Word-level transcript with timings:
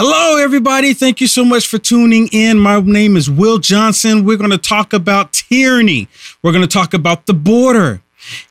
Hello, 0.00 0.36
everybody. 0.36 0.94
Thank 0.94 1.20
you 1.20 1.26
so 1.26 1.44
much 1.44 1.66
for 1.66 1.76
tuning 1.76 2.28
in. 2.28 2.56
My 2.56 2.80
name 2.80 3.16
is 3.16 3.28
Will 3.28 3.58
Johnson. 3.58 4.24
We're 4.24 4.36
going 4.36 4.52
to 4.52 4.56
talk 4.56 4.92
about 4.92 5.32
tyranny. 5.32 6.06
We're 6.40 6.52
going 6.52 6.62
to 6.62 6.72
talk 6.72 6.94
about 6.94 7.26
the 7.26 7.34
border. 7.34 8.00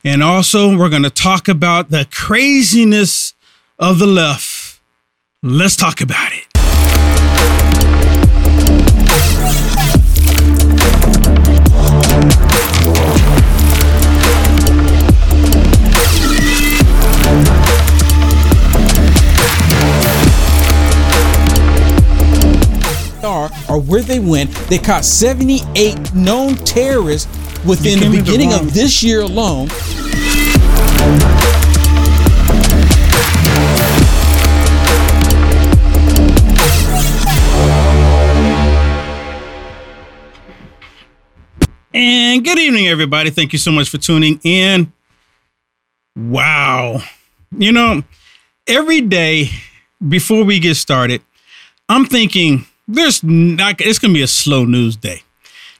And 0.04 0.22
also, 0.22 0.76
we're 0.76 0.90
going 0.90 1.04
to 1.04 1.10
talk 1.10 1.48
about 1.48 1.88
the 1.88 2.06
craziness 2.10 3.32
of 3.78 3.98
the 3.98 4.06
left. 4.06 4.78
Let's 5.42 5.74
talk 5.74 6.02
about 6.02 6.34
it. 6.34 6.47
Or 23.78 23.82
where 23.82 24.02
they 24.02 24.18
went. 24.18 24.50
They 24.68 24.78
caught 24.78 25.04
78 25.04 26.12
known 26.12 26.56
terrorists 26.56 27.30
within 27.64 28.00
the 28.00 28.18
beginning 28.18 28.52
of 28.52 28.74
this 28.74 29.02
year 29.02 29.20
alone. 29.20 29.68
And 41.94 42.44
good 42.44 42.58
evening, 42.58 42.88
everybody. 42.88 43.30
Thank 43.30 43.52
you 43.52 43.58
so 43.58 43.70
much 43.70 43.88
for 43.88 43.98
tuning 43.98 44.40
in. 44.42 44.92
Wow. 46.16 47.00
You 47.56 47.72
know, 47.72 48.02
every 48.66 49.00
day 49.00 49.50
before 50.06 50.44
we 50.44 50.58
get 50.58 50.76
started, 50.76 51.22
I'm 51.88 52.04
thinking 52.04 52.66
there's 52.88 53.22
not, 53.22 53.80
it's 53.80 53.98
going 53.98 54.12
to 54.12 54.18
be 54.18 54.22
a 54.22 54.26
slow 54.26 54.64
news 54.64 54.96
day. 54.96 55.22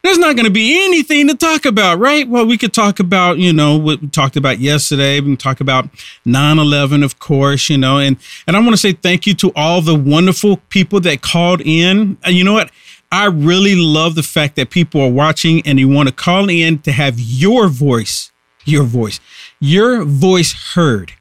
There's 0.04 0.18
not 0.18 0.36
going 0.36 0.44
to 0.44 0.52
be 0.52 0.84
anything 0.84 1.26
to 1.26 1.34
talk 1.34 1.64
about, 1.64 1.98
right? 1.98 2.28
Well, 2.28 2.46
we 2.46 2.56
could 2.56 2.72
talk 2.72 3.00
about, 3.00 3.38
you 3.38 3.52
know, 3.52 3.76
what 3.76 4.00
we 4.00 4.08
talked 4.08 4.36
about 4.36 4.60
yesterday. 4.60 5.18
We 5.18 5.26
can 5.26 5.36
talk 5.36 5.60
about 5.60 5.92
9-11, 6.24 7.04
of 7.04 7.18
course, 7.18 7.68
you 7.68 7.78
know, 7.78 7.98
and, 7.98 8.16
and 8.46 8.56
I 8.56 8.60
want 8.60 8.72
to 8.72 8.76
say 8.76 8.92
thank 8.92 9.26
you 9.26 9.34
to 9.34 9.52
all 9.56 9.82
the 9.82 9.96
wonderful 9.96 10.58
people 10.68 11.00
that 11.00 11.22
called 11.22 11.60
in. 11.62 12.16
And 12.22 12.36
you 12.36 12.44
know 12.44 12.52
what? 12.52 12.70
I 13.10 13.24
really 13.24 13.74
love 13.74 14.14
the 14.14 14.22
fact 14.22 14.54
that 14.56 14.70
people 14.70 15.00
are 15.00 15.10
watching 15.10 15.62
and 15.66 15.80
you 15.80 15.88
want 15.88 16.08
to 16.08 16.14
call 16.14 16.48
in 16.48 16.78
to 16.80 16.92
have 16.92 17.18
your 17.18 17.68
voice, 17.68 18.30
your 18.64 18.84
voice, 18.84 19.18
your 19.58 20.04
voice 20.04 20.74
heard. 20.74 21.12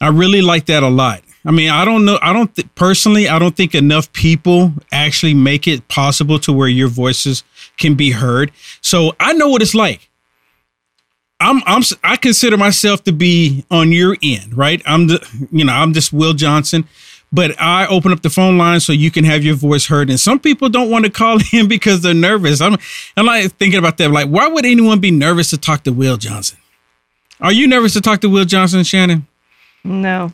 I 0.00 0.08
really 0.08 0.42
like 0.42 0.66
that 0.66 0.82
a 0.82 0.88
lot. 0.88 1.22
I 1.46 1.52
mean, 1.52 1.70
I 1.70 1.84
don't 1.84 2.04
know. 2.04 2.18
I 2.22 2.32
don't 2.32 2.52
th- 2.54 2.68
personally. 2.74 3.28
I 3.28 3.38
don't 3.38 3.56
think 3.56 3.74
enough 3.74 4.12
people 4.12 4.72
actually 4.90 5.34
make 5.34 5.68
it 5.68 5.86
possible 5.86 6.40
to 6.40 6.52
where 6.52 6.68
your 6.68 6.88
voices 6.88 7.44
can 7.78 7.94
be 7.94 8.10
heard. 8.10 8.50
So 8.80 9.14
I 9.20 9.32
know 9.32 9.48
what 9.48 9.62
it's 9.62 9.74
like. 9.74 10.10
I'm 11.38 11.62
I'm 11.66 11.82
I 12.02 12.16
consider 12.16 12.56
myself 12.56 13.04
to 13.04 13.12
be 13.12 13.64
on 13.70 13.92
your 13.92 14.16
end, 14.22 14.56
right? 14.56 14.82
I'm 14.86 15.06
the 15.06 15.46
you 15.52 15.64
know 15.64 15.72
I'm 15.72 15.92
just 15.92 16.12
Will 16.12 16.32
Johnson, 16.32 16.88
but 17.32 17.60
I 17.60 17.86
open 17.86 18.10
up 18.10 18.22
the 18.22 18.30
phone 18.30 18.58
line 18.58 18.80
so 18.80 18.92
you 18.92 19.10
can 19.10 19.24
have 19.24 19.44
your 19.44 19.54
voice 19.54 19.86
heard. 19.86 20.08
And 20.08 20.18
some 20.18 20.40
people 20.40 20.68
don't 20.68 20.90
want 20.90 21.04
to 21.04 21.10
call 21.10 21.38
in 21.52 21.68
because 21.68 22.00
they're 22.00 22.14
nervous. 22.14 22.60
I'm 22.60 22.76
I'm 23.16 23.26
like 23.26 23.52
thinking 23.52 23.78
about 23.78 23.98
that. 23.98 24.10
Like, 24.10 24.28
why 24.28 24.48
would 24.48 24.64
anyone 24.64 24.98
be 24.98 25.10
nervous 25.10 25.50
to 25.50 25.58
talk 25.58 25.84
to 25.84 25.92
Will 25.92 26.16
Johnson? 26.16 26.58
Are 27.40 27.52
you 27.52 27.68
nervous 27.68 27.92
to 27.92 28.00
talk 28.00 28.22
to 28.22 28.30
Will 28.30 28.46
Johnson, 28.46 28.82
Shannon? 28.82 29.26
No. 29.86 30.32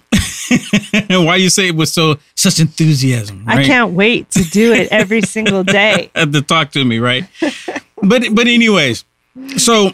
And 0.93 1.27
why 1.27 1.37
you 1.37 1.51
say 1.51 1.69
it 1.69 1.77
with 1.77 1.89
so 1.89 2.17
such 2.35 2.61
enthusiasm? 2.61 3.45
Right? 3.45 3.59
I 3.59 3.65
can't 3.65 3.93
wait 3.93 4.31
to 4.31 4.45
do 4.45 4.73
it 4.73 4.89
every 4.91 5.23
single 5.23 5.65
day. 5.65 6.11
to 6.15 6.43
talk 6.43 6.73
to 6.73 6.85
me, 6.85 6.99
right? 6.99 7.25
but 8.03 8.25
but 8.33 8.47
anyways, 8.47 9.05
so 9.57 9.93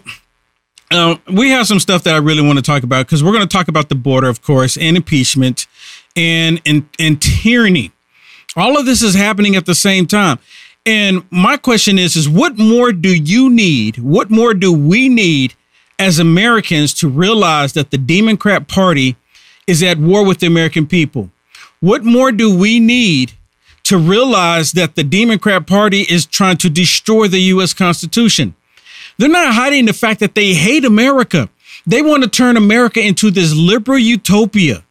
uh, 0.91 1.17
we 1.33 1.51
have 1.51 1.67
some 1.67 1.81
stuff 1.81 2.05
that 2.05 2.15
I 2.15 2.19
really 2.19 2.43
want 2.43 2.59
to 2.59 2.63
talk 2.63 2.83
about 2.83 3.07
because 3.07 3.23
we're 3.23 3.33
going 3.33 3.47
to 3.47 3.53
talk 3.53 3.69
about 3.69 3.89
the 3.89 3.95
border, 3.95 4.29
of 4.29 4.43
course, 4.43 4.77
and 4.77 4.97
impeachment, 4.97 5.67
and 6.17 6.61
and 6.65 6.89
and 6.99 7.21
tyranny. 7.21 7.93
All 8.57 8.79
of 8.79 8.87
this 8.87 9.03
is 9.03 9.15
happening 9.15 9.57
at 9.57 9.67
the 9.67 9.75
same 9.75 10.07
time. 10.07 10.39
And 10.87 11.25
my 11.31 11.59
question 11.59 11.99
is, 11.99 12.17
is 12.17 12.29
what 12.29 12.57
more 12.59 12.93
do 12.93 13.15
you 13.15 13.51
need? 13.51 13.99
What 13.99 14.31
more 14.31 14.55
do 14.55 14.73
we 14.73 15.09
need 15.09 15.55
as 15.99 16.19
Americans 16.19 16.95
to 16.95 17.09
realize 17.09 17.75
that 17.75 17.91
the 17.91 17.99
Democrat 17.99 18.69
Party 18.69 19.17
is 19.69 19.83
at 19.83 19.99
war 19.99 20.25
with 20.25 20.41
the 20.41 20.47
American 20.47 20.87
people. 20.87 21.31
What 21.81 22.03
more 22.03 22.33
do 22.33 22.53
we 22.57 22.81
need 22.81 23.33
to 23.85 23.99
realize 23.99 24.73
that 24.73 24.97
the 24.97 25.05
Democrat 25.05 25.67
Party 25.67 26.03
is 26.03 26.27
trying 26.27 26.57
to 26.57 26.71
destroy 26.71 27.29
the 27.29 27.39
U.S. 27.55 27.75
Constitution? 27.75 28.57
They're 29.19 29.29
not 29.29 29.55
hiding 29.55 29.85
the 29.85 29.93
fact 29.93 30.21
that 30.21 30.35
they 30.35 30.55
hate 30.55 30.85
America. 30.85 31.51
They 31.87 32.03
want 32.03 32.23
to 32.23 32.31
turn 32.31 32.57
America 32.57 33.01
into 33.01 33.31
this 33.31 33.55
liberal 33.55 33.99
utopia, 33.99 34.85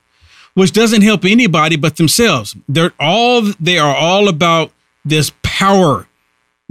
which 0.54 0.72
doesn't 0.72 1.02
help 1.02 1.26
anybody 1.26 1.76
but 1.76 1.98
themselves. 1.98 2.56
They're 2.70 2.94
all 3.00 3.42
they 3.60 3.80
are 3.80 3.96
all 3.96 4.30
about 4.30 4.72
this 5.04 5.32
power 5.42 6.08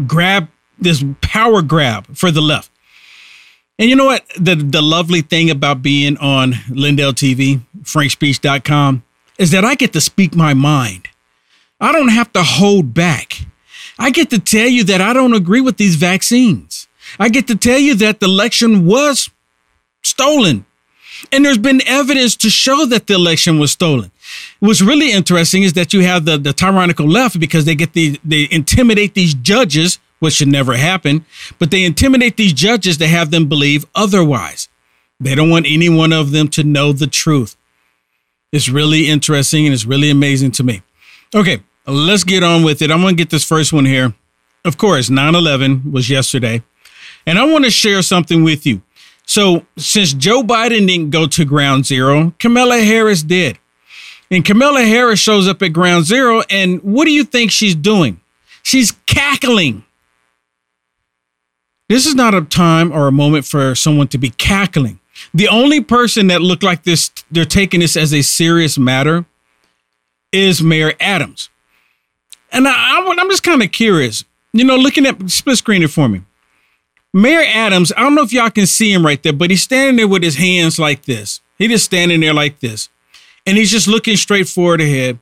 grab, 0.06 0.48
this 0.78 1.04
power 1.22 1.60
grab 1.60 2.16
for 2.16 2.30
the 2.30 2.40
left. 2.40 2.70
And 3.78 3.90
you 3.90 3.96
know 3.96 4.06
what? 4.06 4.24
The 4.38 4.54
the 4.54 4.82
lovely 4.82 5.20
thing 5.20 5.50
about 5.50 5.82
being 5.82 6.16
on 6.18 6.54
Lindell 6.70 7.12
TV, 7.12 7.60
frankspeech.com, 7.82 9.04
is 9.38 9.50
that 9.50 9.64
I 9.64 9.74
get 9.74 9.92
to 9.92 10.00
speak 10.00 10.34
my 10.34 10.54
mind. 10.54 11.08
I 11.80 11.92
don't 11.92 12.08
have 12.08 12.32
to 12.32 12.42
hold 12.42 12.94
back. 12.94 13.46
I 13.98 14.10
get 14.10 14.30
to 14.30 14.38
tell 14.38 14.68
you 14.68 14.84
that 14.84 15.00
I 15.00 15.12
don't 15.12 15.34
agree 15.34 15.60
with 15.60 15.76
these 15.76 15.96
vaccines. 15.96 16.88
I 17.18 17.28
get 17.28 17.46
to 17.48 17.56
tell 17.56 17.78
you 17.78 17.94
that 17.96 18.20
the 18.20 18.26
election 18.26 18.86
was 18.86 19.30
stolen. 20.02 20.64
And 21.32 21.44
there's 21.44 21.58
been 21.58 21.80
evidence 21.86 22.36
to 22.36 22.50
show 22.50 22.84
that 22.86 23.06
the 23.06 23.14
election 23.14 23.58
was 23.58 23.72
stolen. 23.72 24.10
What's 24.60 24.82
really 24.82 25.12
interesting 25.12 25.62
is 25.62 25.72
that 25.74 25.92
you 25.92 26.02
have 26.02 26.24
the, 26.24 26.36
the 26.36 26.52
tyrannical 26.52 27.06
left 27.06 27.40
because 27.40 27.64
they 27.64 27.74
get 27.74 27.92
the 27.92 28.20
they 28.24 28.48
intimidate 28.50 29.14
these 29.14 29.34
judges 29.34 29.98
what 30.26 30.32
should 30.32 30.48
never 30.48 30.76
happen, 30.76 31.24
but 31.60 31.70
they 31.70 31.84
intimidate 31.84 32.36
these 32.36 32.52
judges 32.52 32.96
to 32.96 33.06
have 33.06 33.30
them 33.30 33.48
believe 33.48 33.86
otherwise. 33.94 34.68
They 35.20 35.36
don't 35.36 35.50
want 35.50 35.66
any 35.68 35.88
one 35.88 36.12
of 36.12 36.32
them 36.32 36.48
to 36.48 36.64
know 36.64 36.92
the 36.92 37.06
truth. 37.06 37.56
It's 38.50 38.68
really 38.68 39.08
interesting 39.08 39.66
and 39.66 39.72
it's 39.72 39.84
really 39.84 40.10
amazing 40.10 40.50
to 40.52 40.64
me. 40.64 40.82
Okay, 41.32 41.62
let's 41.86 42.24
get 42.24 42.42
on 42.42 42.64
with 42.64 42.82
it. 42.82 42.90
I'm 42.90 43.02
going 43.02 43.16
to 43.16 43.22
get 43.22 43.30
this 43.30 43.44
first 43.44 43.72
one 43.72 43.84
here. 43.84 44.14
Of 44.64 44.76
course, 44.76 45.08
9 45.08 45.36
11 45.36 45.92
was 45.92 46.10
yesterday, 46.10 46.60
and 47.24 47.38
I 47.38 47.44
want 47.44 47.64
to 47.64 47.70
share 47.70 48.02
something 48.02 48.42
with 48.42 48.66
you. 48.66 48.82
So, 49.26 49.64
since 49.76 50.12
Joe 50.12 50.42
Biden 50.42 50.88
didn't 50.88 51.10
go 51.10 51.28
to 51.28 51.44
ground 51.44 51.86
zero, 51.86 52.34
Kamala 52.40 52.80
Harris 52.80 53.22
did. 53.22 53.60
And 54.28 54.44
Kamala 54.44 54.82
Harris 54.82 55.20
shows 55.20 55.46
up 55.46 55.62
at 55.62 55.72
ground 55.72 56.04
zero, 56.04 56.42
and 56.50 56.82
what 56.82 57.04
do 57.04 57.12
you 57.12 57.22
think 57.22 57.52
she's 57.52 57.76
doing? 57.76 58.20
She's 58.66 58.90
cackling. 59.06 59.84
This 61.88 62.06
is 62.06 62.14
not 62.14 62.34
a 62.34 62.42
time 62.42 62.92
or 62.92 63.06
a 63.06 63.12
moment 63.12 63.44
for 63.44 63.74
someone 63.74 64.08
to 64.08 64.18
be 64.18 64.30
cackling. 64.30 64.98
The 65.32 65.48
only 65.48 65.80
person 65.80 66.26
that 66.28 66.42
looked 66.42 66.62
like 66.62 66.82
this, 66.82 67.10
they're 67.30 67.44
taking 67.44 67.80
this 67.80 67.96
as 67.96 68.12
a 68.12 68.22
serious 68.22 68.76
matter, 68.76 69.24
is 70.32 70.62
Mayor 70.62 70.94
Adams. 71.00 71.48
And 72.52 72.66
I, 72.66 72.98
am 72.98 73.30
just 73.30 73.42
kind 73.42 73.62
of 73.62 73.70
curious, 73.72 74.24
you 74.52 74.64
know, 74.64 74.76
looking 74.76 75.06
at 75.06 75.30
split 75.30 75.58
screen 75.58 75.82
it 75.82 75.90
for 75.90 76.08
me. 76.08 76.22
Mayor 77.12 77.44
Adams, 77.46 77.92
I 77.96 78.02
don't 78.02 78.14
know 78.14 78.22
if 78.22 78.32
y'all 78.32 78.50
can 78.50 78.66
see 78.66 78.92
him 78.92 79.04
right 79.04 79.22
there, 79.22 79.32
but 79.32 79.50
he's 79.50 79.62
standing 79.62 79.96
there 79.96 80.08
with 80.08 80.22
his 80.22 80.36
hands 80.36 80.78
like 80.78 81.04
this. 81.04 81.40
He 81.56 81.68
just 81.68 81.84
standing 81.84 82.20
there 82.20 82.34
like 82.34 82.60
this. 82.60 82.88
And 83.46 83.56
he's 83.56 83.70
just 83.70 83.88
looking 83.88 84.16
straight 84.16 84.48
forward 84.48 84.80
ahead. 84.80 85.18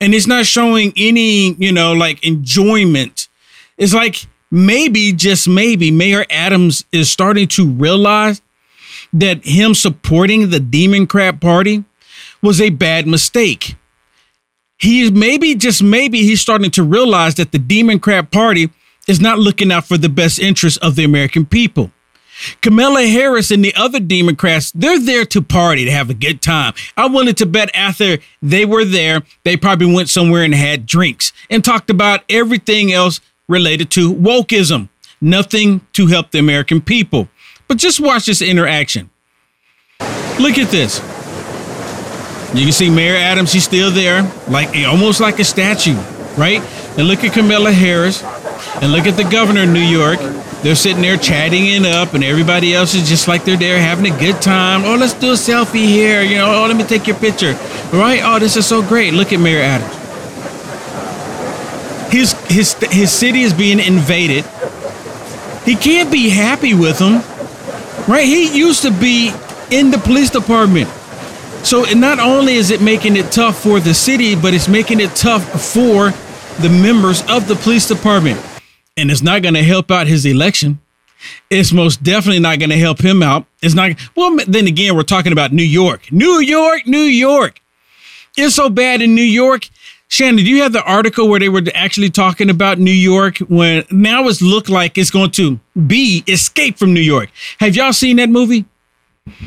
And 0.00 0.14
he's 0.14 0.26
not 0.26 0.46
showing 0.46 0.92
any, 0.96 1.52
you 1.54 1.72
know, 1.72 1.92
like 1.92 2.24
enjoyment. 2.24 3.28
It's 3.76 3.92
like 3.92 4.26
maybe, 4.54 5.12
just 5.12 5.48
maybe, 5.48 5.90
Mayor 5.90 6.24
Adams 6.30 6.84
is 6.92 7.10
starting 7.10 7.48
to 7.48 7.68
realize 7.68 8.40
that 9.12 9.44
him 9.44 9.74
supporting 9.74 10.50
the 10.50 10.60
Democrat 10.60 11.40
Party 11.40 11.84
was 12.40 12.60
a 12.60 12.70
bad 12.70 13.06
mistake. 13.06 13.74
He 14.78 15.10
maybe, 15.10 15.54
just 15.56 15.82
maybe, 15.82 16.18
he's 16.18 16.40
starting 16.40 16.70
to 16.72 16.84
realize 16.84 17.34
that 17.34 17.52
the 17.52 17.58
Democrat 17.58 18.30
Party 18.30 18.70
is 19.08 19.20
not 19.20 19.38
looking 19.38 19.72
out 19.72 19.86
for 19.86 19.98
the 19.98 20.08
best 20.08 20.38
interests 20.38 20.78
of 20.78 20.94
the 20.94 21.04
American 21.04 21.46
people. 21.46 21.90
Kamala 22.60 23.06
Harris 23.06 23.50
and 23.50 23.64
the 23.64 23.74
other 23.74 24.00
Democrats, 24.00 24.72
they're 24.72 24.98
there 24.98 25.24
to 25.26 25.42
party, 25.42 25.84
to 25.84 25.90
have 25.90 26.10
a 26.10 26.14
good 26.14 26.42
time. 26.42 26.74
I 26.96 27.06
wanted 27.06 27.36
to 27.38 27.46
bet 27.46 27.70
after 27.74 28.18
they 28.42 28.64
were 28.64 28.84
there, 28.84 29.22
they 29.44 29.56
probably 29.56 29.92
went 29.92 30.08
somewhere 30.08 30.42
and 30.42 30.54
had 30.54 30.86
drinks 30.86 31.32
and 31.48 31.64
talked 31.64 31.90
about 31.90 32.24
everything 32.28 32.92
else 32.92 33.20
related 33.48 33.90
to 33.92 34.12
wokeism. 34.12 34.88
Nothing 35.20 35.80
to 35.92 36.06
help 36.06 36.30
the 36.30 36.38
American 36.38 36.80
people. 36.80 37.28
But 37.68 37.78
just 37.78 38.00
watch 38.00 38.26
this 38.26 38.42
interaction. 38.42 39.10
Look 40.38 40.58
at 40.58 40.70
this. 40.70 40.98
You 42.54 42.62
can 42.62 42.72
see 42.72 42.90
Mayor 42.90 43.16
Adams, 43.16 43.52
he's 43.52 43.64
still 43.64 43.90
there, 43.90 44.22
like 44.48 44.76
almost 44.86 45.20
like 45.20 45.38
a 45.40 45.44
statue, 45.44 45.96
right? 46.36 46.60
And 46.96 47.08
look 47.08 47.24
at 47.24 47.32
Kamala 47.32 47.72
Harris, 47.72 48.22
and 48.80 48.92
look 48.92 49.06
at 49.06 49.16
the 49.16 49.24
governor 49.24 49.64
of 49.64 49.70
New 49.70 49.80
York. 49.80 50.18
They're 50.62 50.76
sitting 50.76 51.02
there 51.02 51.16
chatting 51.16 51.66
it 51.66 51.84
up, 51.84 52.14
and 52.14 52.22
everybody 52.22 52.72
else 52.72 52.94
is 52.94 53.08
just 53.08 53.26
like 53.26 53.44
they're 53.44 53.56
there 53.56 53.78
having 53.78 54.06
a 54.10 54.18
good 54.18 54.40
time. 54.40 54.84
Oh, 54.84 54.94
let's 54.96 55.14
do 55.14 55.30
a 55.30 55.34
selfie 55.34 55.84
here. 55.84 56.22
You 56.22 56.36
know, 56.36 56.62
oh, 56.62 56.66
let 56.66 56.76
me 56.76 56.84
take 56.84 57.06
your 57.06 57.16
picture. 57.16 57.54
Right? 57.92 58.20
Oh, 58.22 58.38
this 58.38 58.56
is 58.56 58.66
so 58.66 58.82
great. 58.82 59.14
Look 59.14 59.32
at 59.32 59.40
Mayor 59.40 59.60
Adams. 59.60 60.03
His 62.14 62.32
his 62.46 62.74
his 62.92 63.10
city 63.10 63.42
is 63.42 63.52
being 63.52 63.80
invaded. 63.80 64.44
He 65.64 65.74
can't 65.74 66.12
be 66.12 66.28
happy 66.28 66.72
with 66.72 67.00
them, 67.00 67.14
right? 68.06 68.24
He 68.24 68.56
used 68.56 68.82
to 68.82 68.92
be 68.92 69.32
in 69.72 69.90
the 69.90 69.98
police 69.98 70.30
department. 70.30 70.88
So 71.66 71.82
not 71.92 72.20
only 72.20 72.54
is 72.54 72.70
it 72.70 72.80
making 72.80 73.16
it 73.16 73.32
tough 73.32 73.60
for 73.60 73.80
the 73.80 73.94
city, 73.94 74.36
but 74.36 74.54
it's 74.54 74.68
making 74.68 75.00
it 75.00 75.10
tough 75.16 75.42
for 75.72 76.12
the 76.62 76.68
members 76.68 77.22
of 77.28 77.48
the 77.48 77.56
police 77.56 77.88
department. 77.88 78.40
And 78.96 79.10
it's 79.10 79.22
not 79.22 79.42
going 79.42 79.54
to 79.54 79.64
help 79.64 79.90
out 79.90 80.06
his 80.06 80.24
election. 80.24 80.78
It's 81.50 81.72
most 81.72 82.04
definitely 82.04 82.38
not 82.38 82.60
going 82.60 82.70
to 82.70 82.78
help 82.78 83.00
him 83.00 83.24
out. 83.24 83.44
It's 83.60 83.74
not. 83.74 83.90
Well, 84.14 84.38
then 84.46 84.68
again, 84.68 84.94
we're 84.94 85.02
talking 85.02 85.32
about 85.32 85.52
New 85.52 85.64
York. 85.64 86.12
New 86.12 86.38
York, 86.38 86.86
New 86.86 87.08
York. 87.26 87.60
It's 88.36 88.54
so 88.54 88.70
bad 88.70 89.02
in 89.02 89.16
New 89.16 89.22
York. 89.22 89.68
Shannon, 90.14 90.36
do 90.36 90.48
you 90.48 90.62
have 90.62 90.72
the 90.72 90.84
article 90.84 91.28
where 91.28 91.40
they 91.40 91.48
were 91.48 91.60
actually 91.74 92.08
talking 92.08 92.48
about 92.48 92.78
New 92.78 92.92
York 92.92 93.38
when 93.38 93.82
now 93.90 94.28
it's 94.28 94.40
looked 94.40 94.68
like 94.68 94.96
it's 94.96 95.10
going 95.10 95.32
to 95.32 95.58
be 95.88 96.22
Escape 96.28 96.78
from 96.78 96.94
New 96.94 97.00
York? 97.00 97.30
Have 97.58 97.74
y'all 97.74 97.92
seen 97.92 98.18
that 98.18 98.30
movie? 98.30 98.64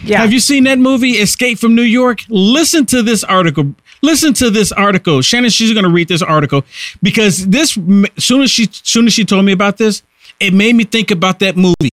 Yeah. 0.03 0.19
Have 0.19 0.33
you 0.33 0.41
seen 0.41 0.65
that 0.65 0.77
movie, 0.77 1.11
Escape 1.11 1.57
from 1.57 1.73
New 1.73 1.83
York? 1.83 2.19
Listen 2.27 2.85
to 2.87 3.01
this 3.01 3.23
article. 3.23 3.75
Listen 4.01 4.33
to 4.33 4.49
this 4.49 4.73
article. 4.73 5.21
Shannon, 5.21 5.51
she's 5.51 5.71
going 5.71 5.85
to 5.85 5.89
read 5.89 6.09
this 6.09 6.21
article 6.21 6.65
because 7.01 7.47
this, 7.47 7.79
soon 8.17 8.41
as 8.41 8.51
she, 8.51 8.67
soon 8.69 9.07
as 9.07 9.13
she 9.13 9.23
told 9.23 9.45
me 9.45 9.53
about 9.53 9.77
this, 9.77 10.03
it 10.41 10.53
made 10.53 10.75
me 10.75 10.83
think 10.83 11.11
about 11.11 11.39
that 11.39 11.55
movie, 11.55 11.91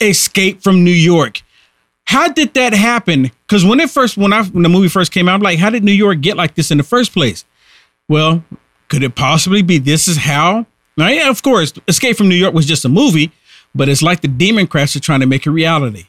Escape 0.00 0.62
from 0.62 0.84
New 0.84 0.92
York. 0.92 1.42
How 2.04 2.28
did 2.28 2.54
that 2.54 2.72
happen? 2.72 3.32
Because 3.48 3.64
when 3.64 3.80
it 3.80 3.90
first, 3.90 4.16
when 4.16 4.32
I, 4.32 4.44
when 4.44 4.62
the 4.62 4.68
movie 4.68 4.88
first 4.88 5.10
came 5.10 5.28
out, 5.28 5.34
I'm 5.34 5.40
like, 5.40 5.58
how 5.58 5.70
did 5.70 5.82
New 5.82 5.90
York 5.90 6.20
get 6.20 6.36
like 6.36 6.54
this 6.54 6.70
in 6.70 6.78
the 6.78 6.84
first 6.84 7.12
place? 7.12 7.44
Well, 8.08 8.44
could 8.88 9.02
it 9.02 9.14
possibly 9.14 9.62
be 9.62 9.78
this 9.78 10.08
is 10.08 10.18
how? 10.18 10.66
Now, 10.96 11.08
yeah, 11.08 11.30
of 11.30 11.42
course, 11.42 11.72
Escape 11.88 12.16
from 12.16 12.28
New 12.28 12.34
York 12.36 12.54
was 12.54 12.66
just 12.66 12.84
a 12.84 12.88
movie, 12.88 13.32
but 13.74 13.88
it's 13.88 14.02
like 14.02 14.20
the 14.20 14.28
Democrats 14.28 14.94
are 14.96 15.00
trying 15.00 15.20
to 15.20 15.26
make 15.26 15.46
a 15.46 15.50
reality. 15.50 16.06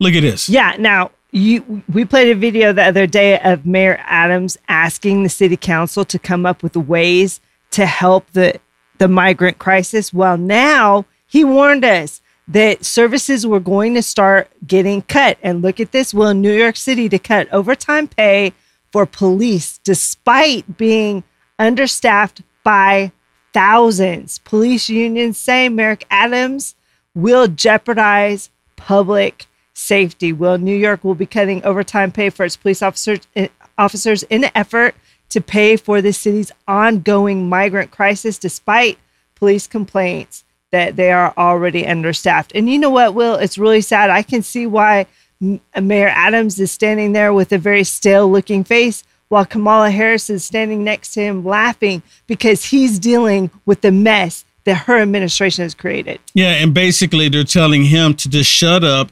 Look 0.00 0.14
at 0.14 0.20
this. 0.20 0.48
Yeah. 0.48 0.76
Now, 0.78 1.12
you 1.30 1.82
we 1.92 2.04
played 2.04 2.30
a 2.30 2.34
video 2.34 2.72
the 2.72 2.84
other 2.84 3.06
day 3.06 3.38
of 3.40 3.66
Mayor 3.66 4.00
Adams 4.04 4.56
asking 4.68 5.22
the 5.22 5.28
city 5.28 5.56
council 5.56 6.04
to 6.06 6.18
come 6.18 6.46
up 6.46 6.62
with 6.62 6.76
ways 6.76 7.40
to 7.72 7.86
help 7.86 8.30
the 8.32 8.58
the 8.98 9.08
migrant 9.08 9.58
crisis. 9.58 10.12
Well, 10.12 10.36
now 10.36 11.04
he 11.26 11.44
warned 11.44 11.84
us 11.84 12.20
that 12.48 12.84
services 12.84 13.46
were 13.46 13.60
going 13.60 13.94
to 13.94 14.02
start 14.02 14.48
getting 14.66 15.02
cut. 15.02 15.36
And 15.42 15.60
look 15.60 15.78
at 15.78 15.92
this, 15.92 16.14
will 16.14 16.32
New 16.32 16.52
York 16.52 16.76
City 16.76 17.08
to 17.10 17.18
cut 17.18 17.46
overtime 17.52 18.08
pay 18.08 18.54
for 18.92 19.06
police 19.06 19.78
despite 19.84 20.76
being 20.76 21.24
understaffed 21.58 22.42
by 22.64 23.12
thousands. 23.52 24.38
Police 24.40 24.88
unions 24.88 25.38
say 25.38 25.68
Mayor 25.68 25.98
Adams 26.10 26.74
will 27.14 27.48
jeopardize 27.48 28.50
public 28.76 29.46
safety. 29.74 30.32
Will 30.32 30.58
New 30.58 30.76
York 30.76 31.04
will 31.04 31.14
be 31.14 31.26
cutting 31.26 31.64
overtime 31.64 32.12
pay 32.12 32.30
for 32.30 32.44
its 32.44 32.56
police 32.56 32.82
officers 32.82 33.20
eh, 33.36 33.48
officers 33.76 34.22
in 34.24 34.44
an 34.44 34.50
effort 34.54 34.94
to 35.30 35.40
pay 35.40 35.76
for 35.76 36.00
the 36.00 36.12
city's 36.12 36.52
ongoing 36.66 37.48
migrant 37.48 37.90
crisis 37.90 38.38
despite 38.38 38.98
police 39.34 39.66
complaints 39.66 40.44
that 40.70 40.96
they 40.96 41.12
are 41.12 41.32
already 41.36 41.86
understaffed. 41.86 42.52
And 42.54 42.68
you 42.68 42.78
know 42.78 42.90
what, 42.90 43.14
Will? 43.14 43.36
It's 43.36 43.58
really 43.58 43.80
sad. 43.80 44.10
I 44.10 44.22
can 44.22 44.42
see 44.42 44.66
why 44.66 45.06
Mayor 45.40 46.08
Adams 46.08 46.58
is 46.58 46.70
standing 46.70 47.12
there 47.12 47.32
with 47.32 47.52
a 47.52 47.58
very 47.58 47.84
stale 47.84 48.30
looking 48.30 48.64
face 48.64 49.04
while 49.28 49.44
Kamala 49.44 49.90
Harris 49.90 50.30
is 50.30 50.44
standing 50.44 50.82
next 50.82 51.12
to 51.14 51.20
him 51.20 51.44
laughing 51.44 52.02
because 52.26 52.64
he's 52.64 52.98
dealing 52.98 53.50
with 53.66 53.82
the 53.82 53.92
mess 53.92 54.44
that 54.64 54.74
her 54.74 54.98
administration 54.98 55.62
has 55.62 55.74
created. 55.74 56.20
Yeah, 56.34 56.52
and 56.52 56.74
basically 56.74 57.28
they're 57.28 57.44
telling 57.44 57.84
him 57.84 58.14
to 58.14 58.28
just 58.28 58.50
shut 58.50 58.84
up 58.84 59.10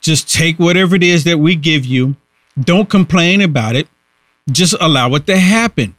just 0.00 0.32
take 0.32 0.58
whatever 0.58 0.94
it 0.96 1.02
is 1.02 1.24
that 1.24 1.38
we 1.38 1.56
give 1.56 1.84
you. 1.84 2.16
Don't 2.60 2.88
complain 2.88 3.40
about 3.40 3.76
it. 3.76 3.88
Just 4.50 4.74
allow 4.80 5.14
it 5.14 5.26
to 5.26 5.36
happen. 5.36 5.96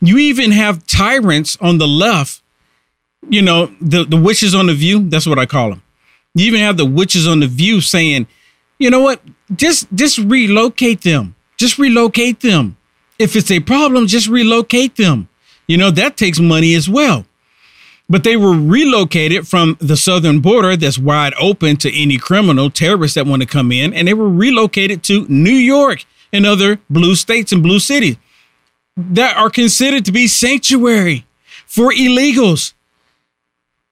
You 0.00 0.18
even 0.18 0.52
have 0.52 0.86
tyrants 0.86 1.56
on 1.60 1.78
the 1.78 1.88
left, 1.88 2.42
you 3.28 3.42
know, 3.42 3.66
the, 3.80 4.04
the 4.04 4.16
witches 4.20 4.54
on 4.54 4.66
the 4.66 4.74
view. 4.74 5.08
That's 5.08 5.26
what 5.26 5.38
I 5.38 5.46
call 5.46 5.70
them. 5.70 5.82
You 6.34 6.46
even 6.46 6.60
have 6.60 6.76
the 6.76 6.84
witches 6.84 7.26
on 7.26 7.40
the 7.40 7.46
view 7.46 7.80
saying, 7.80 8.26
you 8.78 8.90
know 8.90 9.00
what? 9.00 9.20
Just 9.54 9.86
just 9.94 10.18
relocate 10.18 11.02
them. 11.02 11.34
Just 11.56 11.78
relocate 11.78 12.40
them. 12.40 12.76
If 13.18 13.34
it's 13.36 13.50
a 13.50 13.60
problem, 13.60 14.06
just 14.06 14.28
relocate 14.28 14.96
them. 14.96 15.28
You 15.66 15.76
know, 15.76 15.90
that 15.90 16.16
takes 16.16 16.38
money 16.38 16.74
as 16.74 16.88
well 16.88 17.24
but 18.08 18.22
they 18.22 18.36
were 18.36 18.56
relocated 18.56 19.48
from 19.48 19.76
the 19.80 19.96
southern 19.96 20.40
border 20.40 20.76
that's 20.76 20.98
wide 20.98 21.34
open 21.40 21.76
to 21.78 21.92
any 21.92 22.18
criminal 22.18 22.70
terrorists 22.70 23.14
that 23.16 23.26
want 23.26 23.42
to 23.42 23.48
come 23.48 23.72
in 23.72 23.92
and 23.92 24.06
they 24.06 24.14
were 24.14 24.28
relocated 24.28 25.02
to 25.02 25.26
new 25.28 25.50
york 25.50 26.04
and 26.32 26.46
other 26.46 26.78
blue 26.88 27.14
states 27.14 27.52
and 27.52 27.62
blue 27.62 27.78
cities 27.78 28.16
that 28.96 29.36
are 29.36 29.50
considered 29.50 30.04
to 30.04 30.12
be 30.12 30.26
sanctuary 30.26 31.26
for 31.66 31.92
illegals 31.92 32.72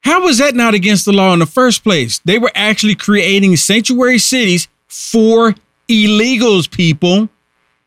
how 0.02 0.22
was 0.22 0.38
that 0.38 0.54
not 0.54 0.74
against 0.74 1.04
the 1.04 1.12
law 1.12 1.32
in 1.32 1.38
the 1.38 1.46
first 1.46 1.82
place 1.82 2.20
they 2.24 2.38
were 2.38 2.52
actually 2.54 2.94
creating 2.94 3.56
sanctuary 3.56 4.18
cities 4.18 4.68
for 5.12 5.54
illegals 5.88 6.70
people 6.70 7.28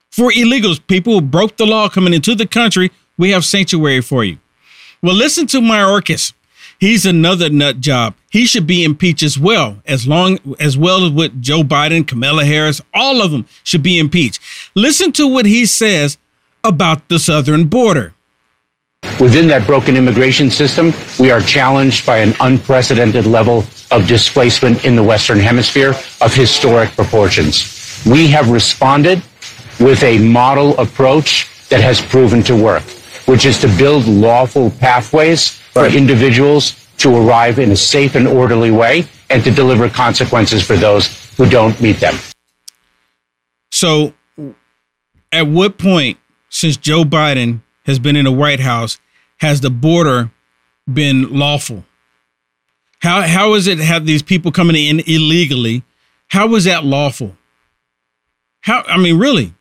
for 0.10 0.32
illegals 0.32 0.80
people 0.88 1.14
who 1.14 1.22
broke 1.22 1.58
the 1.58 1.66
law 1.66 1.88
coming 1.90 2.14
into 2.14 2.36
the 2.36 2.48
country 2.48 2.92
we 3.18 3.32
have 3.32 3.44
sanctuary 3.46 4.02
for 4.02 4.24
you 4.24 4.38
well, 5.02 5.14
listen 5.14 5.46
to 5.48 5.60
Mayorkas. 5.60 6.34
He's 6.80 7.06
another 7.06 7.50
nut 7.50 7.80
job. 7.80 8.16
He 8.32 8.46
should 8.46 8.68
be 8.68 8.84
impeached 8.84 9.24
as 9.24 9.38
well, 9.38 9.82
as 9.86 10.08
long 10.08 10.40
as 10.60 10.78
well 10.78 11.06
as 11.06 11.12
with 11.12 11.42
Joe 11.42 11.64
Biden, 11.64 12.08
Kamala 12.08 12.46
Harris, 12.46 12.82
all 12.94 13.22
of 13.22 13.32
them 13.32 13.46
should 13.64 13.82
be 13.84 13.98
impeached. 13.98 14.42
Listen 14.76 15.12
to 15.14 15.28
what 15.28 15.46
he 15.46 15.66
says 15.66 16.18
about 16.64 17.08
the 17.10 17.20
southern 17.20 17.66
border. 17.66 18.14
Within 19.20 19.48
that 19.48 19.66
broken 19.66 19.96
immigration 19.96 20.50
system, 20.52 20.94
we 21.20 21.32
are 21.32 21.42
challenged 21.42 22.06
by 22.06 22.18
an 22.18 22.34
unprecedented 22.40 23.26
level 23.26 23.66
of 23.92 24.08
displacement 24.08 24.86
in 24.86 24.96
the 24.96 25.04
Western 25.04 25.40
Hemisphere 25.40 25.96
of 26.22 26.34
historic 26.34 26.90
proportions. 26.92 28.04
We 28.06 28.28
have 28.28 28.52
responded 28.52 29.22
with 29.80 30.04
a 30.04 30.18
model 30.20 30.78
approach 30.78 31.50
that 31.70 31.82
has 31.82 32.02
proven 32.02 32.44
to 32.44 32.56
work 32.56 32.84
which 33.28 33.46
is 33.46 33.60
to 33.60 33.68
build 33.78 34.08
lawful 34.08 34.72
pathways 34.72 35.52
for 35.52 35.86
individuals 35.86 36.88
to 36.98 37.16
arrive 37.16 37.60
in 37.60 37.72
a 37.72 37.76
safe 37.76 38.16
and 38.16 38.28
orderly 38.28 38.72
way 38.72 39.06
and 39.30 39.44
to 39.44 39.52
deliver 39.52 39.90
consequences 39.90 40.66
for 40.66 40.78
those 40.78 41.08
who 41.36 41.48
don't 41.48 41.80
meet 41.82 41.98
them. 41.98 42.16
So, 43.72 44.14
at 45.32 45.46
what 45.46 45.78
point, 45.78 46.18
since 46.50 46.78
Joe 46.78 47.04
Biden 47.04 47.62
has 47.88 47.98
been 47.98 48.16
in 48.16 48.26
the 48.26 48.32
White 48.32 48.60
House, 48.60 49.00
has 49.38 49.62
the 49.62 49.72
border 49.72 50.30
been 50.92 51.34
lawful? 51.34 51.86
How 53.00 53.22
how 53.22 53.54
is 53.54 53.68
it 53.68 53.80
have 53.80 54.06
these 54.06 54.22
people 54.22 54.52
coming 54.52 54.76
in 54.76 55.00
illegally? 55.08 55.84
How 56.28 56.48
was 56.48 56.66
that 56.66 56.84
lawful? 56.84 57.36
How 58.62 58.84
I 58.88 58.98
mean, 58.98 59.18
really, 59.18 59.54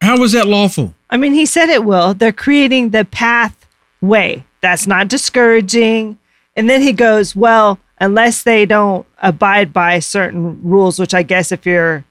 how 0.00 0.18
was 0.18 0.32
that 0.32 0.46
lawful? 0.46 0.94
I 1.10 1.16
mean, 1.16 1.34
he 1.34 1.46
said 1.46 1.68
it 1.68 1.84
will. 1.84 2.14
They're 2.14 2.32
creating 2.32 2.90
the 2.90 3.04
pathway. 3.04 4.44
That's 4.60 4.86
not 4.86 5.08
discouraging. 5.08 6.18
And 6.54 6.70
then 6.70 6.82
he 6.82 6.92
goes, 6.92 7.36
well, 7.36 7.78
unless 7.98 8.42
they 8.42 8.66
don't 8.66 9.06
abide 9.22 9.72
by 9.72 9.98
certain 9.98 10.60
rules, 10.62 10.98
which 10.98 11.14
I 11.14 11.22
guess 11.22 11.52
if 11.52 11.66
you're 11.66 12.04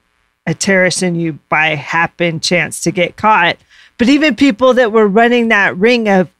a 0.46 0.54
terrorist 0.54 1.02
and 1.02 1.20
you 1.20 1.38
by 1.48 1.68
happen 1.74 2.40
chance 2.40 2.80
to 2.82 2.90
get 2.90 3.16
caught, 3.16 3.56
but 3.98 4.08
even 4.08 4.36
people 4.36 4.74
that 4.74 4.92
were 4.92 5.08
running 5.08 5.48
that 5.48 5.76
ring 5.76 6.08
of 6.08 6.30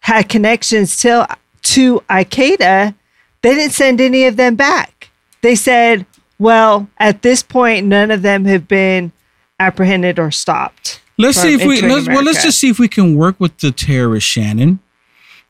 had 0.00 0.28
connections 0.28 0.96
to 1.00 1.28
to 1.62 2.02
Al 2.08 2.24
Qaeda, 2.24 2.94
they 3.42 3.54
didn't 3.54 3.72
send 3.72 4.00
any 4.00 4.24
of 4.24 4.36
them 4.36 4.56
back. 4.56 5.10
They 5.42 5.54
said, 5.54 6.06
well, 6.38 6.88
at 6.98 7.22
this 7.22 7.42
point, 7.42 7.86
none 7.86 8.10
of 8.10 8.22
them 8.22 8.44
have 8.46 8.66
been 8.66 9.12
apprehended 9.60 10.18
or 10.18 10.30
stopped. 10.30 11.00
Let's 11.18 11.38
see 11.38 11.54
if 11.54 11.64
we 11.64 11.82
let's, 11.82 12.08
well. 12.08 12.24
Let's 12.24 12.42
just 12.42 12.58
see 12.58 12.68
if 12.68 12.78
we 12.78 12.88
can 12.88 13.14
work 13.14 13.38
with 13.38 13.58
the 13.58 13.70
terrorists, 13.70 14.28
Shannon. 14.28 14.80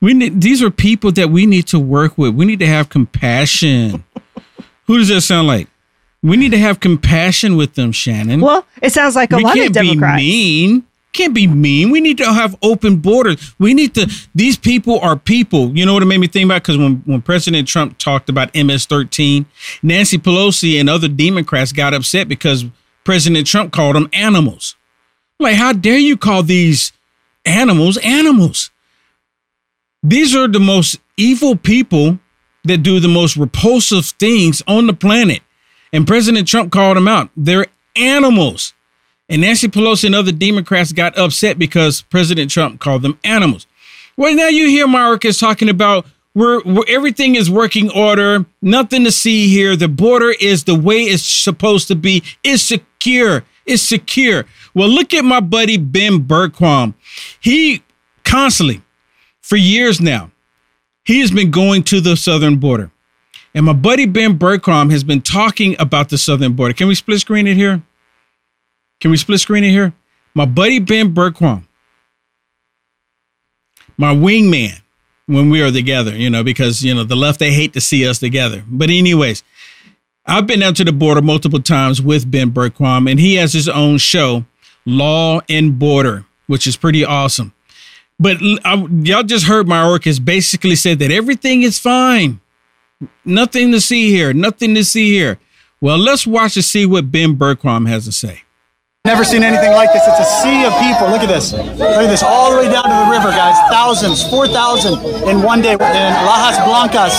We 0.00 0.12
need 0.12 0.40
these 0.40 0.62
are 0.62 0.71
people 0.71 1.12
that 1.12 1.31
we 1.31 1.47
need 1.47 1.66
to 1.69 1.78
work 1.78 2.19
with. 2.19 2.35
We 2.35 2.45
need 2.45 2.59
to 2.59 2.66
have 2.66 2.88
compassion. 2.88 4.04
Who 4.87 4.99
does 4.99 5.09
that 5.09 5.23
sound 5.23 5.47
like? 5.47 5.69
We 6.23 6.37
need 6.37 6.52
to 6.52 6.59
have 6.59 6.79
compassion 6.79 7.57
with 7.57 7.75
them, 7.75 7.91
Shannon. 7.91 8.41
Well, 8.41 8.64
it 8.81 8.93
sounds 8.93 9.17
like 9.17 9.33
a 9.33 9.37
we 9.37 9.45
lot 9.45 9.55
can't 9.55 9.69
of 9.69 9.73
Democrats. 9.73 10.21
be 10.21 10.23
mean. 10.23 10.87
Can't 11.12 11.35
be 11.35 11.47
mean. 11.47 11.91
We 11.91 12.00
need 12.00 12.17
to 12.19 12.33
have 12.33 12.57
open 12.62 12.97
borders. 12.97 13.55
We 13.59 13.75
need 13.75 13.95
to. 13.97 14.11
These 14.35 14.57
people 14.57 14.99
are 15.00 15.17
people. 15.17 15.76
You 15.76 15.85
know 15.85 15.93
what 15.95 16.02
it 16.02 16.07
made 16.07 16.19
me 16.19 16.26
think 16.29 16.47
about? 16.47 16.62
Because 16.62 16.79
when 16.79 17.02
when 17.05 17.21
President 17.23 17.69
Trump 17.69 17.99
talked 17.99 18.29
about 18.29 18.55
MS-13, 18.55 19.45
Nancy 19.83 20.17
Pelosi 20.17 20.81
and 20.81 20.88
other 20.88 21.09
Democrats 21.09 21.73
got 21.73 21.93
upset 21.93 22.29
because 22.29 22.64
President 23.05 23.47
Trump 23.47 23.73
called 23.73 23.97
them 23.97 24.09
animals. 24.12 24.76
Like, 25.38 25.57
how 25.57 25.73
dare 25.73 25.99
you 25.99 26.17
call 26.17 26.45
these 26.45 26.93
animals 27.45 27.99
animals? 27.99 28.71
These 30.02 30.35
are 30.35 30.49
the 30.49 30.61
most 30.61 30.99
evil 31.17 31.57
people 31.57 32.19
that 32.64 32.79
do 32.79 33.00
the 33.00 33.09
most 33.09 33.37
repulsive 33.37 34.07
things 34.07 34.62
on 34.67 34.87
the 34.87 34.95
planet. 34.95 35.43
And 35.93 36.07
President 36.07 36.49
Trump 36.49 36.73
called 36.73 36.97
them 36.97 37.09
out. 37.09 37.31
They're 37.37 37.67
animals. 37.97 38.73
And 39.29 39.43
Nancy 39.43 39.69
Pelosi 39.69 40.05
and 40.05 40.15
other 40.15 40.33
Democrats 40.33 40.93
got 40.93 41.17
upset 41.19 41.59
because 41.59 42.03
President 42.03 42.51
Trump 42.51 42.81
called 42.81 43.03
them 43.03 43.19
animals. 43.25 43.67
Well, 44.17 44.35
now 44.35 44.49
you 44.49 44.69
hear 44.69 44.87
Mayorkas 44.87 45.41
talking 45.41 45.69
about 45.69 46.07
where 46.35 46.61
everything 46.89 47.35
is 47.35 47.51
working 47.51 47.91
order, 47.91 48.47
nothing 48.63 49.05
to 49.05 49.13
see 49.13 49.49
here. 49.49 49.77
The 49.77 49.89
border 49.89 50.35
is 50.41 50.65
the 50.65 50.75
way 50.75 51.03
it's 51.03 51.23
supposed 51.23 51.89
to 51.89 51.95
be. 51.95 52.23
It's 52.43 52.63
secure. 52.63 53.45
It's 53.67 53.83
secure. 53.83 54.45
Well, 54.75 54.89
look 54.89 55.13
at 55.13 55.25
my 55.25 55.41
buddy 55.41 55.77
Ben 55.77 56.21
Bergquam. 56.21 56.95
He 57.41 57.83
constantly, 58.25 58.83
for 59.41 59.57
years 59.57 60.01
now, 60.01 60.31
he 61.05 61.21
has 61.21 61.31
been 61.31 61.51
going 61.51 61.83
to 61.85 62.01
the 62.01 62.17
southern 62.17 62.57
border. 62.57 62.92
And 63.55 63.67
my 63.67 63.73
buddy 63.73 64.07
Ben 64.07 64.39
Bergquam 64.39 64.91
has 64.91 65.05
been 65.05 65.21
talking 65.21 65.77
about 65.79 66.09
the 66.09 66.19
southern 66.19 66.55
border. 66.55 66.75
Can 66.75 66.89
we 66.89 66.95
split 66.95 67.21
screen 67.21 67.47
it 67.47 67.57
here? 67.57 67.83
Can 69.01 69.11
we 69.11 69.17
split 69.17 69.41
screen 69.41 69.65
it 69.65 69.71
here? 69.71 69.93
My 70.35 70.47
buddy 70.47 70.79
Ben 70.79 71.15
Bergquam, 71.15 71.65
my 73.99 74.15
wingman, 74.15 74.81
when 75.27 75.51
we 75.51 75.63
are 75.63 75.71
together, 75.71 76.17
you 76.17 76.31
know, 76.31 76.43
because, 76.43 76.83
you 76.83 76.95
know, 76.95 77.05
the 77.05 77.17
left, 77.17 77.39
they 77.39 77.53
hate 77.53 77.73
to 77.75 77.81
see 77.81 78.07
us 78.07 78.19
together. 78.19 78.65
But, 78.67 78.91
anyways, 78.91 79.43
I've 80.27 80.47
been 80.47 80.63
out 80.63 80.77
to 80.77 80.85
the 80.85 80.93
border 80.93 81.23
multiple 81.23 81.61
times 81.61 82.01
with 82.01 82.31
Ben 82.31 82.51
Bergquam, 82.51 83.11
and 83.11 83.21
he 83.21 83.35
has 83.37 83.53
his 83.53 83.69
own 83.69 83.99
show, 83.99 84.45
Law 84.87 85.41
and 85.49 85.79
Border, 85.79 86.25
which 86.47 86.67
is 86.67 86.77
pretty 86.77 87.05
awesome. 87.05 87.53
But 88.19 88.39
I, 88.65 88.87
y'all 89.03 89.23
just 89.23 89.47
heard 89.47 89.67
Mayorkas 89.67 90.25
basically 90.25 90.77
said 90.77 90.99
that 91.01 91.11
everything 91.11 91.63
is 91.63 91.79
fine. 91.79 92.41
Nothing 93.25 93.73
to 93.73 93.81
see 93.81 94.11
here. 94.11 94.33
Nothing 94.33 94.75
to 94.75 94.85
see 94.85 95.13
here. 95.13 95.39
Well, 95.81 95.99
let's 95.99 96.27
watch 96.27 96.57
and 96.57 96.65
see 96.65 96.87
what 96.87 97.11
Ben 97.11 97.37
Bergquam 97.37 97.89
has 97.89 98.05
to 98.05 98.13
say. 98.13 98.43
Never 99.05 99.25
seen 99.25 99.43
anything 99.43 99.73
like 99.73 99.93
this. 99.93 100.03
It's 100.07 100.21
a 100.21 100.43
sea 100.43 100.65
of 100.65 100.73
people. 100.79 101.11
Look 101.11 101.23
at 101.23 101.27
this. 101.27 101.53
Look 101.53 101.81
at 101.81 102.07
this. 102.07 102.23
All 102.23 102.53
the 102.53 102.59
way 102.59 102.71
down 102.71 102.85
to 102.85 102.95
the 103.05 103.11
river, 103.11 103.31
guys. 103.31 103.59
Thousands, 103.69 104.23
4,000 104.31 105.29
in 105.29 105.43
one 105.43 105.61
day. 105.61 105.73
In 105.73 105.79
Lajas 106.23 106.65
Blancas, 106.65 107.19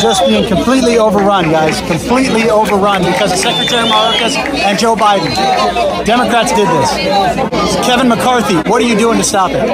just 0.00 0.24
being 0.26 0.46
completely 0.46 0.96
overrun, 0.96 1.50
guys. 1.50 1.80
Completely 1.90 2.50
overrun 2.50 3.02
because 3.02 3.32
of 3.32 3.38
Secretary 3.38 3.82
Mayorkas 3.82 4.36
and 4.36 4.78
Joe 4.78 4.94
Biden. 4.94 5.34
Democrats 6.04 6.52
did 6.52 6.68
this. 6.68 7.84
Kevin 7.84 8.08
McCarthy, 8.08 8.54
what 8.70 8.80
are 8.80 8.86
you 8.86 8.96
doing 8.96 9.18
to 9.18 9.24
stop 9.24 9.50
it? 9.52 9.66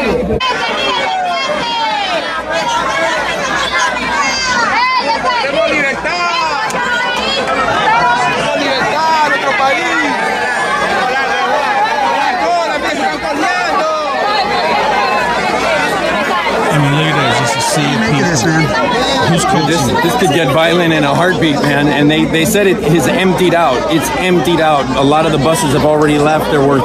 This, 19.66 19.82
this 20.02 20.14
could 20.20 20.34
get 20.34 20.52
violent 20.52 20.92
in 20.92 21.04
a 21.04 21.14
heartbeat, 21.14 21.56
man. 21.56 21.88
And 21.88 22.10
they, 22.10 22.24
they 22.24 22.44
said 22.44 22.66
it 22.66 22.78
is 22.78 23.06
emptied 23.06 23.54
out. 23.54 23.92
It's 23.92 24.08
emptied 24.18 24.60
out. 24.60 24.84
A 24.96 25.02
lot 25.02 25.26
of 25.26 25.32
the 25.32 25.38
buses 25.38 25.72
have 25.72 25.84
already 25.84 26.18
left. 26.18 26.50
There 26.50 26.66
were 26.66 26.80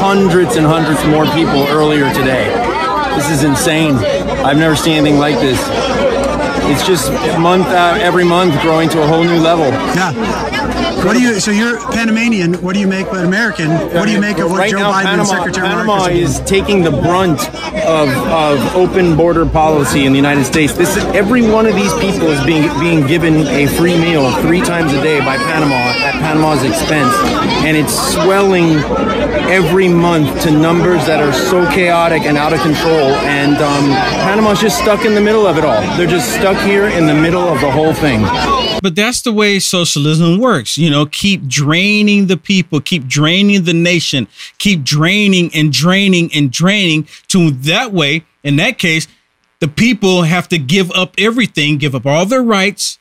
hundreds 0.00 0.56
and 0.56 0.66
hundreds 0.66 1.04
more 1.06 1.26
people 1.26 1.66
earlier 1.68 2.12
today. 2.12 2.50
This 3.16 3.30
is 3.30 3.44
insane. 3.44 3.94
I've 4.44 4.58
never 4.58 4.76
seen 4.76 4.94
anything 4.94 5.18
like 5.18 5.36
this. 5.36 5.60
It's 6.66 6.86
just 6.86 7.12
month 7.38 7.66
uh, 7.66 7.98
every 8.00 8.24
month 8.24 8.60
growing 8.62 8.88
to 8.90 9.02
a 9.02 9.06
whole 9.06 9.22
new 9.22 9.38
level. 9.38 9.66
Yeah. 9.66 10.73
What 11.04 11.14
do 11.16 11.22
you? 11.22 11.38
So 11.38 11.50
you're 11.50 11.78
Panamanian. 11.92 12.54
What 12.62 12.72
do 12.72 12.80
you 12.80 12.86
make? 12.86 13.06
But 13.06 13.24
American. 13.24 13.68
What 13.70 14.06
do 14.06 14.12
you 14.12 14.20
make 14.20 14.38
of 14.38 14.50
what 14.50 14.58
right 14.58 14.70
Joe 14.70 14.78
now, 14.78 14.92
Biden 14.92 15.04
Panama, 15.04 15.20
and 15.20 15.28
Secretary 15.28 15.68
Panama 15.68 16.08
Mayorkas 16.08 16.14
is 16.14 16.40
taking 16.40 16.82
the 16.82 16.90
brunt 16.90 17.40
of, 17.84 18.08
of 18.08 18.74
open 18.74 19.14
border 19.16 19.44
policy 19.44 20.06
in 20.06 20.12
the 20.12 20.16
United 20.16 20.44
States. 20.44 20.72
This 20.72 20.96
is, 20.96 21.04
every 21.06 21.42
one 21.42 21.66
of 21.66 21.74
these 21.74 21.92
people 21.94 22.28
is 22.28 22.42
being 22.46 22.68
being 22.80 23.06
given 23.06 23.46
a 23.48 23.66
free 23.66 23.98
meal 23.98 24.32
three 24.40 24.60
times 24.60 24.92
a 24.92 25.02
day 25.02 25.18
by 25.20 25.36
Panama 25.36 25.74
at 25.74 26.14
Panama's 26.14 26.62
expense, 26.62 27.12
and 27.64 27.76
it's 27.76 27.94
swelling 28.14 28.78
every 29.50 29.88
month 29.88 30.42
to 30.44 30.50
numbers 30.50 31.04
that 31.06 31.22
are 31.22 31.32
so 31.32 31.68
chaotic 31.70 32.22
and 32.22 32.38
out 32.38 32.52
of 32.54 32.60
control. 32.60 33.10
And 33.28 33.56
um, 33.56 33.90
Panama's 34.24 34.60
just 34.60 34.78
stuck 34.78 35.04
in 35.04 35.14
the 35.14 35.20
middle 35.20 35.46
of 35.46 35.58
it 35.58 35.64
all. 35.64 35.80
They're 35.98 36.06
just 36.06 36.32
stuck 36.32 36.56
here 36.64 36.86
in 36.86 37.06
the 37.06 37.14
middle 37.14 37.42
of 37.42 37.60
the 37.60 37.70
whole 37.70 37.92
thing. 37.92 38.22
But 38.82 38.94
that's 38.94 39.22
the 39.22 39.32
way 39.32 39.58
socialism 39.60 40.38
works. 40.38 40.76
You 40.76 40.90
know, 40.90 40.93
keep 41.10 41.46
draining 41.46 42.26
the 42.26 42.36
people, 42.36 42.80
keep 42.80 43.06
draining 43.06 43.64
the 43.64 43.74
nation, 43.74 44.28
keep 44.58 44.84
draining 44.84 45.50
and 45.54 45.72
draining 45.72 46.30
and 46.34 46.50
draining 46.50 47.08
to 47.28 47.50
that 47.50 47.92
way, 47.92 48.24
in 48.42 48.56
that 48.56 48.78
case, 48.78 49.08
the 49.60 49.68
people 49.68 50.22
have 50.22 50.48
to 50.48 50.58
give 50.58 50.90
up 50.92 51.14
everything, 51.18 51.78
give 51.78 51.94
up 51.94 52.06
all 52.06 52.26
their 52.26 52.42
rights, 52.42 52.98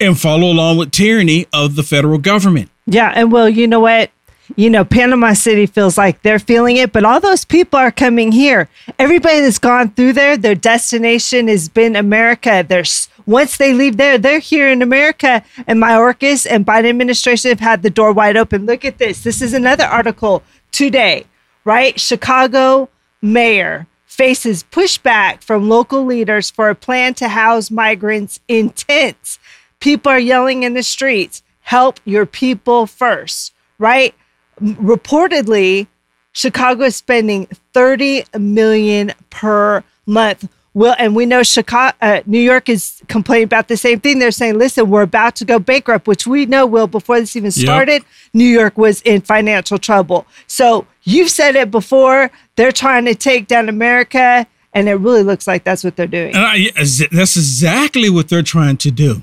and 0.00 0.18
follow 0.18 0.50
along 0.50 0.78
with 0.78 0.90
tyranny 0.90 1.46
of 1.52 1.76
the 1.76 1.82
federal 1.82 2.18
government. 2.18 2.70
Yeah. 2.86 3.12
And 3.14 3.30
well, 3.30 3.48
you 3.48 3.66
know 3.66 3.80
what? 3.80 4.10
You 4.56 4.70
know, 4.70 4.84
Panama 4.84 5.34
City 5.34 5.66
feels 5.66 5.96
like 5.96 6.22
they're 6.22 6.38
feeling 6.38 6.76
it, 6.76 6.92
but 6.92 7.04
all 7.04 7.20
those 7.20 7.44
people 7.44 7.78
are 7.78 7.92
coming 7.92 8.32
here. 8.32 8.68
Everybody 8.98 9.40
that's 9.40 9.58
gone 9.58 9.90
through 9.90 10.14
there, 10.14 10.36
their 10.36 10.54
destination 10.54 11.48
has 11.48 11.68
been 11.68 11.96
America. 11.96 12.64
There's 12.66 13.08
once 13.26 13.56
they 13.56 13.72
leave 13.72 13.96
there, 13.96 14.18
they're 14.18 14.40
here 14.40 14.68
in 14.68 14.82
America. 14.82 15.44
And 15.66 15.80
Mayorkas 15.80 16.46
and 16.48 16.66
Biden 16.66 16.90
administration 16.90 17.50
have 17.50 17.60
had 17.60 17.82
the 17.82 17.90
door 17.90 18.12
wide 18.12 18.36
open. 18.36 18.66
Look 18.66 18.84
at 18.84 18.98
this. 18.98 19.22
This 19.22 19.40
is 19.42 19.54
another 19.54 19.84
article 19.84 20.42
today, 20.70 21.24
right? 21.64 21.98
Chicago 21.98 22.88
mayor 23.20 23.86
faces 24.06 24.64
pushback 24.64 25.42
from 25.42 25.68
local 25.68 26.04
leaders 26.04 26.50
for 26.50 26.68
a 26.68 26.74
plan 26.74 27.14
to 27.14 27.28
house 27.28 27.70
migrants 27.70 28.40
in 28.48 28.70
tents. 28.70 29.38
People 29.80 30.12
are 30.12 30.18
yelling 30.18 30.64
in 30.64 30.74
the 30.74 30.82
streets, 30.82 31.42
help 31.62 31.98
your 32.04 32.26
people 32.26 32.86
first, 32.86 33.54
right? 33.78 34.14
Reportedly, 34.62 35.86
Chicago 36.32 36.84
is 36.84 36.96
spending 36.96 37.46
30 37.72 38.24
million 38.38 39.12
per 39.30 39.82
month 40.06 40.48
well, 40.74 40.96
and 40.98 41.14
we 41.14 41.26
know 41.26 41.42
Chicago, 41.42 41.94
uh, 42.00 42.22
New 42.24 42.40
York 42.40 42.70
is 42.70 43.02
complaining 43.06 43.44
about 43.44 43.68
the 43.68 43.76
same 43.76 44.00
thing. 44.00 44.18
They're 44.18 44.30
saying, 44.30 44.58
"Listen, 44.58 44.88
we're 44.88 45.02
about 45.02 45.36
to 45.36 45.44
go 45.44 45.58
bankrupt," 45.58 46.06
which 46.06 46.26
we 46.26 46.46
know 46.46 46.64
will 46.64 46.86
before 46.86 47.20
this 47.20 47.36
even 47.36 47.50
started. 47.50 48.02
Yep. 48.02 48.04
New 48.32 48.46
York 48.46 48.78
was 48.78 49.02
in 49.02 49.20
financial 49.20 49.76
trouble. 49.76 50.26
So 50.46 50.86
you've 51.02 51.30
said 51.30 51.56
it 51.56 51.70
before. 51.70 52.30
They're 52.56 52.72
trying 52.72 53.04
to 53.04 53.14
take 53.14 53.48
down 53.48 53.68
America, 53.68 54.46
and 54.72 54.88
it 54.88 54.94
really 54.94 55.22
looks 55.22 55.46
like 55.46 55.64
that's 55.64 55.84
what 55.84 55.96
they're 55.96 56.06
doing. 56.06 56.34
I, 56.34 56.70
that's 56.74 57.36
exactly 57.36 58.08
what 58.08 58.28
they're 58.28 58.42
trying 58.42 58.78
to 58.78 58.90
do. 58.90 59.22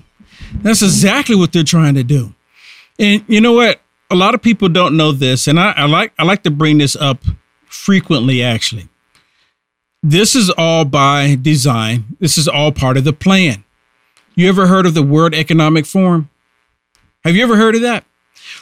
That's 0.62 0.84
exactly 0.84 1.36
what 1.36 1.52
they're 1.52 1.64
trying 1.64 1.96
to 1.96 2.04
do. 2.04 2.36
And 3.00 3.24
you 3.28 3.42
know 3.42 3.54
what? 3.54 3.82
A 4.12 4.16
lot 4.16 4.34
of 4.34 4.42
people 4.42 4.70
don't 4.70 4.98
know 4.98 5.12
this, 5.12 5.48
and 5.48 5.60
I, 5.60 5.72
I 5.72 5.86
like 5.86 6.14
I 6.18 6.24
like 6.24 6.44
to 6.44 6.52
bring 6.52 6.80
this 6.80 6.96
up 6.96 7.24
frequently, 7.66 8.42
actually 8.42 8.90
this 10.02 10.36
is 10.36 10.50
all 10.52 10.86
by 10.86 11.38
design. 11.42 12.06
This 12.20 12.38
is 12.38 12.48
all 12.48 12.72
part 12.72 12.98
of 12.98 13.04
the 13.04 13.14
plan. 13.14 13.64
You 14.36 14.48
ever 14.48 14.68
heard 14.68 14.86
of 14.86 14.94
the 14.94 15.04
World 15.04 15.34
Economic 15.34 15.86
Forum? 15.86 16.30
Have 17.24 17.36
you 17.36 17.44
ever 17.44 17.58
heard 17.58 17.76
of 17.76 17.82
that? 17.82 18.06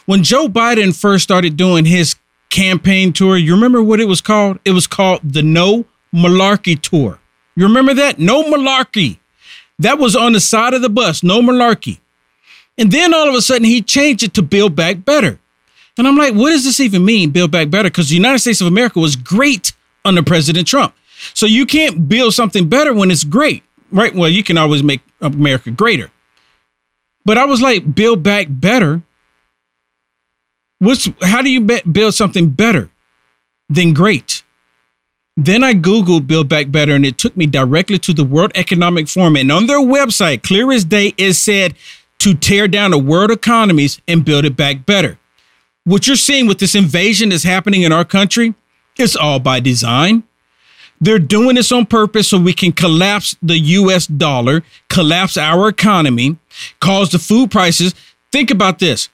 When 0.05 0.23
Joe 0.23 0.47
Biden 0.47 0.99
first 0.99 1.23
started 1.23 1.55
doing 1.55 1.85
his 1.85 2.15
campaign 2.49 3.13
tour, 3.13 3.37
you 3.37 3.53
remember 3.53 3.83
what 3.83 3.99
it 3.99 4.07
was 4.07 4.21
called? 4.21 4.59
It 4.65 4.71
was 4.71 4.87
called 4.87 5.21
the 5.23 5.43
No 5.43 5.85
Malarkey 6.13 6.81
Tour. 6.81 7.19
You 7.55 7.67
remember 7.67 7.93
that? 7.93 8.17
No 8.17 8.43
Malarkey. 8.43 9.19
That 9.79 9.99
was 9.99 10.15
on 10.15 10.33
the 10.33 10.39
side 10.39 10.73
of 10.73 10.81
the 10.81 10.89
bus, 10.89 11.21
no 11.21 11.39
malarkey. 11.39 11.99
And 12.77 12.91
then 12.91 13.13
all 13.13 13.27
of 13.27 13.35
a 13.35 13.41
sudden 13.41 13.65
he 13.65 13.81
changed 13.81 14.23
it 14.23 14.33
to 14.35 14.41
Build 14.41 14.75
Back 14.75 15.03
Better. 15.03 15.39
And 15.97 16.07
I'm 16.07 16.15
like, 16.15 16.35
what 16.35 16.51
does 16.51 16.63
this 16.63 16.79
even 16.79 17.03
mean, 17.03 17.31
Build 17.31 17.51
Back 17.51 17.69
Better? 17.69 17.89
Because 17.89 18.09
the 18.09 18.15
United 18.15 18.39
States 18.39 18.61
of 18.61 18.67
America 18.67 18.99
was 18.99 19.15
great 19.15 19.73
under 20.05 20.21
President 20.21 20.67
Trump. 20.67 20.93
So 21.33 21.45
you 21.45 21.65
can't 21.65 22.07
build 22.07 22.33
something 22.35 22.69
better 22.69 22.93
when 22.93 23.09
it's 23.09 23.23
great, 23.23 23.63
right? 23.91 24.13
Well, 24.13 24.29
you 24.29 24.43
can 24.43 24.57
always 24.57 24.83
make 24.83 25.01
America 25.21 25.71
greater. 25.71 26.11
But 27.25 27.39
I 27.39 27.45
was 27.45 27.61
like, 27.61 27.95
build 27.95 28.21
back 28.21 28.47
better. 28.49 29.01
What's 30.79 31.09
how 31.23 31.41
do 31.41 31.49
you 31.49 31.61
be- 31.61 31.81
build 31.81 32.13
something 32.13 32.51
better? 32.51 32.91
than 33.69 33.93
great. 33.93 34.43
Then 35.35 35.63
I 35.63 35.73
Googled 35.73 36.25
Build 36.25 36.49
Back 36.49 36.71
Better 36.71 36.93
and 36.93 37.05
it 37.05 37.17
took 37.17 37.37
me 37.37 37.45
directly 37.45 37.99
to 37.99 38.13
the 38.13 38.23
World 38.23 38.51
Economic 38.55 39.07
Forum. 39.07 39.35
And 39.35 39.51
on 39.51 39.67
their 39.67 39.79
website, 39.79 40.41
clear 40.41 40.71
as 40.71 40.83
day, 40.83 41.13
it 41.17 41.33
said 41.33 41.75
to 42.27 42.33
tear 42.33 42.67
down 42.67 42.91
the 42.91 42.97
world 42.97 43.31
economies 43.31 44.01
and 44.05 44.25
build 44.25 44.43
it 44.43 44.57
back 44.57 44.85
better. 44.85 45.17
What 45.85 46.07
you're 46.07 46.17
seeing 46.17 46.45
with 46.45 46.59
this 46.59 46.75
invasion 46.75 47.29
that's 47.29 47.43
happening 47.43 47.83
in 47.83 47.93
our 47.93 48.03
country, 48.03 48.53
it's 48.97 49.15
all 49.15 49.39
by 49.39 49.61
design. 49.61 50.23
They're 50.99 51.19
doing 51.19 51.55
this 51.55 51.71
on 51.71 51.85
purpose 51.85 52.27
so 52.27 52.37
we 52.37 52.51
can 52.51 52.73
collapse 52.73 53.37
the 53.41 53.57
US 53.57 54.07
dollar, 54.07 54.63
collapse 54.89 55.37
our 55.37 55.69
economy, 55.69 56.35
cause 56.81 57.11
the 57.11 57.19
food 57.19 57.49
prices. 57.49 57.95
Think 58.33 58.51
about 58.51 58.79
this. 58.79 59.07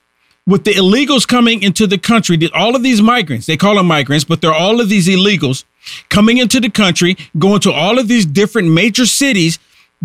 With 0.44 0.64
the 0.64 0.72
illegals 0.72 1.26
coming 1.26 1.62
into 1.62 1.86
the 1.86 1.98
country, 1.98 2.36
all 2.52 2.74
of 2.74 2.82
these 2.82 3.00
migrants, 3.00 3.46
they 3.46 3.56
call 3.56 3.76
them 3.76 3.86
migrants, 3.86 4.24
but 4.24 4.40
they're 4.40 4.52
all 4.52 4.80
of 4.80 4.88
these 4.88 5.06
illegals 5.06 5.62
coming 6.08 6.38
into 6.38 6.58
the 6.58 6.68
country, 6.68 7.16
going 7.38 7.60
to 7.60 7.70
all 7.70 8.00
of 8.00 8.08
these 8.08 8.26
different 8.26 8.70
major 8.70 9.06
cities, 9.06 9.60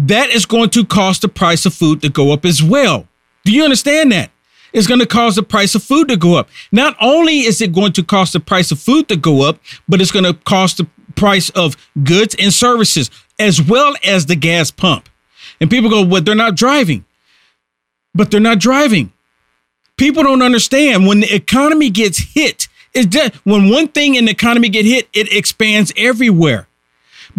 that 0.08 0.30
is 0.30 0.46
going 0.46 0.70
to 0.70 0.86
cause 0.86 1.20
the 1.20 1.28
price 1.28 1.66
of 1.66 1.74
food 1.74 2.02
to 2.02 2.10
go 2.10 2.32
up 2.32 2.46
as 2.46 2.64
well. 2.64 3.08
Do 3.44 3.52
you 3.52 3.64
understand 3.64 4.12
that? 4.14 4.32
It's 4.72 4.88
going 4.88 5.00
to 5.00 5.06
cause 5.06 5.36
the 5.36 5.44
price 5.44 5.76
of 5.76 5.84
food 5.84 6.08
to 6.08 6.16
go 6.16 6.36
up. 6.36 6.48
Not 6.72 6.96
only 7.02 7.40
is 7.40 7.62
it 7.62 7.74
going 7.74 7.92
to 7.94 8.04
cost 8.04 8.34
the 8.34 8.40
price 8.40 8.72
of 8.72 8.80
food 8.80 9.10
to 9.10 9.18
go 9.18 9.42
up, 9.42 9.60
but 9.90 10.00
it's 10.00 10.12
going 10.12 10.26
to 10.26 10.34
cost 10.34 10.78
the 10.78 10.88
price 11.16 11.50
of 11.50 11.76
goods 12.04 12.36
and 12.40 12.54
services 12.54 13.10
as 13.40 13.62
well 13.62 13.96
as 14.04 14.28
the 14.28 14.36
gas 14.36 14.72
pump. 14.72 15.10
And 15.60 15.70
people 15.70 15.90
go, 15.90 16.06
well, 16.06 16.22
they're 16.22 16.36
not 16.36 16.56
driving. 16.56 17.04
But 18.14 18.32
they're 18.32 18.40
not 18.40 18.60
driving. 18.60 19.12
People 19.98 20.24
don't 20.24 20.42
understand 20.42 21.08
when 21.08 21.20
the 21.20 21.34
economy 21.34 21.90
gets 21.90 22.20
hit, 22.20 22.70
it's 22.94 23.08
just 23.08 23.34
when 23.46 23.70
one 23.70 23.90
thing 23.90 24.16
in 24.16 24.26
the 24.26 24.32
economy 24.32 24.70
get 24.70 24.86
hit, 24.86 25.10
it 25.14 25.34
expands 25.34 25.92
everywhere 25.98 26.69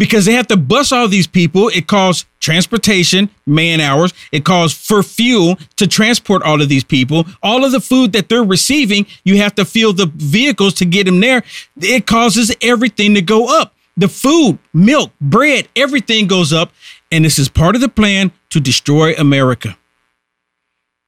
because 0.01 0.25
they 0.25 0.33
have 0.33 0.47
to 0.47 0.57
bus 0.57 0.91
all 0.91 1.07
these 1.07 1.27
people. 1.27 1.67
It 1.67 1.85
costs 1.85 2.25
transportation, 2.39 3.29
man 3.45 3.79
hours. 3.79 4.15
It 4.31 4.43
costs 4.43 4.87
for 4.87 5.03
fuel 5.03 5.59
to 5.75 5.85
transport 5.85 6.41
all 6.41 6.59
of 6.59 6.69
these 6.69 6.83
people. 6.83 7.27
All 7.43 7.63
of 7.63 7.71
the 7.71 7.79
food 7.79 8.11
that 8.13 8.27
they're 8.27 8.43
receiving, 8.43 9.05
you 9.23 9.37
have 9.37 9.53
to 9.53 9.63
fuel 9.63 9.93
the 9.93 10.07
vehicles 10.07 10.73
to 10.75 10.85
get 10.85 11.05
them 11.05 11.19
there. 11.19 11.43
It 11.79 12.07
causes 12.07 12.51
everything 12.63 13.13
to 13.13 13.21
go 13.21 13.61
up. 13.61 13.75
The 13.95 14.07
food, 14.07 14.57
milk, 14.73 15.11
bread, 15.21 15.67
everything 15.75 16.25
goes 16.25 16.51
up. 16.51 16.73
And 17.11 17.23
this 17.23 17.37
is 17.37 17.47
part 17.47 17.75
of 17.75 17.81
the 17.81 17.87
plan 17.87 18.31
to 18.49 18.59
destroy 18.59 19.13
America. 19.13 19.77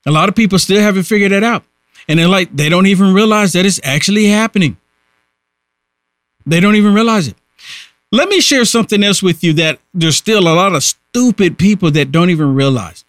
A 0.05 0.11
lot 0.11 0.29
of 0.29 0.35
people 0.35 0.59
still 0.59 0.81
haven't 0.81 1.05
figured 1.05 1.31
that 1.31 1.43
out. 1.43 1.63
And 2.07 2.19
they're 2.19 2.27
like, 2.27 2.55
they 2.55 2.69
don't 2.69 2.85
even 2.85 3.11
realize 3.11 3.53
that 3.53 3.65
it's 3.65 3.79
actually 3.83 4.27
happening. 4.27 4.77
They 6.45 6.59
don't 6.59 6.75
even 6.75 6.93
realize 6.93 7.27
it. 7.27 7.37
Let 8.13 8.29
me 8.29 8.41
share 8.41 8.63
something 8.63 9.03
else 9.03 9.23
with 9.23 9.43
you 9.43 9.53
that 9.53 9.79
there's 9.91 10.17
still 10.17 10.47
a 10.47 10.53
lot 10.53 10.75
of 10.75 10.83
stupid 10.83 11.57
people 11.57 11.89
that 11.89 12.11
don't 12.11 12.29
even 12.29 12.53
realize. 12.53 13.05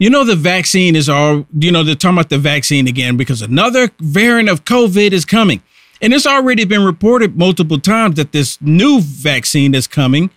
You 0.00 0.10
know, 0.10 0.24
the 0.24 0.34
vaccine 0.34 0.96
is 0.96 1.08
all, 1.08 1.46
you 1.56 1.70
know, 1.70 1.84
they're 1.84 1.94
talking 1.94 2.16
about 2.16 2.28
the 2.28 2.38
vaccine 2.38 2.88
again 2.88 3.16
because 3.16 3.40
another 3.40 3.92
variant 4.00 4.48
of 4.48 4.64
COVID 4.64 5.12
is 5.12 5.24
coming. 5.24 5.62
And 6.00 6.12
it's 6.12 6.26
already 6.26 6.64
been 6.64 6.82
reported 6.84 7.38
multiple 7.38 7.78
times 7.78 8.16
that 8.16 8.32
this 8.32 8.60
new 8.60 9.00
vaccine 9.00 9.70
that's 9.70 9.86
coming 9.86 10.28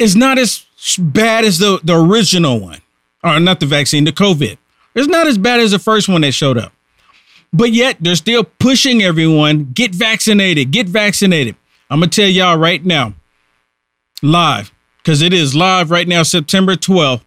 is 0.00 0.16
not 0.16 0.36
as 0.36 0.66
bad 0.98 1.44
as 1.44 1.60
the, 1.60 1.78
the 1.84 1.96
original 1.96 2.58
one, 2.58 2.80
or 3.22 3.38
not 3.38 3.60
the 3.60 3.66
vaccine, 3.66 4.02
the 4.02 4.10
COVID. 4.10 4.58
It's 4.96 5.06
not 5.06 5.28
as 5.28 5.38
bad 5.38 5.60
as 5.60 5.70
the 5.70 5.78
first 5.78 6.08
one 6.08 6.22
that 6.22 6.32
showed 6.32 6.58
up. 6.58 6.72
But 7.52 7.70
yet 7.70 7.98
they're 8.00 8.16
still 8.16 8.42
pushing 8.42 9.00
everyone 9.00 9.70
get 9.74 9.94
vaccinated, 9.94 10.72
get 10.72 10.88
vaccinated. 10.88 11.54
I'm 11.88 12.00
going 12.00 12.10
to 12.10 12.20
tell 12.20 12.28
y'all 12.28 12.58
right 12.58 12.84
now, 12.84 13.14
live, 14.24 14.72
because 14.98 15.22
it 15.22 15.32
is 15.32 15.54
live 15.54 15.90
right 15.90 16.08
now, 16.08 16.22
September 16.22 16.74
12th, 16.74 17.22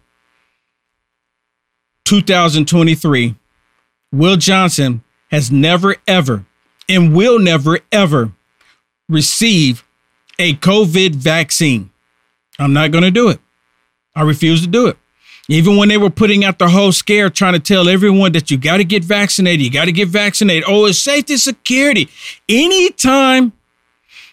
2023. 2.04 3.36
Will 4.10 4.36
Johnson 4.36 5.04
has 5.30 5.50
never, 5.50 5.96
ever, 6.06 6.44
and 6.88 7.14
will 7.14 7.38
never, 7.38 7.78
ever 7.92 8.32
receive 9.08 9.84
a 10.38 10.54
COVID 10.54 11.14
vaccine. 11.14 11.90
I'm 12.58 12.72
not 12.72 12.90
going 12.90 13.04
to 13.04 13.10
do 13.10 13.28
it. 13.28 13.40
I 14.14 14.22
refuse 14.22 14.62
to 14.62 14.66
do 14.66 14.88
it. 14.88 14.96
Even 15.48 15.76
when 15.76 15.88
they 15.88 15.96
were 15.96 16.10
putting 16.10 16.44
out 16.44 16.58
the 16.58 16.68
whole 16.68 16.92
scare, 16.92 17.30
trying 17.30 17.54
to 17.54 17.60
tell 17.60 17.88
everyone 17.88 18.32
that 18.32 18.50
you 18.50 18.58
got 18.58 18.78
to 18.78 18.84
get 18.84 19.04
vaccinated, 19.04 19.64
you 19.64 19.70
got 19.70 19.86
to 19.86 19.92
get 19.92 20.08
vaccinated. 20.08 20.64
Oh, 20.66 20.86
it's 20.86 20.98
safety, 20.98 21.36
security. 21.36 22.08
Anytime 22.48 23.52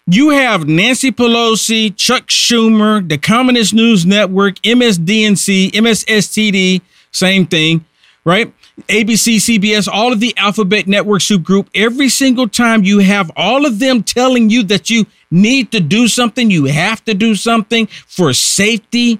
you 0.07 0.29
have 0.29 0.67
Nancy 0.67 1.11
Pelosi, 1.11 1.95
Chuck 1.95 2.27
Schumer, 2.27 3.07
the 3.07 3.17
Communist 3.17 3.73
News 3.73 4.05
Network, 4.05 4.55
MSDNC, 4.61 5.71
MSSTD, 5.71 6.81
same 7.11 7.45
thing, 7.45 7.85
right? 8.23 8.53
ABC, 8.89 9.37
CBS, 9.37 9.87
all 9.87 10.11
of 10.11 10.19
the 10.19 10.35
Alphabet 10.37 10.85
Network 10.85 11.21
Soup 11.21 11.41
Group, 11.41 11.69
every 11.73 12.09
single 12.09 12.47
time 12.47 12.83
you 12.83 12.99
have 12.99 13.31
all 13.37 13.65
of 13.65 13.79
them 13.79 14.03
telling 14.03 14.49
you 14.49 14.63
that 14.63 14.89
you 14.89 15.05
need 15.31 15.71
to 15.71 15.79
do 15.79 16.07
something, 16.07 16.51
you 16.51 16.65
have 16.65 17.03
to 17.05 17.13
do 17.13 17.35
something 17.35 17.87
for 17.87 18.33
safety 18.33 19.19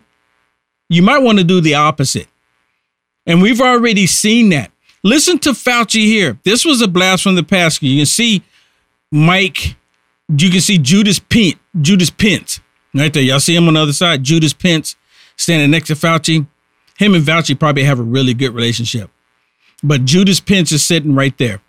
you 0.89 1.01
might 1.01 1.19
want 1.19 1.37
to 1.39 1.43
do 1.43 1.61
the 1.61 1.75
opposite. 1.75 2.27
And 3.25 3.41
we've 3.41 3.61
already 3.61 4.05
seen 4.05 4.49
that. 4.49 4.71
Listen 5.03 5.39
to 5.39 5.51
Fauci 5.51 6.05
here. 6.05 6.37
This 6.43 6.65
was 6.65 6.81
a 6.81 6.87
blast 6.87 7.23
from 7.23 7.35
the 7.35 7.43
past. 7.43 7.81
You 7.81 7.99
can 7.99 8.05
see 8.05 8.43
Mike, 9.11 9.75
you 10.27 10.49
can 10.49 10.61
see 10.61 10.77
Judas 10.77 11.19
Pence, 11.19 11.55
Judas 11.79 12.09
Pence 12.09 12.59
right 12.93 13.13
there. 13.13 13.23
Y'all 13.23 13.39
see 13.39 13.55
him 13.55 13.67
on 13.67 13.75
the 13.75 13.81
other 13.81 13.93
side? 13.93 14.23
Judas 14.23 14.53
Pence 14.53 14.95
standing 15.37 15.71
next 15.71 15.87
to 15.87 15.93
Fauci. 15.95 16.47
Him 16.97 17.13
and 17.13 17.23
Fauci 17.23 17.59
probably 17.59 17.83
have 17.83 17.99
a 17.99 18.03
really 18.03 18.33
good 18.33 18.53
relationship. 18.53 19.09
But 19.83 20.05
Judas 20.05 20.39
Pence 20.39 20.71
is 20.71 20.83
sitting 20.83 21.13
right 21.13 21.37
there. 21.37 21.61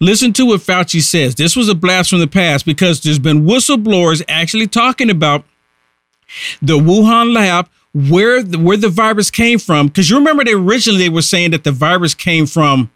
Listen 0.00 0.32
to 0.34 0.46
what 0.46 0.60
Fauci 0.60 1.00
says. 1.00 1.34
This 1.34 1.56
was 1.56 1.68
a 1.68 1.74
blast 1.74 2.10
from 2.10 2.20
the 2.20 2.26
past 2.26 2.66
because 2.66 3.00
there's 3.00 3.18
been 3.18 3.44
whistleblowers 3.44 4.22
actually 4.28 4.66
talking 4.66 5.10
about 5.10 5.44
the 6.60 6.78
Wuhan 6.78 7.32
lab 7.32 7.68
where 7.94 8.42
the, 8.42 8.58
where 8.58 8.76
the 8.76 8.90
virus 8.90 9.30
came 9.30 9.58
from 9.58 9.86
because 9.86 10.10
you 10.10 10.16
remember 10.16 10.44
they 10.44 10.52
originally 10.52 10.98
they 10.98 11.08
were 11.08 11.22
saying 11.22 11.52
that 11.52 11.64
the 11.64 11.72
virus 11.72 12.14
came 12.14 12.44
from 12.44 12.90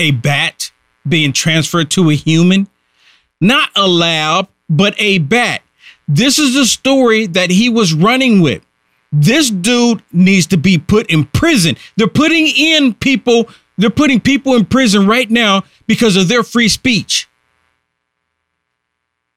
a 0.00 0.10
bat 0.10 0.72
being 1.06 1.32
transferred 1.32 1.90
to 1.90 2.10
a 2.10 2.14
human 2.14 2.66
not 3.40 3.70
a 3.76 3.86
lab 3.86 4.48
but 4.68 4.94
a 4.98 5.18
bat. 5.18 5.62
This 6.08 6.38
is 6.38 6.54
the 6.54 6.66
story 6.66 7.26
that 7.26 7.50
he 7.50 7.68
was 7.68 7.92
running 7.92 8.40
with. 8.40 8.64
This 9.12 9.50
dude 9.50 10.02
needs 10.12 10.46
to 10.48 10.56
be 10.56 10.78
put 10.78 11.10
in 11.10 11.24
prison. 11.26 11.76
They're 11.96 12.06
putting 12.06 12.46
in 12.46 12.94
people 12.94 13.48
they're 13.78 13.90
putting 13.90 14.20
people 14.20 14.54
in 14.54 14.64
prison 14.64 15.06
right 15.06 15.30
now 15.30 15.64
because 15.86 16.16
of 16.16 16.28
their 16.28 16.42
free 16.42 16.68
speech. 16.68 17.28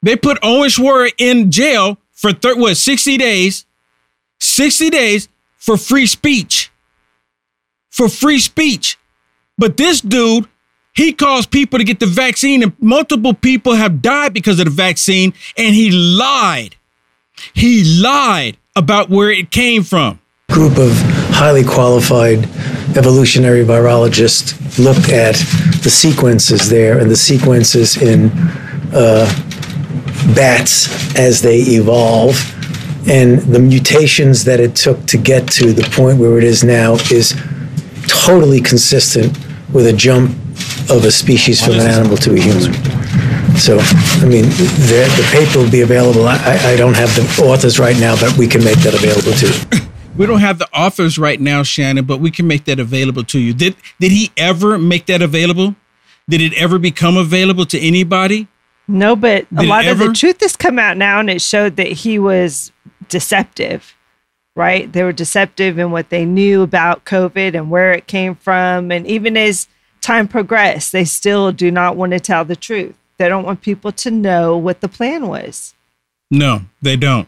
They 0.02 0.16
put 0.16 0.40
Owen 0.42 0.70
Schroyer 0.70 1.12
in 1.18 1.52
jail 1.52 1.98
for 2.14 2.32
thir- 2.32 2.56
what 2.56 2.78
60 2.78 3.18
days? 3.18 3.66
60 4.40 4.90
days 4.90 5.28
for 5.58 5.76
free 5.78 6.06
speech. 6.06 6.72
For 7.90 8.08
free 8.08 8.40
speech. 8.40 8.98
But 9.58 9.76
this 9.76 10.00
dude, 10.00 10.48
he 11.00 11.14
caused 11.14 11.50
people 11.50 11.80
to 11.80 11.86
get 11.86 12.02
the 12.02 12.06
vaccine, 12.06 12.62
and 12.62 12.74
multiple 12.82 13.34
people 13.34 13.74
have 13.74 14.02
died 14.02 14.34
because 14.34 14.60
of 14.60 14.66
the 14.66 14.72
vaccine, 14.72 15.34
and 15.58 15.74
he 15.74 15.92
lied. 15.92 16.76
He 17.54 17.86
lied 18.02 18.58
about 18.76 19.10
where 19.10 19.32
it 19.32 19.50
came 19.50 19.84
from. 19.84 20.20
Group 20.52 20.78
of 20.78 20.92
highly 21.32 21.64
qualified 21.64 22.40
evolutionary 22.98 23.64
virologists 23.64 24.78
looked 24.78 25.08
at 25.08 25.36
the 25.84 25.90
sequences 25.90 26.68
there 26.68 27.00
and 27.00 27.10
the 27.10 27.16
sequences 27.16 27.96
in 27.96 28.30
uh, 28.94 29.26
bats 30.36 31.16
as 31.18 31.42
they 31.42 31.60
evolve 31.60 32.36
and 33.08 33.40
the 33.40 33.60
mutations 33.60 34.44
that 34.44 34.60
it 34.60 34.76
took 34.76 35.06
to 35.06 35.18
get 35.18 35.48
to 35.48 35.72
the 35.72 35.90
point 35.96 36.20
where 36.20 36.38
it 36.38 36.44
is 36.44 36.62
now 36.62 36.96
is 37.10 37.42
totally 38.06 38.60
consistent 38.60 39.32
with 39.72 39.88
a 39.88 39.94
jump 39.94 40.36
of 40.90 41.06
a 41.06 41.12
species 41.12 41.64
from 41.64 41.76
an 41.76 41.88
animal 41.88 42.18
to 42.18 42.34
a 42.34 42.40
human. 42.40 42.74
So, 43.58 43.78
I 43.80 44.26
mean, 44.26 44.46
the, 44.46 45.10
the 45.18 45.30
paper 45.32 45.60
will 45.60 45.72
be 45.72 45.82
available. 45.82 46.28
I, 46.28 46.74
I 46.74 46.76
don't 46.76 46.96
have 46.96 47.14
the 47.16 47.44
authors 47.44 47.80
right 47.80 48.00
now, 48.00 48.16
but 48.20 48.38
we 48.38 48.48
can 48.48 48.64
make 48.64 48.78
that 48.80 48.94
available 48.94 49.34
too. 49.34 49.52
We 50.18 50.26
don't 50.26 50.40
have 50.40 50.60
the 50.60 50.68
authors 50.74 51.18
right 51.18 51.40
now, 51.40 51.64
Shannon, 51.64 52.06
but 52.06 52.20
we 52.20 52.32
can 52.32 52.48
make 52.48 52.66
that 52.66 52.80
available 52.80 53.24
to 53.26 53.40
you. 53.40 53.54
Did 53.54 53.76
did 54.00 54.12
he 54.12 54.32
ever 54.38 54.78
make 54.78 55.06
that 55.08 55.22
available? 55.22 55.76
Did 56.28 56.42
it 56.42 56.54
ever 56.54 56.78
become 56.78 57.18
available 57.18 57.66
to 57.68 57.80
anybody? 57.80 58.48
No, 58.88 59.16
but 59.16 59.46
a 59.52 59.56
Did 59.56 59.66
it 59.66 59.68
lot 59.68 59.88
of 59.88 59.98
the 60.00 60.14
truth 60.14 60.42
has 60.42 60.56
come 60.56 60.80
out 60.80 60.98
now, 60.98 61.20
and 61.20 61.30
it 61.30 61.42
showed 61.42 61.76
that 61.78 61.88
he 61.88 62.20
was 62.20 62.72
deceptive, 63.08 63.96
right? 64.56 64.92
They 64.92 65.04
were 65.04 65.14
deceptive 65.14 65.80
in 65.80 65.92
what 65.92 66.10
they 66.10 66.26
knew 66.26 66.64
about 66.64 67.06
COVID 67.06 67.56
and 67.56 67.70
where 67.70 67.94
it 67.94 68.08
came 68.08 68.36
from. 68.36 68.92
And 68.92 69.06
even 69.08 69.38
as 69.38 69.68
time 70.02 70.28
progressed, 70.28 70.92
they 70.92 71.06
still 71.06 71.52
do 71.52 71.72
not 71.72 71.96
want 71.96 72.12
to 72.14 72.20
tell 72.20 72.46
the 72.46 72.56
truth. 72.56 72.96
They 73.18 73.28
don't 73.28 73.44
want 73.44 73.62
people 73.62 73.92
to 73.92 74.12
know 74.12 74.58
what 74.58 74.82
the 74.82 74.88
plan 74.88 75.28
was. 75.28 75.74
No, 76.32 76.62
they 76.82 76.96
don't. 76.96 77.28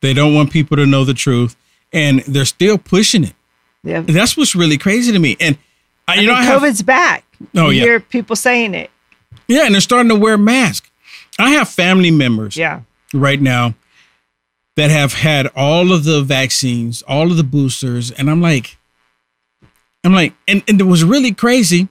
They 0.00 0.14
don't 0.14 0.34
want 0.34 0.52
people 0.52 0.76
to 0.76 0.86
know 0.86 1.04
the 1.04 1.14
truth, 1.14 1.56
and 1.92 2.20
they're 2.20 2.44
still 2.44 2.78
pushing 2.78 3.24
it. 3.24 3.34
Yeah. 3.82 4.00
That's 4.02 4.36
what's 4.36 4.54
really 4.54 4.78
crazy 4.78 5.12
to 5.12 5.18
me. 5.18 5.36
And 5.40 5.58
I, 6.06 6.14
you 6.16 6.20
I 6.22 6.24
know, 6.26 6.32
mean, 6.32 6.40
I 6.40 6.44
have, 6.44 6.62
COVID's 6.62 6.82
back. 6.82 7.24
Oh, 7.56 7.70
you 7.70 7.78
yeah. 7.80 7.84
hear 7.84 8.00
people 8.00 8.36
saying 8.36 8.74
it. 8.74 8.90
yeah, 9.48 9.64
and 9.66 9.74
they're 9.74 9.80
starting 9.80 10.08
to 10.10 10.14
wear 10.16 10.38
masks. 10.38 10.88
I 11.38 11.50
have 11.50 11.68
family 11.68 12.10
members 12.10 12.56
Yeah. 12.56 12.80
right 13.12 13.40
now 13.40 13.74
that 14.76 14.90
have 14.90 15.12
had 15.14 15.48
all 15.56 15.92
of 15.92 16.04
the 16.04 16.22
vaccines, 16.22 17.02
all 17.02 17.30
of 17.30 17.36
the 17.36 17.44
boosters, 17.44 18.10
and 18.12 18.30
I'm 18.30 18.40
like, 18.40 18.76
I'm 20.04 20.12
like, 20.14 20.32
and, 20.46 20.62
and 20.68 20.80
it 20.80 20.84
was 20.84 21.02
really 21.04 21.32
crazy 21.32 21.88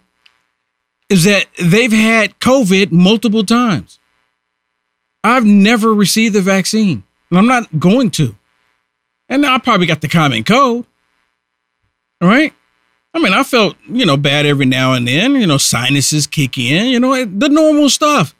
is 1.10 1.24
that 1.24 1.48
they've 1.60 1.92
had 1.92 2.40
COVID 2.40 2.92
multiple 2.92 3.44
times. 3.44 4.00
I've 5.24 5.46
never 5.46 5.94
received 5.94 6.36
the 6.36 6.42
vaccine, 6.42 7.04
and 7.30 7.40
I'm 7.40 7.48
not 7.48 7.80
going 7.80 8.12
to. 8.12 8.36
And 9.30 9.46
I 9.46 9.58
probably 9.58 9.88
got 9.88 10.02
the 10.02 10.08
common 10.08 10.44
cold. 10.44 10.86
Right. 12.22 12.54
I 13.14 13.20
mean, 13.20 13.34
I 13.34 13.44
felt, 13.44 13.76
you 13.88 14.06
know, 14.06 14.18
bad 14.18 14.46
every 14.46 14.66
now 14.66 14.94
and 14.94 15.08
then, 15.08 15.36
you 15.36 15.48
know, 15.48 15.58
sinuses 15.58 16.28
kick 16.28 16.58
in, 16.58 16.88
you 16.88 17.00
know, 17.00 17.26
the 17.26 17.50
normal 17.50 17.90
stuff. 17.90 18.36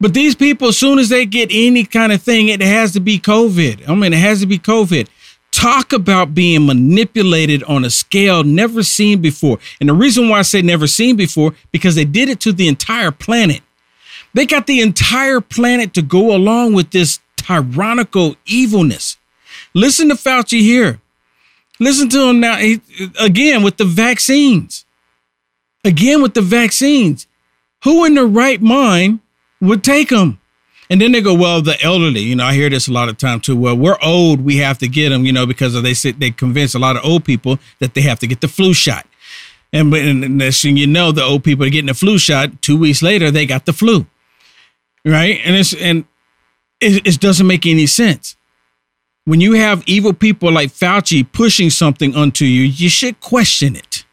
But 0.00 0.14
these 0.14 0.34
people, 0.34 0.68
as 0.68 0.78
soon 0.78 0.98
as 0.98 1.08
they 1.08 1.24
get 1.24 1.50
any 1.52 1.84
kind 1.84 2.12
of 2.12 2.20
thing, 2.20 2.48
it 2.48 2.60
has 2.60 2.92
to 2.92 3.00
be 3.00 3.18
COVID. 3.18 3.88
I 3.88 3.94
mean, 3.94 4.12
it 4.12 4.18
has 4.18 4.40
to 4.40 4.46
be 4.46 4.58
COVID. 4.58 5.08
Talk 5.52 5.92
about 5.92 6.34
being 6.34 6.66
manipulated 6.66 7.62
on 7.64 7.84
a 7.84 7.90
scale 7.90 8.42
never 8.42 8.82
seen 8.82 9.20
before. 9.20 9.58
And 9.80 9.88
the 9.88 9.94
reason 9.94 10.28
why 10.28 10.40
I 10.40 10.42
say 10.42 10.60
never 10.62 10.86
seen 10.86 11.14
before, 11.14 11.54
because 11.70 11.94
they 11.94 12.04
did 12.04 12.28
it 12.28 12.40
to 12.40 12.52
the 12.52 12.66
entire 12.66 13.12
planet. 13.12 13.62
They 14.34 14.46
got 14.46 14.66
the 14.66 14.80
entire 14.80 15.40
planet 15.40 15.94
to 15.94 16.02
go 16.02 16.34
along 16.34 16.72
with 16.72 16.90
this 16.90 17.20
tyrannical 17.36 18.36
evilness. 18.46 19.18
Listen 19.74 20.08
to 20.08 20.14
Fauci 20.14 20.60
here. 20.60 21.00
Listen 21.78 22.08
to 22.08 22.28
him 22.28 22.40
now 22.40 22.58
again 23.20 23.62
with 23.62 23.76
the 23.76 23.84
vaccines. 23.84 24.84
Again 25.84 26.22
with 26.22 26.34
the 26.34 26.42
vaccines. 26.42 27.26
Who 27.84 28.04
in 28.04 28.14
their 28.14 28.26
right 28.26 28.60
mind 28.62 29.20
would 29.60 29.84
take 29.84 30.08
them? 30.08 30.40
And 30.92 31.00
then 31.00 31.12
they 31.12 31.22
go, 31.22 31.32
well, 31.32 31.62
the 31.62 31.80
elderly. 31.80 32.20
You 32.20 32.36
know, 32.36 32.44
I 32.44 32.52
hear 32.52 32.68
this 32.68 32.86
a 32.86 32.92
lot 32.92 33.08
of 33.08 33.16
time 33.16 33.40
too. 33.40 33.56
Well, 33.56 33.74
we're 33.74 33.96
old, 34.02 34.42
we 34.42 34.58
have 34.58 34.76
to 34.76 34.88
get 34.88 35.08
them. 35.08 35.24
You 35.24 35.32
know, 35.32 35.46
because 35.46 35.80
they 35.80 35.94
say 35.94 36.10
they 36.10 36.30
convince 36.30 36.74
a 36.74 36.78
lot 36.78 36.96
of 36.96 37.02
old 37.02 37.24
people 37.24 37.58
that 37.78 37.94
they 37.94 38.02
have 38.02 38.18
to 38.18 38.26
get 38.26 38.42
the 38.42 38.48
flu 38.48 38.74
shot. 38.74 39.06
And 39.72 39.90
but 39.90 40.02
and 40.02 40.36
next 40.36 40.60
thing 40.60 40.76
you 40.76 40.86
know, 40.86 41.10
the 41.10 41.22
old 41.22 41.44
people 41.44 41.64
are 41.64 41.70
getting 41.70 41.86
the 41.86 41.94
flu 41.94 42.18
shot. 42.18 42.60
Two 42.60 42.76
weeks 42.76 43.00
later, 43.00 43.30
they 43.30 43.46
got 43.46 43.64
the 43.64 43.72
flu, 43.72 44.04
right? 45.02 45.40
And 45.42 45.56
it's 45.56 45.72
and 45.72 46.04
it, 46.78 47.06
it 47.06 47.20
doesn't 47.20 47.46
make 47.46 47.64
any 47.64 47.86
sense. 47.86 48.36
When 49.24 49.40
you 49.40 49.54
have 49.54 49.82
evil 49.86 50.12
people 50.12 50.52
like 50.52 50.72
Fauci 50.72 51.24
pushing 51.32 51.70
something 51.70 52.14
onto 52.14 52.44
you, 52.44 52.64
you 52.64 52.90
should 52.90 53.18
question 53.20 53.76
it. 53.76 54.04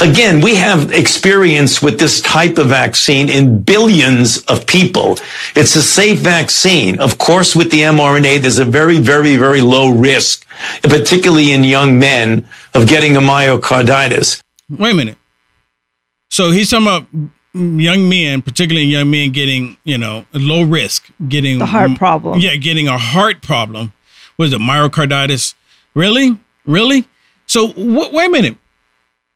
Again, 0.00 0.40
we 0.40 0.56
have 0.56 0.92
experience 0.92 1.80
with 1.80 1.98
this 1.98 2.20
type 2.20 2.58
of 2.58 2.68
vaccine 2.68 3.28
in 3.28 3.62
billions 3.62 4.38
of 4.46 4.66
people. 4.66 5.16
It's 5.54 5.76
a 5.76 5.82
safe 5.82 6.18
vaccine. 6.18 6.98
Of 6.98 7.18
course, 7.18 7.54
with 7.54 7.70
the 7.70 7.80
mRNA, 7.82 8.40
there's 8.40 8.58
a 8.58 8.64
very, 8.64 8.98
very, 8.98 9.36
very 9.36 9.60
low 9.60 9.90
risk, 9.90 10.46
particularly 10.82 11.52
in 11.52 11.62
young 11.64 11.98
men, 11.98 12.48
of 12.74 12.88
getting 12.88 13.16
a 13.16 13.20
myocarditis. 13.20 14.42
Wait 14.68 14.92
a 14.92 14.94
minute. 14.94 15.18
So 16.30 16.50
he's 16.50 16.70
talking 16.70 16.86
about 16.86 17.06
young 17.54 18.08
men, 18.08 18.42
particularly 18.42 18.86
young 18.86 19.10
men 19.10 19.30
getting, 19.30 19.76
you 19.84 19.98
know, 19.98 20.24
low 20.32 20.62
risk, 20.62 21.10
getting 21.28 21.58
The 21.58 21.66
heart 21.66 21.96
problem. 21.96 22.40
Yeah, 22.40 22.56
getting 22.56 22.88
a 22.88 22.98
heart 22.98 23.42
problem. 23.42 23.92
What 24.36 24.46
is 24.46 24.52
it, 24.54 24.60
myocarditis? 24.60 25.54
Really? 25.94 26.38
Really? 26.64 27.06
So 27.46 27.68
w- 27.68 28.08
wait 28.12 28.26
a 28.26 28.30
minute. 28.30 28.56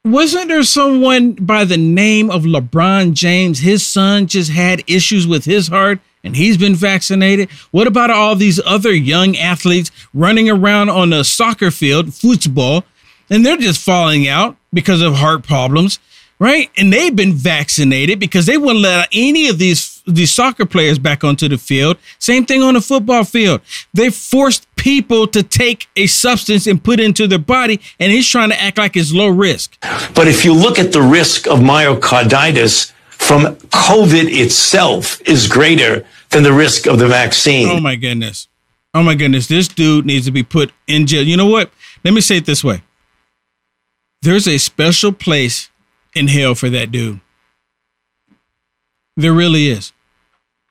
Wasn't 0.07 0.47
there 0.47 0.63
someone 0.63 1.33
by 1.33 1.65
the 1.65 1.77
name 1.77 2.31
of 2.31 2.45
LeBron 2.45 3.13
James? 3.13 3.59
His 3.59 3.85
son 3.85 4.29
just 4.29 4.53
had 4.53 4.89
issues 4.89 5.27
with 5.27 5.45
his 5.45 5.67
heart 5.67 5.99
and 6.23 6.37
he's 6.37 6.57
been 6.57 6.77
vaccinated. 6.77 7.51
What 7.73 7.89
about 7.89 8.13
all 8.13 8.37
these 8.37 8.61
other 8.65 8.95
young 8.95 9.37
athletes 9.37 9.91
running 10.15 10.49
around 10.49 10.91
on 10.91 11.13
a 11.13 11.25
soccer 11.25 11.73
field, 11.73 12.15
football, 12.15 12.85
and 13.31 13.45
they're 13.45 13.57
just 13.57 13.83
falling 13.83 14.29
out 14.29 14.57
because 14.73 15.03
of 15.03 15.17
heart 15.17 15.43
problems, 15.43 15.99
right? 16.39 16.71
And 16.79 16.93
they've 16.93 17.17
been 17.17 17.33
vaccinated 17.33 18.21
because 18.21 18.47
they 18.47 18.57
wouldn't 18.57 18.83
let 18.83 19.09
any 19.13 19.49
of 19.49 19.59
these 19.59 19.96
these 20.07 20.33
soccer 20.33 20.65
players 20.65 20.99
back 20.99 21.25
onto 21.25 21.49
the 21.49 21.59
field. 21.59 21.99
Same 22.19 22.47
thing 22.47 22.63
on 22.63 22.75
the 22.75 22.81
football 22.81 23.25
field. 23.25 23.61
They 23.93 24.11
forced 24.11 24.67
people 24.77 25.27
to 25.29 25.43
take 25.43 25.89
a 25.97 26.07
substance 26.07 26.67
and 26.67 26.83
put 26.83 27.01
it 27.01 27.05
into 27.05 27.27
their 27.27 27.39
body, 27.39 27.81
and 27.99 28.13
he's 28.13 28.29
trying 28.29 28.51
to 28.51 28.63
act 28.63 28.79
like 28.79 28.97
it's 28.97 29.13
low 29.13 29.29
risk. 29.29 29.77
But 30.15 30.29
if 30.29 30.45
you 30.45 30.55
look 30.55 30.79
at 30.79 30.93
the 30.93 31.03
risk 31.03 31.47
of 31.47 31.59
myocarditis 31.59 32.93
from 33.11 33.57
COVID 33.57 34.29
itself 34.31 35.21
is 35.29 35.49
greater 35.49 36.07
than 36.31 36.43
the 36.43 36.53
risk 36.53 36.87
of 36.87 36.99
the 36.99 37.09
vaccine. 37.09 37.69
Oh 37.69 37.81
my 37.81 37.97
goodness. 37.97 38.49
Oh 38.95 39.03
my 39.03 39.15
goodness. 39.15 39.49
This 39.49 39.69
dude 39.69 40.07
needs 40.07 40.27
to 40.27 40.33
be 40.33 40.43
put 40.43 40.73
in 40.87 41.07
jail. 41.07 41.23
You 41.23 41.37
know 41.37 41.47
what? 41.47 41.71
Let 42.05 42.15
me 42.15 42.21
say 42.21 42.37
it 42.37 42.47
this 42.47 42.63
way. 42.63 42.83
There's 44.23 44.47
a 44.47 44.59
special 44.59 45.13
place 45.13 45.71
in 46.15 46.29
hell 46.29 46.55
for 46.55 46.71
that 46.71 46.91
dude. 46.91 47.21
There 49.17 49.33
really 49.33 49.69
is. 49.69 49.93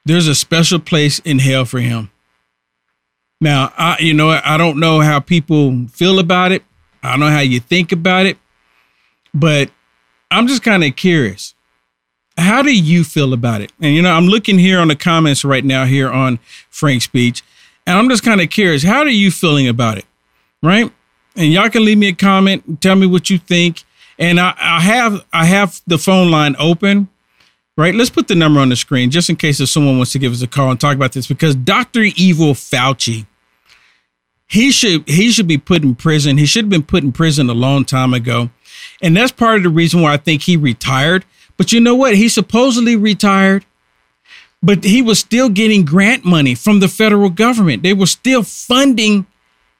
There's 0.06 0.28
a 0.28 0.36
special 0.36 0.80
place 0.80 1.20
in 1.20 1.39
hell 1.39 1.65
for 1.65 1.80
him. 1.80 2.12
Now, 3.41 3.74
I 3.78 3.98
you 4.00 4.13
know, 4.13 4.30
I 4.30 4.58
don't 4.58 4.80
know 4.80 5.02
how 5.02 5.20
people 5.20 5.88
feel 5.88 6.20
about 6.20 6.52
it. 6.52 6.63
I 7.04 7.12
don't 7.12 7.20
know 7.20 7.30
how 7.30 7.41
you 7.41 7.60
think 7.60 7.91
about 7.91 8.26
it, 8.26 8.38
but 9.34 9.70
I'm 10.32 10.48
just 10.48 10.63
kind 10.63 10.84
of 10.84 10.96
curious. 10.96 11.54
How 12.38 12.62
do 12.62 12.76
you 12.76 13.04
feel 13.04 13.34
about 13.34 13.62
it? 13.62 13.72
And 13.82 13.96
you 13.96 14.02
know, 14.02 14.12
I'm 14.12 14.28
looking 14.28 14.60
here 14.60 14.80
on 14.80 14.88
the 14.88 14.96
comments 14.96 15.46
right 15.46 15.63
now 15.63 15.86
here 15.86 16.10
on 16.10 16.39
Frank's 16.70 17.06
Speech, 17.06 17.44
and 17.86 17.98
I'm 17.98 18.10
just 18.10 18.24
kind 18.24 18.41
of 18.41 18.50
curious. 18.50 18.84
How 18.84 19.00
are 19.00 19.08
you 19.08 19.32
feeling 19.32 19.68
about 19.68 19.98
it? 19.98 20.06
Right? 20.62 20.91
And 21.36 21.52
y'all 21.52 21.70
can 21.70 21.84
leave 21.84 21.98
me 21.98 22.08
a 22.08 22.15
comment, 22.15 22.82
tell 22.82 22.96
me 22.96 23.06
what 23.06 23.30
you 23.30 23.38
think. 23.38 23.84
And 24.18 24.39
I, 24.39 24.56
I 24.58 24.80
have 24.82 25.26
I 25.34 25.46
have 25.46 25.82
the 25.86 25.98
phone 25.98 26.32
line 26.32 26.56
open. 26.58 27.10
Right? 27.78 27.94
Let's 27.94 28.10
put 28.10 28.30
the 28.30 28.36
number 28.36 28.62
on 28.62 28.70
the 28.70 28.76
screen 28.78 29.12
just 29.12 29.30
in 29.30 29.36
case 29.36 29.60
if 29.60 29.68
someone 29.68 29.98
wants 29.98 30.14
to 30.14 30.20
give 30.20 30.32
us 30.32 30.42
a 30.42 30.48
call 30.48 30.72
and 30.72 30.80
talk 30.80 30.96
about 30.96 31.12
this 31.12 31.28
because 31.28 31.56
Dr. 31.56 32.04
Evil 32.16 32.54
Fauci, 32.54 33.26
he 34.48 34.72
should 34.72 35.08
he 35.10 35.30
should 35.32 35.48
be 35.48 35.58
put 35.58 35.84
in 35.84 35.96
prison. 35.96 36.38
He 36.38 36.46
should 36.46 36.66
have 36.66 36.70
been 36.70 36.84
put 36.84 37.04
in 37.04 37.12
prison 37.12 37.50
a 37.50 37.54
long 37.54 37.84
time 37.84 38.14
ago. 38.14 38.50
And 39.02 39.18
that's 39.18 39.32
part 39.32 39.58
of 39.58 39.64
the 39.64 39.70
reason 39.70 40.02
why 40.02 40.14
I 40.14 40.18
think 40.18 40.44
he 40.44 40.56
retired. 40.56 41.26
But 41.58 41.74
you 41.74 41.80
know 41.80 41.96
what? 41.96 42.16
He 42.16 42.30
supposedly 42.30 42.96
retired, 42.96 43.66
but 44.62 44.84
he 44.84 45.02
was 45.02 45.20
still 45.20 45.50
getting 45.50 45.84
grant 45.84 46.24
money 46.24 46.56
from 46.56 46.80
the 46.80 46.88
federal 46.88 47.30
government. 47.30 47.84
They 47.84 47.94
were 47.94 48.06
still 48.06 48.44
funding 48.44 49.26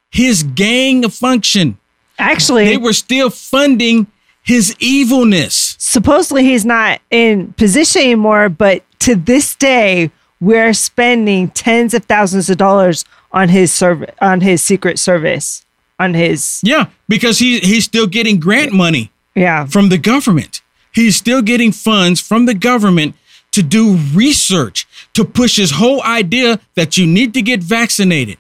his 0.10 0.44
gain 0.44 1.04
of 1.04 1.14
function. 1.14 1.78
Actually, 2.18 2.66
They 2.66 2.78
were 2.78 2.94
still 2.94 3.30
funding 3.30 4.08
his 4.46 4.76
evilness. 4.80 5.76
supposedly 5.80 6.44
he's 6.44 6.66
not 6.66 7.02
in 7.12 7.52
position 7.54 8.02
anymore, 8.04 8.48
but 8.48 8.84
to 9.00 9.16
this 9.16 9.56
day, 9.56 10.12
we're 10.40 10.74
spending 10.74 11.50
tens 11.50 11.94
of 11.94 12.06
thousands 12.06 12.50
of 12.50 12.58
dollars 12.58 13.04
on 13.32 13.50
his 13.50 13.74
serv- 13.74 14.10
on 14.22 14.42
his 14.42 14.62
secret 14.62 15.00
service, 15.00 15.66
on 16.00 16.14
his 16.14 16.62
Yeah, 16.64 16.86
because 17.10 17.40
he 17.40 17.60
he's 17.60 17.86
still 17.86 18.08
getting 18.08 18.40
grant 18.40 18.72
money 18.72 19.12
yeah. 19.36 19.66
from 19.66 19.90
the 19.90 19.98
government. 19.98 20.62
He's 20.94 21.16
still 21.16 21.42
getting 21.42 21.72
funds 21.74 22.22
from 22.22 22.46
the 22.46 22.54
government 22.54 23.16
to 23.52 23.64
do 23.64 23.98
research, 24.14 24.86
to 25.14 25.26
push 25.26 25.58
his 25.58 25.72
whole 25.72 26.02
idea 26.04 26.60
that 26.76 26.98
you 26.98 27.06
need 27.08 27.34
to 27.34 27.42
get 27.42 27.62
vaccinated. 27.64 28.38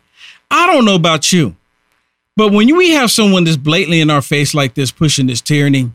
I 0.52 0.68
don't 0.68 0.86
know 0.86 0.96
about 0.96 1.32
you, 1.34 1.56
but 2.36 2.52
when 2.52 2.76
we 2.76 2.91
have 2.91 3.12
someone 3.12 3.43
that's 3.43 3.58
blatantly 3.58 4.02
in 4.02 4.10
our 4.10 4.21
face 4.21 4.54
like 4.54 4.74
this 4.74 4.91
pushing 4.91 5.28
this 5.28 5.41
tyranny, 5.41 5.91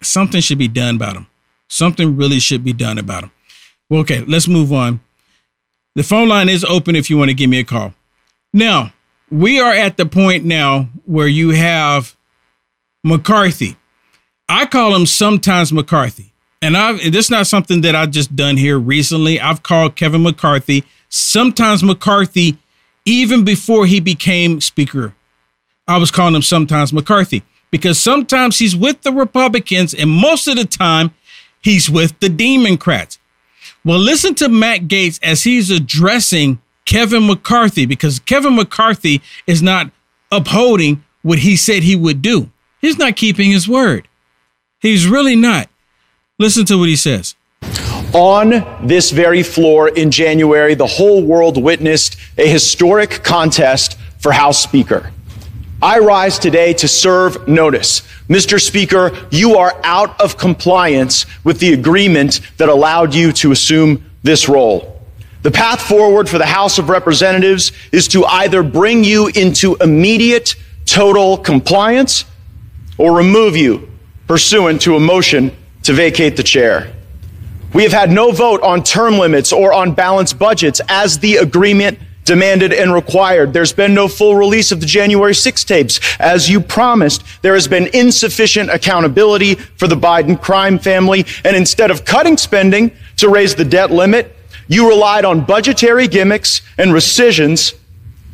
something 0.00 0.40
should 0.40 0.58
be 0.58 0.68
done 0.68 0.96
about 0.96 1.16
him. 1.16 1.26
Something 1.68 2.16
really 2.16 2.38
should 2.38 2.64
be 2.64 2.72
done 2.72 2.98
about 2.98 3.24
him. 3.24 3.30
Well, 3.88 4.00
okay, 4.00 4.20
let's 4.26 4.48
move 4.48 4.72
on. 4.72 5.00
The 5.94 6.02
phone 6.02 6.28
line 6.28 6.48
is 6.48 6.64
open 6.64 6.96
if 6.96 7.10
you 7.10 7.18
want 7.18 7.30
to 7.30 7.34
give 7.34 7.50
me 7.50 7.58
a 7.58 7.64
call. 7.64 7.94
Now, 8.52 8.92
we 9.30 9.60
are 9.60 9.72
at 9.72 9.96
the 9.96 10.06
point 10.06 10.44
now 10.44 10.88
where 11.04 11.28
you 11.28 11.50
have 11.50 12.16
McCarthy. 13.04 13.76
I 14.48 14.66
call 14.66 14.94
him 14.94 15.06
sometimes 15.06 15.72
McCarthy. 15.72 16.32
And 16.60 16.76
I've 16.76 16.98
this 17.12 17.26
is 17.26 17.30
not 17.30 17.46
something 17.46 17.80
that 17.80 17.96
I've 17.96 18.10
just 18.12 18.36
done 18.36 18.56
here 18.56 18.78
recently. 18.78 19.40
I've 19.40 19.62
called 19.62 19.96
Kevin 19.96 20.22
McCarthy 20.22 20.84
sometimes 21.12 21.84
McCarthy 21.84 22.56
even 23.04 23.44
before 23.44 23.86
he 23.86 24.00
became 24.00 24.60
speaker. 24.60 25.14
I 25.92 25.98
was 25.98 26.10
calling 26.10 26.34
him 26.34 26.42
sometimes 26.42 26.90
McCarthy 26.90 27.42
because 27.70 28.00
sometimes 28.00 28.58
he's 28.58 28.74
with 28.74 29.02
the 29.02 29.12
Republicans 29.12 29.92
and 29.92 30.08
most 30.08 30.48
of 30.48 30.56
the 30.56 30.64
time 30.64 31.12
he's 31.60 31.90
with 31.90 32.18
the 32.20 32.30
Democrats. 32.30 33.18
Well, 33.84 33.98
listen 33.98 34.34
to 34.36 34.48
Matt 34.48 34.82
Gaetz 34.82 35.20
as 35.22 35.42
he's 35.42 35.70
addressing 35.70 36.62
Kevin 36.86 37.26
McCarthy 37.26 37.84
because 37.84 38.20
Kevin 38.20 38.56
McCarthy 38.56 39.20
is 39.46 39.60
not 39.60 39.90
upholding 40.30 41.04
what 41.20 41.40
he 41.40 41.56
said 41.56 41.82
he 41.82 41.94
would 41.94 42.22
do. 42.22 42.50
He's 42.80 42.96
not 42.96 43.16
keeping 43.16 43.50
his 43.50 43.68
word. 43.68 44.08
He's 44.80 45.06
really 45.06 45.36
not. 45.36 45.68
Listen 46.38 46.64
to 46.66 46.78
what 46.78 46.88
he 46.88 46.96
says. 46.96 47.34
On 48.14 48.64
this 48.86 49.10
very 49.10 49.42
floor 49.42 49.88
in 49.88 50.10
January, 50.10 50.74
the 50.74 50.86
whole 50.86 51.22
world 51.22 51.62
witnessed 51.62 52.16
a 52.38 52.48
historic 52.48 53.22
contest 53.22 53.98
for 54.18 54.32
House 54.32 54.62
Speaker. 54.62 55.12
I 55.82 55.98
rise 55.98 56.38
today 56.38 56.74
to 56.74 56.86
serve 56.86 57.48
notice. 57.48 58.02
Mr. 58.28 58.60
Speaker, 58.60 59.10
you 59.32 59.56
are 59.56 59.80
out 59.82 60.20
of 60.20 60.38
compliance 60.38 61.26
with 61.42 61.58
the 61.58 61.72
agreement 61.72 62.40
that 62.58 62.68
allowed 62.68 63.14
you 63.14 63.32
to 63.32 63.50
assume 63.50 64.08
this 64.22 64.48
role. 64.48 65.00
The 65.42 65.50
path 65.50 65.82
forward 65.82 66.28
for 66.28 66.38
the 66.38 66.46
House 66.46 66.78
of 66.78 66.88
Representatives 66.88 67.72
is 67.90 68.06
to 68.08 68.24
either 68.24 68.62
bring 68.62 69.02
you 69.02 69.26
into 69.34 69.74
immediate 69.80 70.54
total 70.86 71.36
compliance 71.36 72.26
or 72.96 73.16
remove 73.16 73.56
you 73.56 73.90
pursuant 74.28 74.82
to 74.82 74.94
a 74.94 75.00
motion 75.00 75.50
to 75.82 75.92
vacate 75.92 76.36
the 76.36 76.44
chair. 76.44 76.94
We 77.74 77.82
have 77.82 77.92
had 77.92 78.12
no 78.12 78.30
vote 78.30 78.62
on 78.62 78.84
term 78.84 79.18
limits 79.18 79.52
or 79.52 79.72
on 79.72 79.94
balanced 79.94 80.38
budgets 80.38 80.80
as 80.88 81.18
the 81.18 81.38
agreement 81.38 81.98
demanded 82.24 82.72
and 82.72 82.92
required. 82.94 83.52
There's 83.52 83.72
been 83.72 83.94
no 83.94 84.08
full 84.08 84.36
release 84.36 84.72
of 84.72 84.80
the 84.80 84.86
January 84.86 85.34
6 85.34 85.64
tapes. 85.64 86.00
As 86.18 86.48
you 86.48 86.60
promised, 86.60 87.24
there 87.42 87.54
has 87.54 87.66
been 87.66 87.88
insufficient 87.92 88.70
accountability 88.70 89.54
for 89.54 89.88
the 89.88 89.96
Biden 89.96 90.40
crime 90.40 90.78
family. 90.78 91.26
And 91.44 91.56
instead 91.56 91.90
of 91.90 92.04
cutting 92.04 92.36
spending 92.36 92.92
to 93.16 93.28
raise 93.28 93.54
the 93.54 93.64
debt 93.64 93.90
limit, 93.90 94.36
you 94.68 94.88
relied 94.88 95.24
on 95.24 95.44
budgetary 95.44 96.06
gimmicks 96.06 96.62
and 96.78 96.92
rescissions 96.92 97.74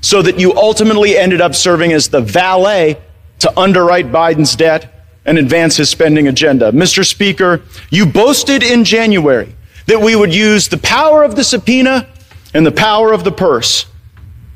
so 0.01 0.23
that 0.23 0.39
you 0.39 0.55
ultimately 0.55 1.17
ended 1.17 1.41
up 1.41 1.55
serving 1.55 1.93
as 1.93 2.09
the 2.09 2.21
valet 2.21 2.99
to 3.41 3.59
underwrite 3.59 4.13
Biden's 4.13 4.55
debt 4.55 5.05
and 5.25 5.39
advance 5.39 5.77
his 5.77 5.91
spending 5.91 6.29
agenda. 6.29 6.73
Mr. 6.73 7.05
Speaker, 7.05 7.63
you 7.91 8.07
boasted 8.07 8.63
in 8.63 8.85
January 8.85 9.55
that 9.87 10.01
we 10.01 10.15
would 10.15 10.35
use 10.35 10.69
the 10.69 10.79
power 10.79 11.25
of 11.25 11.35
the 11.35 11.45
subpoena 11.45 12.09
and 12.55 12.65
the 12.67 12.73
power 12.73 13.13
of 13.13 13.25
the 13.25 13.33
purse. 13.33 13.87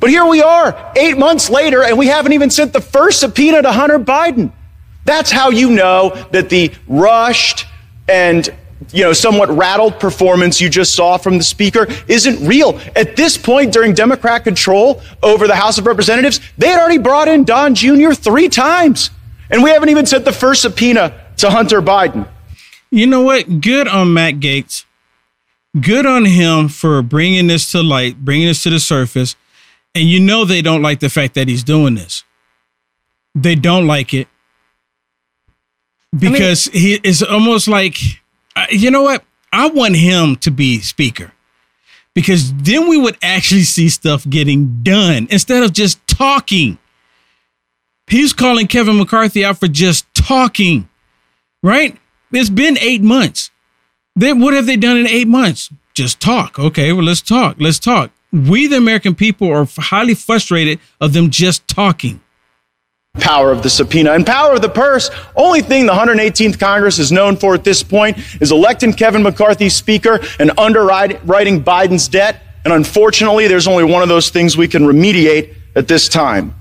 But 0.00 0.10
here 0.10 0.26
we 0.26 0.42
are, 0.42 0.92
eight 0.96 1.16
months 1.16 1.48
later, 1.48 1.82
and 1.82 1.96
we 1.96 2.08
haven't 2.08 2.32
even 2.32 2.50
sent 2.50 2.72
the 2.72 2.80
first 2.80 3.20
subpoena 3.20 3.62
to 3.62 3.72
Hunter 3.72 3.98
Biden. 3.98 4.52
That's 5.04 5.30
how 5.30 5.50
you 5.50 5.70
know 5.70 6.10
that 6.32 6.48
the 6.48 6.72
rushed 6.88 7.66
and 8.08 8.52
you 8.90 9.04
know, 9.04 9.12
somewhat 9.12 9.48
rattled 9.50 10.00
performance 10.00 10.60
you 10.60 10.68
just 10.68 10.94
saw 10.94 11.16
from 11.16 11.38
the 11.38 11.44
speaker 11.44 11.86
isn't 12.08 12.46
real. 12.46 12.80
At 12.96 13.16
this 13.16 13.36
point, 13.38 13.72
during 13.72 13.94
Democrat 13.94 14.44
control 14.44 15.00
over 15.22 15.46
the 15.46 15.54
House 15.54 15.78
of 15.78 15.86
Representatives, 15.86 16.40
they 16.58 16.68
had 16.68 16.80
already 16.80 16.98
brought 16.98 17.28
in 17.28 17.44
Don 17.44 17.74
Jr. 17.74 18.12
three 18.12 18.48
times. 18.48 19.10
And 19.50 19.62
we 19.62 19.70
haven't 19.70 19.90
even 19.90 20.06
sent 20.06 20.24
the 20.24 20.32
first 20.32 20.62
subpoena 20.62 21.14
to 21.38 21.50
Hunter 21.50 21.80
Biden. 21.82 22.28
You 22.90 23.06
know 23.06 23.22
what? 23.22 23.60
Good 23.60 23.86
on 23.88 24.12
Matt 24.12 24.34
Gaetz. 24.34 24.84
Good 25.80 26.04
on 26.04 26.24
him 26.26 26.68
for 26.68 27.02
bringing 27.02 27.46
this 27.46 27.70
to 27.72 27.82
light, 27.82 28.24
bringing 28.24 28.46
this 28.46 28.62
to 28.64 28.70
the 28.70 28.80
surface. 28.80 29.36
And 29.94 30.04
you 30.04 30.20
know 30.20 30.44
they 30.44 30.62
don't 30.62 30.82
like 30.82 31.00
the 31.00 31.08
fact 31.08 31.34
that 31.34 31.48
he's 31.48 31.64
doing 31.64 31.94
this. 31.94 32.24
They 33.34 33.54
don't 33.54 33.86
like 33.86 34.12
it 34.12 34.28
because 36.16 36.68
I 36.68 36.72
mean, 36.72 36.82
he 36.82 37.00
is 37.02 37.22
almost 37.22 37.68
like, 37.68 37.96
uh, 38.54 38.66
you 38.70 38.90
know 38.90 39.02
what? 39.02 39.24
I 39.52 39.68
want 39.68 39.96
him 39.96 40.36
to 40.36 40.50
be 40.50 40.80
speaker 40.80 41.32
because 42.14 42.52
then 42.54 42.88
we 42.88 42.98
would 42.98 43.16
actually 43.22 43.62
see 43.62 43.88
stuff 43.88 44.28
getting 44.28 44.82
done 44.82 45.26
instead 45.30 45.62
of 45.62 45.72
just 45.72 46.06
talking. 46.06 46.78
He's 48.06 48.32
calling 48.32 48.66
Kevin 48.66 48.98
McCarthy 48.98 49.44
out 49.44 49.58
for 49.58 49.68
just 49.68 50.12
talking, 50.14 50.88
right? 51.62 51.96
It's 52.30 52.50
been 52.50 52.76
eight 52.78 53.02
months. 53.02 53.50
Then 54.14 54.40
what 54.40 54.54
have 54.54 54.66
they 54.66 54.76
done 54.76 54.96
in 54.96 55.06
eight 55.06 55.28
months? 55.28 55.70
Just 55.94 56.20
talk. 56.20 56.58
Okay, 56.58 56.92
well, 56.92 57.04
let's 57.04 57.22
talk. 57.22 57.56
Let's 57.58 57.78
talk. 57.78 58.10
We, 58.32 58.66
the 58.66 58.76
American 58.76 59.14
people, 59.14 59.50
are 59.50 59.66
highly 59.76 60.14
frustrated 60.14 60.80
of 61.00 61.12
them 61.12 61.30
just 61.30 61.66
talking. 61.68 62.20
Power 63.14 63.52
of 63.52 63.62
the 63.62 63.68
subpoena 63.68 64.12
and 64.12 64.24
power 64.24 64.54
of 64.54 64.62
the 64.62 64.70
purse. 64.70 65.10
Only 65.36 65.60
thing 65.60 65.84
the 65.84 65.92
118th 65.92 66.58
Congress 66.58 66.98
is 66.98 67.12
known 67.12 67.36
for 67.36 67.54
at 67.54 67.62
this 67.62 67.82
point 67.82 68.16
is 68.40 68.52
electing 68.52 68.94
Kevin 68.94 69.22
McCarthy 69.22 69.68
Speaker 69.68 70.20
and 70.38 70.50
underwriting 70.58 71.62
Biden's 71.62 72.08
debt. 72.08 72.42
And 72.64 72.72
unfortunately, 72.72 73.48
there's 73.48 73.66
only 73.66 73.84
one 73.84 74.02
of 74.02 74.08
those 74.08 74.30
things 74.30 74.56
we 74.56 74.66
can 74.66 74.84
remediate 74.84 75.54
at 75.74 75.88
this 75.88 76.08
time 76.08 76.54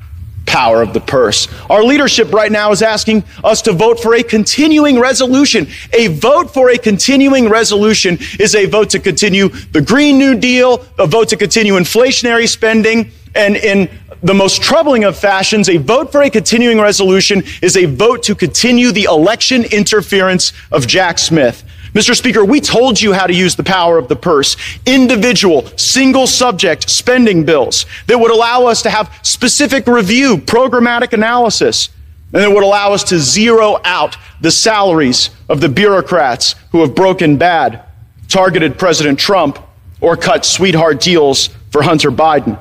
power 0.46 0.82
of 0.82 0.94
the 0.94 1.00
purse. 1.00 1.48
Our 1.70 1.84
leadership 1.84 2.34
right 2.34 2.52
now 2.52 2.72
is 2.72 2.82
asking 2.82 3.24
us 3.44 3.62
to 3.64 3.74
vote 3.74 4.00
for 4.00 4.16
a 4.16 4.24
continuing 4.24 5.00
resolution. 5.00 5.68
A 5.94 6.08
vote 6.08 6.54
for 6.54 6.70
a 6.72 6.78
continuing 6.78 7.50
resolution 7.50 8.18
is 8.40 8.56
a 8.56 8.66
vote 8.66 8.90
to 8.92 9.00
continue 9.00 9.50
the 9.50 9.82
Green 9.82 10.18
New 10.18 10.36
Deal, 10.36 10.86
a 10.98 11.08
vote 11.08 11.30
to 11.30 11.38
continue 11.38 11.74
inflationary 11.74 12.48
spending, 12.48 13.12
and 13.34 13.56
in 13.56 13.90
the 14.24 14.34
most 14.34 14.62
troubling 14.62 15.04
of 15.04 15.18
fashions, 15.18 15.70
a 15.70 15.78
vote 15.78 16.12
for 16.12 16.22
a 16.22 16.30
continuing 16.30 16.80
resolution 16.80 17.44
is 17.62 17.76
a 17.76 17.86
vote 17.86 18.24
to 18.24 18.36
continue 18.36 18.92
the 18.92 19.04
election 19.04 19.64
interference 19.72 20.54
of 20.72 20.86
Jack 20.86 21.18
Smith. 21.18 21.64
Mr. 21.94 22.16
Speaker, 22.16 22.46
we 22.46 22.62
told 22.62 23.02
you 23.02 23.12
how 23.12 23.28
to 23.28 23.34
use 23.34 23.56
the 23.56 23.64
power 23.64 23.98
of 23.98 24.08
the 24.08 24.16
purse. 24.16 24.56
Individual, 24.86 25.66
single 25.78 26.26
subject 26.26 26.90
spending 26.90 27.44
bills 27.44 27.86
that 28.08 28.18
would 28.18 28.32
allow 28.32 28.66
us 28.66 28.82
to 28.84 28.90
have 28.90 29.14
specific 29.24 29.88
review, 29.88 30.38
programmatic 30.38 31.12
analysis, 31.12 31.90
and 32.34 32.42
that 32.42 32.50
would 32.50 32.64
allow 32.64 32.94
us 32.94 33.04
to 33.04 33.20
zero 33.20 33.78
out 33.84 34.16
the 34.40 34.52
salaries 34.52 35.32
of 35.50 35.60
the 35.60 35.68
bureaucrats 35.68 36.56
who 36.72 36.80
have 36.80 36.96
broken 36.96 37.36
bad, 37.36 37.84
targeted 38.30 38.80
President 38.80 39.20
Trump, 39.20 39.60
or 40.00 40.16
cut 40.16 40.46
sweetheart 40.46 41.02
deals 41.02 41.50
for 41.72 41.84
Hunter 41.84 42.10
Biden. 42.10 42.58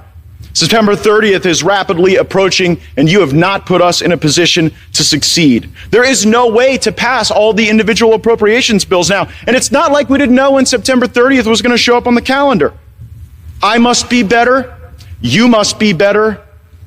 September 0.52 0.94
30th 0.94 1.46
is 1.46 1.62
rapidly 1.62 2.16
approaching, 2.16 2.80
and 2.96 3.10
you 3.10 3.20
have 3.20 3.32
not 3.32 3.66
put 3.66 3.80
us 3.80 4.02
in 4.02 4.12
a 4.12 4.16
position 4.16 4.72
to 4.92 5.04
succeed. 5.04 5.70
There 5.90 6.04
is 6.04 6.26
no 6.26 6.48
way 6.48 6.76
to 6.78 6.90
pass 6.90 7.30
all 7.30 7.52
the 7.52 7.68
individual 7.68 8.14
appropriations 8.14 8.84
bills 8.84 9.08
now. 9.08 9.28
And 9.46 9.54
it's 9.54 9.70
not 9.70 9.92
like 9.92 10.08
we 10.08 10.18
didn't 10.18 10.34
know 10.34 10.52
when 10.52 10.66
September 10.66 11.06
30th 11.06 11.46
was 11.46 11.62
going 11.62 11.74
to 11.74 11.78
show 11.78 11.96
up 11.96 12.06
on 12.06 12.14
the 12.14 12.22
calendar. 12.22 12.74
I 13.62 13.78
must 13.78 14.10
be 14.10 14.22
better. 14.22 14.76
You 15.20 15.46
must 15.48 15.78
be 15.78 15.92
better. 15.92 16.42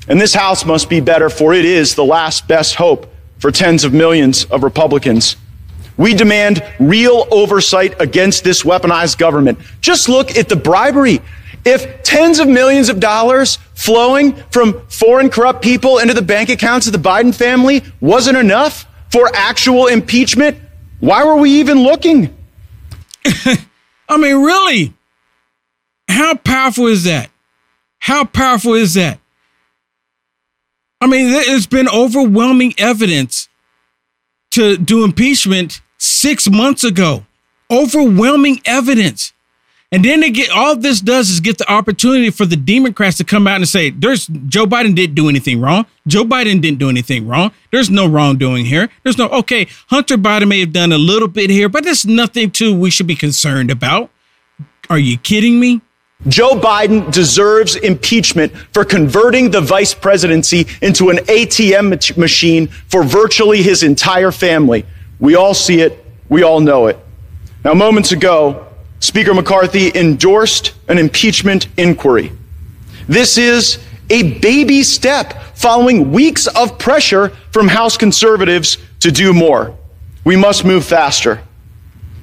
And 0.08 0.20
this 0.20 0.34
House 0.34 0.66
must 0.66 0.90
be 0.90 1.00
better, 1.00 1.30
for 1.30 1.54
it 1.54 1.64
is 1.64 1.96
the 1.96 2.04
last 2.04 2.48
best 2.48 2.76
hope 2.76 3.14
for 3.40 3.52
tens 3.52 3.84
of 3.84 3.94
millions 3.94 4.44
of 4.46 4.64
Republicans. 4.64 5.38
We 5.96 6.14
demand 6.14 6.64
real 6.80 7.28
oversight 7.32 8.02
against 8.02 8.44
this 8.44 8.64
weaponized 8.64 9.18
government. 9.18 9.60
Just 9.80 10.10
look 10.10 10.36
at 10.36 10.50
the 10.50 10.56
bribery 10.56 11.22
if 11.66 12.04
tens 12.04 12.40
of 12.40 12.48
millions 12.48 12.90
of 12.90 13.00
dollars 13.00 13.58
flowing 13.74 14.36
from 14.52 14.86
foreign 14.88 15.30
corrupt 15.30 15.62
people 15.62 16.00
into 16.00 16.14
the 16.14 16.22
bank 16.22 16.50
accounts 16.50 16.88
of 16.88 16.94
the 16.94 17.00
Biden 17.00 17.34
family 17.34 17.84
wasn't 18.02 18.38
enough 18.38 18.86
for 19.12 19.30
actual 19.34 19.88
impeachment, 19.88 20.58
why 21.00 21.24
were 21.24 21.36
we 21.36 21.52
even 21.60 21.84
looking? 21.84 22.36
I 23.26 24.18
mean, 24.18 24.42
really? 24.42 24.94
How 26.08 26.36
powerful 26.36 26.88
is 26.88 27.04
that? 27.06 27.30
How 28.00 28.26
powerful 28.26 28.74
is 28.74 28.94
that? 28.96 29.20
I 31.02 31.08
mean, 31.08 31.32
there's 31.32 31.68
been 31.68 31.90
overwhelming 31.90 32.74
evidence 32.78 33.50
to 34.52 34.78
do 34.78 35.04
impeachment 35.04 35.82
six 35.98 36.50
months 36.50 36.84
ago. 36.84 37.26
Overwhelming 37.70 38.62
evidence. 38.66 39.33
And 39.94 40.04
then 40.04 40.22
they 40.22 40.32
get 40.32 40.50
all 40.50 40.76
this 40.76 41.02
does 41.02 41.30
is 41.30 41.40
get 41.40 41.60
the 41.60 41.72
opportunity 41.72 42.32
for 42.32 42.48
the 42.48 42.56
Democrats 42.56 43.16
to 43.18 43.24
come 43.24 43.46
out 43.46 43.58
and 43.58 43.70
say, 43.70 43.92
"There's 43.92 44.26
Joe 44.48 44.66
Biden 44.66 44.96
didn't 44.96 45.14
do 45.14 45.30
anything 45.30 45.62
wrong. 45.62 45.86
Joe 46.08 46.24
Biden 46.24 46.62
didn't 46.62 46.80
do 46.80 46.90
anything 46.90 47.28
wrong. 47.28 47.52
There's 47.72 47.92
no 47.92 48.08
wrongdoing 48.08 48.66
here. 48.66 48.90
There's 49.04 49.20
no 49.20 49.28
okay. 49.28 49.68
Hunter 49.90 50.18
Biden 50.18 50.48
may 50.48 50.62
have 50.62 50.74
done 50.74 50.92
a 50.92 50.98
little 50.98 51.28
bit 51.28 51.52
here, 51.52 51.70
but 51.70 51.84
there's 51.84 52.08
nothing 52.08 52.50
to 52.52 52.74
we 52.74 52.90
should 52.90 53.06
be 53.06 53.16
concerned 53.16 53.70
about. 53.70 54.10
Are 54.90 54.98
you 54.98 55.16
kidding 55.18 55.60
me?" 55.60 55.82
Joe 56.28 56.60
Biden 56.60 57.12
deserves 57.12 57.76
impeachment 57.76 58.52
for 58.72 58.84
converting 58.84 59.52
the 59.52 59.62
vice 59.62 59.94
presidency 59.94 60.66
into 60.82 61.12
an 61.12 61.20
ATM 61.28 62.18
machine 62.18 62.68
for 62.88 63.04
virtually 63.04 63.62
his 63.62 63.84
entire 63.84 64.32
family. 64.32 64.86
We 65.20 65.36
all 65.36 65.54
see 65.54 65.82
it. 65.82 66.04
We 66.30 66.42
all 66.42 66.62
know 66.62 66.88
it. 66.88 66.98
Now, 67.64 67.76
moments 67.76 68.12
ago, 68.12 68.66
Speaker 69.04 69.34
McCarthy 69.34 69.92
endorsed 69.94 70.72
an 70.88 70.98
impeachment 70.98 71.68
inquiry. 71.76 72.32
This 73.06 73.38
is 73.38 73.78
a 74.10 74.40
baby 74.40 74.82
step 74.82 75.34
following 75.58 76.14
weeks 76.14 76.48
of 76.48 76.80
pressure 76.80 77.28
from 77.52 77.68
House 77.68 77.98
conservatives 77.98 78.78
to 79.02 79.12
do 79.12 79.34
more. 79.34 79.78
We 80.24 80.38
must 80.38 80.64
move 80.64 80.86
faster. 80.86 81.42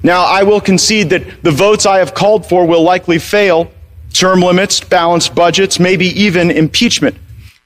Now, 0.01 0.23
I 0.23 0.41
will 0.41 0.59
concede 0.59 1.11
that 1.11 1.43
the 1.43 1.51
votes 1.51 1.85
I 1.85 1.99
have 1.99 2.15
called 2.15 2.47
for 2.47 2.65
will 2.65 2.81
likely 2.81 3.19
fail 3.19 3.71
term 4.11 4.41
limits, 4.41 4.79
balanced 4.79 5.35
budgets, 5.35 5.79
maybe 5.79 6.07
even 6.19 6.49
impeachment. 6.49 7.15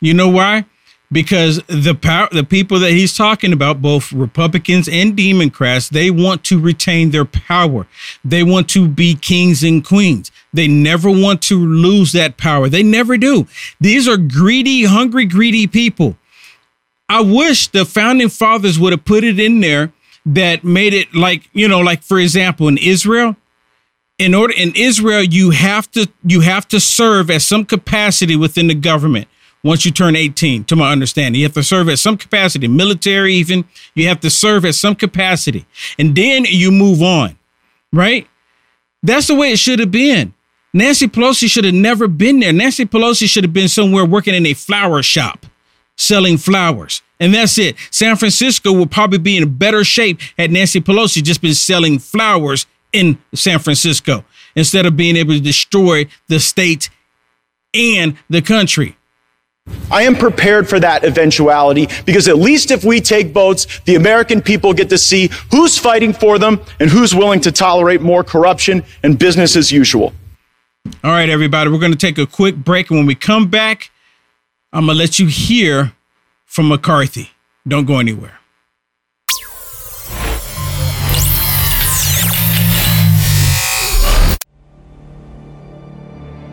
You 0.02 0.14
know 0.14 0.28
why? 0.28 0.66
Because 1.12 1.62
the 1.68 1.94
power, 1.94 2.28
the 2.32 2.44
people 2.44 2.80
that 2.80 2.92
he's 2.92 3.16
talking 3.16 3.54
about, 3.54 3.82
both 3.82 4.12
Republicans 4.12 4.90
and 4.90 5.16
Democrats, 5.16 5.90
they 5.90 6.10
want 6.10 6.44
to 6.46 6.60
retain 6.60 7.12
their 7.12 7.26
power. 7.26 7.86
They 8.24 8.44
want 8.44 8.70
to 8.70 8.88
be 8.88 9.16
kings 9.16 9.64
and 9.64 9.86
queens. 9.86 10.32
They 10.52 10.68
never 10.68 11.10
want 11.10 11.42
to 11.44 11.64
lose 11.64 12.12
that 12.14 12.38
power. 12.38 12.70
They 12.70 12.84
never 12.84 13.18
do. 13.18 13.48
These 13.80 14.08
are 14.08 14.18
greedy, 14.18 14.86
hungry, 14.86 15.26
greedy 15.26 15.68
people. 15.68 16.18
I 17.08 17.22
wish 17.22 17.68
the 17.68 17.86
founding 17.86 18.30
fathers 18.30 18.80
would 18.80 18.92
have 18.92 19.06
put 19.06 19.24
it 19.24 19.40
in 19.40 19.60
there 19.60 19.94
that 20.26 20.64
made 20.64 20.94
it 20.94 21.14
like, 21.14 21.50
you 21.54 21.68
know, 21.68 21.80
like 21.80 22.02
for 22.02 22.20
example, 22.20 22.68
in 22.68 22.80
Israel, 22.80 23.36
in 24.18 24.34
order 24.34 24.54
in 24.56 24.72
Israel, 24.76 25.24
you 25.24 25.52
have 25.52 25.92
to 25.92 26.08
you 26.24 26.42
have 26.42 26.68
to 26.70 26.80
serve 26.80 27.30
at 27.30 27.42
some 27.42 27.66
capacity 27.66 28.36
within 28.36 28.68
the 28.68 28.74
government 28.74 29.28
once 29.66 29.84
you 29.84 29.92
turn 29.92 30.16
18, 30.16 30.64
to 30.66 30.76
my 30.76 30.92
understanding. 30.92 31.42
You 31.42 31.48
have 31.48 31.56
to 31.56 31.64
serve 31.64 31.90
at 31.90 31.98
some 31.98 32.18
capacity, 32.18 32.68
military 32.68 33.34
even. 33.34 33.66
You 33.96 34.08
have 34.08 34.20
to 34.20 34.30
serve 34.30 34.64
at 34.64 34.76
some 34.76 34.94
capacity. 34.94 35.66
And 35.98 36.16
then 36.16 36.46
you 36.46 36.72
move 36.72 37.02
on. 37.02 37.36
Right? 37.92 38.28
That's 39.02 39.26
the 39.26 39.34
way 39.34 39.52
it 39.52 39.58
should 39.58 39.80
have 39.80 39.90
been. 39.90 40.36
Nancy 40.72 41.08
Pelosi 41.08 41.50
should 41.50 41.66
have 41.66 41.74
never 41.74 42.08
been 42.08 42.42
there. 42.42 42.54
Nancy 42.54 42.86
Pelosi 42.86 43.28
should 43.28 43.44
have 43.44 43.54
been 43.54 43.68
somewhere 43.68 44.06
working 44.06 44.36
in 44.36 44.46
a 44.46 44.54
flower 44.54 45.02
shop 45.02 45.48
selling 45.98 46.38
flowers. 46.38 47.02
And 47.20 47.34
that's 47.34 47.58
it. 47.58 47.76
San 47.90 48.18
Francisco 48.18 48.72
would 48.74 48.92
probably 48.92 49.18
be 49.18 49.38
in 49.38 49.58
better 49.58 49.84
shape 49.84 50.20
had 50.38 50.52
Nancy 50.52 50.80
Pelosi 50.80 51.24
just 51.24 51.42
been 51.42 51.56
selling 51.56 51.98
flowers 51.98 52.68
in 52.94 53.18
San 53.34 53.58
Francisco 53.58 54.26
instead 54.56 54.86
of 54.86 54.96
being 54.96 55.16
able 55.16 55.34
to 55.34 55.40
destroy 55.40 56.06
the 56.28 56.40
state 56.40 56.90
and 57.74 58.16
the 58.30 58.42
country. 58.42 58.96
I 59.92 60.04
am 60.04 60.16
prepared 60.16 60.68
for 60.68 60.80
that 60.80 61.04
eventuality 61.04 61.88
because 62.06 62.28
at 62.28 62.38
least 62.38 62.72
if 62.72 62.84
we 62.84 63.00
take 63.00 63.32
votes, 63.32 63.80
the 63.86 63.96
American 63.96 64.42
people 64.42 64.74
get 64.74 64.90
to 64.90 64.98
see 64.98 65.30
who's 65.52 65.78
fighting 65.78 66.12
for 66.12 66.40
them 66.40 66.62
and 66.80 66.90
who's 66.90 67.14
willing 67.14 67.40
to 67.42 67.52
tolerate 67.52 68.02
more 68.02 68.24
corruption 68.24 68.84
and 69.04 69.18
business 69.18 69.56
as 69.56 69.72
usual. 69.72 70.14
All 71.04 71.12
right, 71.12 71.30
everybody, 71.30 71.70
we're 71.70 71.80
going 71.80 71.92
to 71.92 71.98
take 71.98 72.18
a 72.18 72.28
quick 72.28 72.56
break. 72.56 72.90
And 72.90 73.00
when 73.00 73.08
we 73.08 73.16
come 73.16 73.48
back, 73.48 73.92
I'm 74.74 74.86
going 74.86 74.98
to 74.98 75.02
let 75.02 75.20
you 75.20 75.28
hear 75.28 75.94
from 76.46 76.68
McCarthy. 76.68 77.32
Don't 77.68 77.86
go 77.86 78.00
anywhere. 78.00 78.40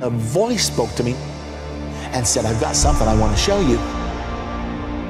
A 0.01 0.11
voice 0.11 0.67
spoke 0.67 0.91
to 0.97 1.05
me 1.05 1.15
and 2.13 2.27
said, 2.27 2.45
I've 2.45 2.61
got 2.61 2.77
something 2.77 3.07
I 3.07 3.19
want 3.19 3.37
to 3.37 3.43
show 3.43 3.61
you. 3.61 3.79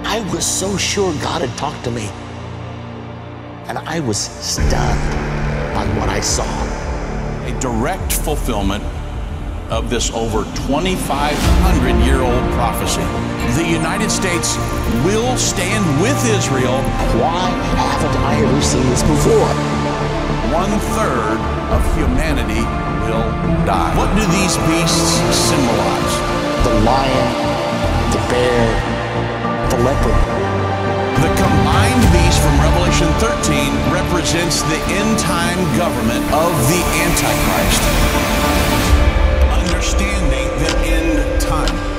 I 0.05 0.21
was 0.33 0.47
so 0.47 0.77
sure 0.77 1.13
God 1.23 1.43
had 1.43 1.57
talked 1.59 1.85
to 1.85 1.91
me. 1.91 2.09
And 3.69 3.79
I 3.79 4.01
was 4.01 4.19
stunned 4.19 5.01
by 5.75 5.87
what 5.99 6.09
I 6.09 6.21
saw. 6.21 6.45
A 7.47 7.59
direct 7.61 8.13
fulfillment 8.13 8.85
of 9.71 9.89
this 9.89 10.11
over 10.13 10.45
2,500 10.69 12.05
year 12.05 12.21
old 12.21 12.45
prophecy. 12.53 13.01
The 13.57 13.67
United 13.67 14.11
States 14.11 14.57
will 15.07 15.37
stand 15.37 15.85
with 16.03 16.19
Israel. 16.29 16.77
Why 17.17 17.49
haven't 17.81 18.17
I 18.21 18.37
ever 18.45 18.61
seen 18.61 18.85
this 18.91 19.03
before? 19.03 19.49
One 20.53 20.79
third 20.93 21.41
of 21.73 21.81
humanity 21.97 22.61
will 23.09 23.25
die. 23.65 23.97
What 23.97 24.15
do 24.15 24.21
these 24.29 24.57
beasts 24.69 25.17
symbolize? 25.49 26.32
The 26.63 26.81
lion, 26.87 27.29
the 28.13 28.23
bear, 28.31 28.67
the 29.69 29.79
leopard. 29.83 30.23
The 31.23 31.31
combined 31.35 32.03
beast 32.13 32.39
from 32.41 32.55
Revelation 32.61 33.09
13 33.19 33.93
represents 33.93 34.63
the 34.63 34.79
end 34.95 35.19
time 35.19 35.59
government 35.77 36.25
of 36.33 36.53
the 36.71 36.81
Antichrist. 37.03 37.83
Understanding 39.59 40.49
the 40.63 40.73
end 40.87 41.41
time. 41.41 41.92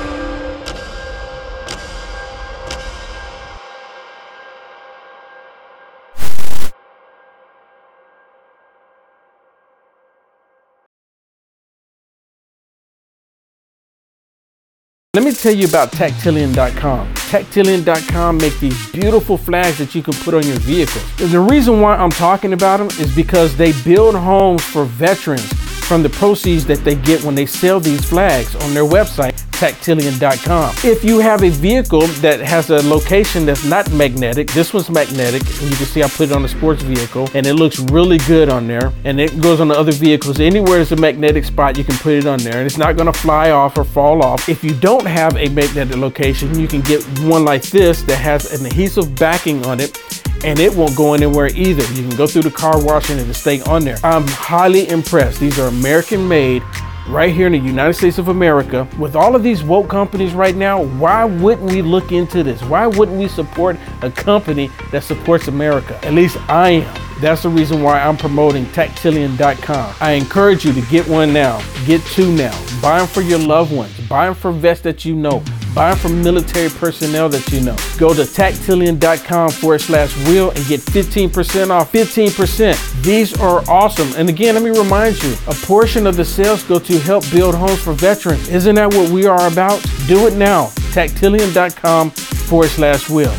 Let 15.14 15.22
me 15.22 15.30
tell 15.30 15.54
you 15.54 15.68
about 15.68 15.92
Tactilian.com. 15.92 17.14
Tactilian.com 17.14 18.36
make 18.36 18.58
these 18.58 18.90
beautiful 18.90 19.38
flags 19.38 19.78
that 19.78 19.94
you 19.94 20.02
can 20.02 20.12
put 20.12 20.34
on 20.34 20.44
your 20.44 20.58
vehicles. 20.58 21.04
And 21.20 21.30
the 21.30 21.38
reason 21.38 21.80
why 21.80 21.94
I'm 21.94 22.10
talking 22.10 22.52
about 22.52 22.78
them 22.78 22.88
is 22.98 23.14
because 23.14 23.56
they 23.56 23.70
build 23.84 24.16
homes 24.16 24.64
for 24.64 24.84
veterans 24.84 25.63
from 25.84 26.02
the 26.02 26.08
proceeds 26.08 26.64
that 26.66 26.78
they 26.78 26.94
get 26.94 27.22
when 27.22 27.34
they 27.34 27.46
sell 27.46 27.78
these 27.78 28.04
flags 28.04 28.54
on 28.56 28.72
their 28.74 28.84
website, 28.84 29.34
tactilian.com. 29.52 30.74
If 30.82 31.04
you 31.04 31.18
have 31.20 31.42
a 31.42 31.50
vehicle 31.50 32.06
that 32.22 32.40
has 32.40 32.70
a 32.70 32.82
location 32.88 33.46
that's 33.46 33.64
not 33.64 33.90
magnetic, 33.92 34.48
this 34.52 34.72
one's 34.72 34.90
magnetic, 34.90 35.42
and 35.42 35.70
you 35.70 35.76
can 35.76 35.86
see 35.86 36.02
I 36.02 36.08
put 36.08 36.30
it 36.30 36.32
on 36.32 36.44
a 36.44 36.48
sports 36.48 36.82
vehicle, 36.82 37.28
and 37.34 37.46
it 37.46 37.54
looks 37.54 37.78
really 37.78 38.18
good 38.18 38.48
on 38.48 38.66
there, 38.66 38.92
and 39.04 39.20
it 39.20 39.40
goes 39.40 39.60
on 39.60 39.68
the 39.68 39.78
other 39.78 39.92
vehicles. 39.92 40.40
Anywhere 40.40 40.76
there's 40.76 40.92
a 40.92 40.96
magnetic 40.96 41.44
spot, 41.44 41.76
you 41.76 41.84
can 41.84 41.96
put 41.96 42.14
it 42.14 42.26
on 42.26 42.38
there, 42.38 42.58
and 42.58 42.66
it's 42.66 42.78
not 42.78 42.96
gonna 42.96 43.12
fly 43.12 43.50
off 43.50 43.76
or 43.76 43.84
fall 43.84 44.22
off. 44.22 44.48
If 44.48 44.64
you 44.64 44.74
don't 44.74 45.06
have 45.06 45.36
a 45.36 45.48
magnetic 45.50 45.96
location, 45.96 46.58
you 46.58 46.66
can 46.66 46.80
get 46.80 47.02
one 47.20 47.44
like 47.44 47.62
this 47.62 48.02
that 48.02 48.16
has 48.16 48.58
an 48.58 48.66
adhesive 48.66 49.14
backing 49.16 49.64
on 49.66 49.80
it 49.80 50.23
and 50.42 50.58
it 50.58 50.74
won't 50.74 50.96
go 50.96 51.14
anywhere 51.14 51.48
either. 51.54 51.82
You 51.94 52.08
can 52.08 52.16
go 52.16 52.26
through 52.26 52.42
the 52.42 52.50
car 52.50 52.82
wash 52.82 53.10
and 53.10 53.20
it'll 53.20 53.34
stay 53.34 53.60
on 53.62 53.84
there. 53.84 53.96
I'm 54.02 54.26
highly 54.26 54.88
impressed. 54.88 55.40
These 55.40 55.58
are 55.58 55.68
American 55.68 56.26
made 56.26 56.62
right 57.08 57.34
here 57.34 57.46
in 57.46 57.52
the 57.52 57.58
United 57.58 57.94
States 57.94 58.18
of 58.18 58.28
America. 58.28 58.88
With 58.98 59.14
all 59.14 59.36
of 59.36 59.42
these 59.42 59.62
woke 59.62 59.88
companies 59.88 60.34
right 60.34 60.56
now, 60.56 60.82
why 60.82 61.24
wouldn't 61.24 61.70
we 61.70 61.82
look 61.82 62.12
into 62.12 62.42
this? 62.42 62.62
Why 62.62 62.86
wouldn't 62.86 63.18
we 63.18 63.28
support 63.28 63.76
a 64.02 64.10
company 64.10 64.70
that 64.90 65.04
supports 65.04 65.48
America? 65.48 65.98
At 66.04 66.14
least 66.14 66.38
I 66.48 66.70
am. 66.70 67.13
That's 67.20 67.42
the 67.42 67.48
reason 67.48 67.82
why 67.82 68.00
I'm 68.00 68.16
promoting 68.16 68.66
Tactilian.com. 68.66 69.94
I 70.00 70.12
encourage 70.12 70.64
you 70.64 70.72
to 70.72 70.80
get 70.82 71.06
one 71.08 71.32
now. 71.32 71.62
Get 71.86 72.02
two 72.06 72.34
now. 72.34 72.52
Buy 72.82 72.98
them 72.98 73.06
for 73.06 73.20
your 73.20 73.38
loved 73.38 73.72
ones. 73.72 73.92
Buy 74.08 74.26
them 74.26 74.34
for 74.34 74.52
vets 74.52 74.80
that 74.82 75.04
you 75.04 75.14
know. 75.14 75.42
Buy 75.74 75.90
them 75.90 75.98
for 75.98 76.08
military 76.08 76.68
personnel 76.68 77.28
that 77.30 77.50
you 77.50 77.60
know. 77.60 77.76
Go 77.98 78.14
to 78.14 78.26
tactilian.com 78.26 79.50
forward 79.50 79.80
slash 79.80 80.16
real 80.28 80.50
and 80.50 80.66
get 80.66 80.80
15% 80.80 81.70
off. 81.70 81.92
15%. 81.92 83.02
These 83.02 83.38
are 83.40 83.68
awesome. 83.68 84.12
And 84.16 84.28
again, 84.28 84.54
let 84.54 84.62
me 84.62 84.70
remind 84.70 85.22
you 85.22 85.34
a 85.46 85.54
portion 85.54 86.06
of 86.06 86.16
the 86.16 86.24
sales 86.24 86.62
go 86.64 86.78
to 86.78 86.98
help 87.00 87.28
build 87.30 87.54
homes 87.54 87.80
for 87.80 87.92
veterans. 87.92 88.48
Isn't 88.48 88.74
that 88.76 88.92
what 88.92 89.10
we 89.10 89.26
are 89.26 89.46
about? 89.50 89.84
Do 90.06 90.26
it 90.26 90.34
now. 90.34 90.70
Tactilian.com 90.92 92.10
forward 92.10 92.68
slash 92.68 93.08
will. 93.08 93.34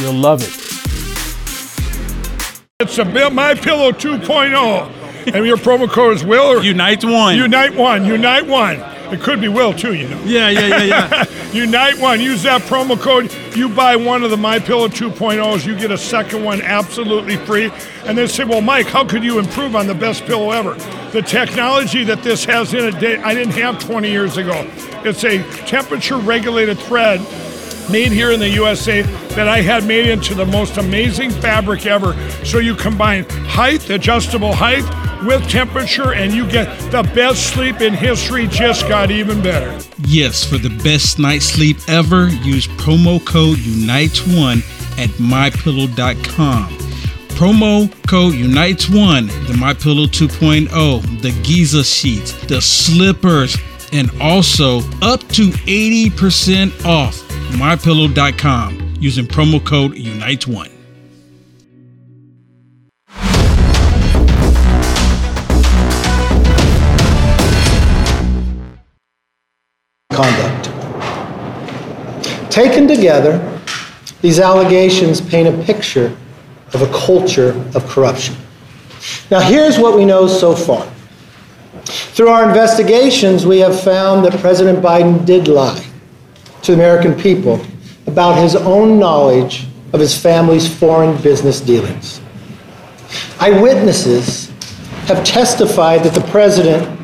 You'll 0.00 0.14
love 0.14 0.42
it. 0.42 0.59
It's 2.80 2.96
a 2.96 3.04
Bill 3.04 3.28
My 3.28 3.54
Pillow 3.54 3.92
2.0, 3.92 5.34
and 5.34 5.44
your 5.44 5.58
promo 5.58 5.86
code 5.86 6.16
is 6.16 6.24
Will 6.24 6.46
or 6.46 6.62
Unite 6.62 7.04
One. 7.04 7.36
Unite 7.36 7.74
One. 7.74 8.06
Unite 8.06 8.46
One. 8.46 8.76
It 9.12 9.20
could 9.20 9.38
be 9.38 9.48
Will 9.48 9.74
too, 9.74 9.92
you 9.92 10.08
know. 10.08 10.18
Yeah, 10.24 10.48
yeah, 10.48 10.66
yeah, 10.66 10.82
yeah. 10.84 11.24
Unite 11.52 11.98
One. 11.98 12.22
Use 12.22 12.42
that 12.44 12.62
promo 12.62 12.98
code. 12.98 13.30
You 13.54 13.68
buy 13.68 13.96
one 13.96 14.22
of 14.22 14.30
the 14.30 14.38
My 14.38 14.58
Pillow 14.58 14.88
2.0s, 14.88 15.66
you 15.66 15.76
get 15.76 15.90
a 15.90 15.98
second 15.98 16.42
one 16.42 16.62
absolutely 16.62 17.36
free. 17.36 17.70
And 18.06 18.16
they 18.16 18.26
say, 18.26 18.44
well, 18.44 18.62
Mike, 18.62 18.86
how 18.86 19.04
could 19.04 19.24
you 19.24 19.38
improve 19.38 19.76
on 19.76 19.86
the 19.86 19.94
best 19.94 20.24
pillow 20.24 20.50
ever? 20.50 20.72
The 21.10 21.20
technology 21.20 22.02
that 22.04 22.22
this 22.22 22.46
has 22.46 22.72
in 22.72 22.86
it, 22.86 22.94
I 23.20 23.34
didn't 23.34 23.52
have 23.58 23.78
20 23.78 24.10
years 24.10 24.38
ago. 24.38 24.66
It's 25.04 25.22
a 25.24 25.42
temperature 25.66 26.16
regulated 26.16 26.78
thread 26.78 27.20
made 27.90 28.12
here 28.12 28.30
in 28.30 28.40
the 28.40 28.48
USA 28.50 29.02
that 29.34 29.48
I 29.48 29.60
had 29.60 29.84
made 29.86 30.06
into 30.06 30.34
the 30.34 30.46
most 30.46 30.76
amazing 30.76 31.30
fabric 31.30 31.86
ever. 31.86 32.14
So 32.44 32.58
you 32.58 32.74
combine 32.74 33.24
height, 33.28 33.88
adjustable 33.90 34.52
height, 34.52 34.84
with 35.24 35.48
temperature, 35.48 36.14
and 36.14 36.32
you 36.32 36.48
get 36.50 36.66
the 36.90 37.02
best 37.14 37.52
sleep 37.52 37.80
in 37.80 37.92
history. 37.92 38.46
Just 38.46 38.88
got 38.88 39.10
even 39.10 39.42
better. 39.42 39.78
Yes, 40.06 40.44
for 40.44 40.58
the 40.58 40.70
best 40.82 41.18
night's 41.18 41.46
sleep 41.46 41.76
ever, 41.88 42.28
use 42.28 42.66
promo 42.66 43.24
code 43.24 43.58
UNITES1 43.58 44.58
at 44.98 45.10
mypillow.com. 45.10 46.68
Promo 47.40 47.90
code 48.06 48.34
UNITES1, 48.34 49.46
the 49.46 49.54
MyPillow 49.54 50.06
2.0, 50.06 51.22
the 51.22 51.30
Giza 51.42 51.84
sheets, 51.84 52.32
the 52.46 52.60
slippers, 52.60 53.56
and 53.92 54.10
also 54.20 54.78
up 55.02 55.20
to 55.28 55.50
80% 55.50 56.84
off 56.84 57.20
mypillow.com 57.52 58.96
using 59.00 59.26
promo 59.26 59.64
code 59.64 59.92
UNITE1. 59.92 60.70
Conduct. 70.12 70.70
Taken 72.52 72.86
together, 72.86 73.60
these 74.20 74.38
allegations 74.38 75.20
paint 75.20 75.48
a 75.48 75.64
picture 75.64 76.16
of 76.74 76.82
a 76.82 76.86
culture 76.92 77.50
of 77.74 77.86
corruption. 77.86 78.36
Now, 79.30 79.40
here's 79.40 79.78
what 79.78 79.96
we 79.96 80.04
know 80.04 80.26
so 80.26 80.54
far. 80.54 80.86
Through 81.90 82.28
our 82.28 82.48
investigations, 82.48 83.44
we 83.44 83.58
have 83.58 83.82
found 83.82 84.24
that 84.24 84.38
President 84.40 84.78
Biden 84.78 85.26
did 85.26 85.48
lie 85.48 85.84
to 86.62 86.72
the 86.72 86.74
American 86.74 87.14
people 87.14 87.60
about 88.06 88.40
his 88.40 88.54
own 88.54 88.98
knowledge 88.98 89.66
of 89.92 89.98
his 89.98 90.16
family's 90.16 90.72
foreign 90.72 91.20
business 91.20 91.60
dealings. 91.60 92.20
Eyewitnesses 93.40 94.50
have 95.06 95.24
testified 95.24 96.04
that 96.04 96.14
the 96.14 96.26
president 96.30 97.00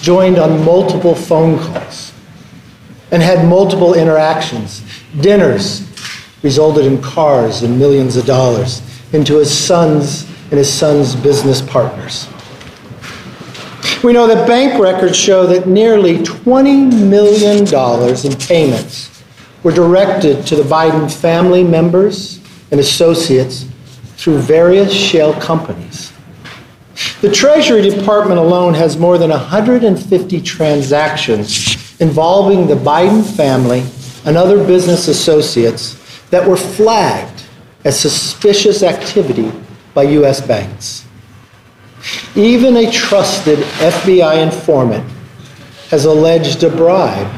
joined 0.00 0.38
on 0.38 0.64
multiple 0.64 1.14
phone 1.14 1.58
calls 1.58 2.12
and 3.10 3.22
had 3.22 3.46
multiple 3.46 3.94
interactions. 3.94 4.82
Dinners 5.20 5.86
resulted 6.42 6.86
in 6.86 7.02
cars 7.02 7.62
and 7.62 7.78
millions 7.78 8.16
of 8.16 8.24
dollars 8.24 8.80
into 9.12 9.36
his 9.36 9.56
son's 9.56 10.26
and 10.50 10.58
his 10.58 10.72
son's 10.72 11.14
business 11.16 11.62
partners. 11.62 12.28
We 14.02 14.12
know 14.12 14.26
that 14.26 14.48
bank 14.48 14.82
records 14.82 15.16
show 15.16 15.46
that 15.46 15.68
nearly 15.68 16.18
$20 16.18 17.08
million 17.08 17.62
in 17.62 18.38
payments 18.40 19.22
were 19.62 19.70
directed 19.70 20.44
to 20.48 20.56
the 20.56 20.64
Biden 20.64 21.08
family 21.08 21.62
members 21.62 22.40
and 22.72 22.80
associates 22.80 23.64
through 24.16 24.38
various 24.38 24.92
shell 24.92 25.40
companies. 25.40 26.12
The 27.20 27.30
Treasury 27.30 27.88
Department 27.88 28.40
alone 28.40 28.74
has 28.74 28.96
more 28.96 29.18
than 29.18 29.30
150 29.30 30.40
transactions 30.40 32.00
involving 32.00 32.66
the 32.66 32.74
Biden 32.74 33.24
family 33.36 33.84
and 34.24 34.36
other 34.36 34.66
business 34.66 35.06
associates 35.06 35.96
that 36.30 36.46
were 36.46 36.56
flagged 36.56 37.44
as 37.84 37.98
suspicious 38.00 38.82
activity 38.82 39.52
by 39.94 40.02
U.S. 40.02 40.44
banks. 40.44 41.06
Even 42.34 42.76
a 42.76 42.90
trusted 42.90 43.58
FBI 43.58 44.42
informant 44.42 45.08
has 45.90 46.04
alleged 46.04 46.62
a 46.64 46.70
bribe 46.70 47.32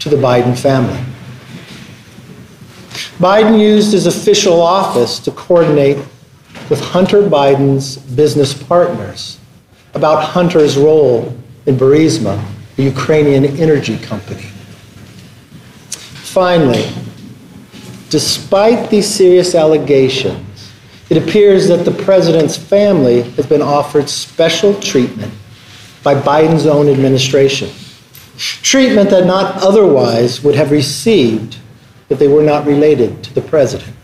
to 0.00 0.08
the 0.08 0.16
Biden 0.16 0.58
family. 0.58 1.00
Biden 3.18 3.60
used 3.60 3.92
his 3.92 4.06
official 4.06 4.60
office 4.60 5.18
to 5.20 5.30
coordinate 5.30 5.98
with 6.68 6.80
Hunter 6.80 7.22
Biden's 7.22 7.96
business 7.96 8.52
partners 8.52 9.38
about 9.94 10.24
Hunter's 10.24 10.76
role 10.76 11.36
in 11.66 11.76
Burisma, 11.76 12.44
the 12.76 12.82
Ukrainian 12.82 13.44
energy 13.58 13.96
company. 13.98 14.48
Finally, 16.40 16.90
despite 18.10 18.90
these 18.90 19.08
serious 19.08 19.54
allegations, 19.54 20.53
it 21.10 21.16
appears 21.16 21.68
that 21.68 21.84
the 21.84 21.90
president's 21.90 22.56
family 22.56 23.22
has 23.32 23.46
been 23.46 23.62
offered 23.62 24.08
special 24.08 24.78
treatment 24.80 25.32
by 26.02 26.14
Biden's 26.14 26.66
own 26.66 26.88
administration. 26.88 27.70
Treatment 28.36 29.10
that 29.10 29.26
not 29.26 29.62
otherwise 29.62 30.42
would 30.42 30.54
have 30.54 30.70
received 30.70 31.58
if 32.08 32.18
they 32.18 32.28
were 32.28 32.42
not 32.42 32.66
related 32.66 33.22
to 33.24 33.34
the 33.34 33.40
president. 33.40 33.94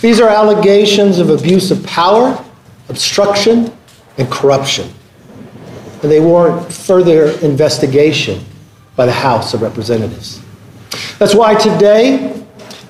These 0.00 0.20
are 0.20 0.28
allegations 0.28 1.18
of 1.18 1.30
abuse 1.30 1.70
of 1.70 1.84
power, 1.84 2.42
obstruction, 2.88 3.72
and 4.18 4.30
corruption. 4.30 4.88
And 6.02 6.10
they 6.10 6.20
warrant 6.20 6.72
further 6.72 7.30
investigation 7.40 8.44
by 8.96 9.06
the 9.06 9.12
House 9.12 9.54
of 9.54 9.62
Representatives. 9.62 10.40
That's 11.18 11.34
why 11.34 11.54
today 11.54 12.44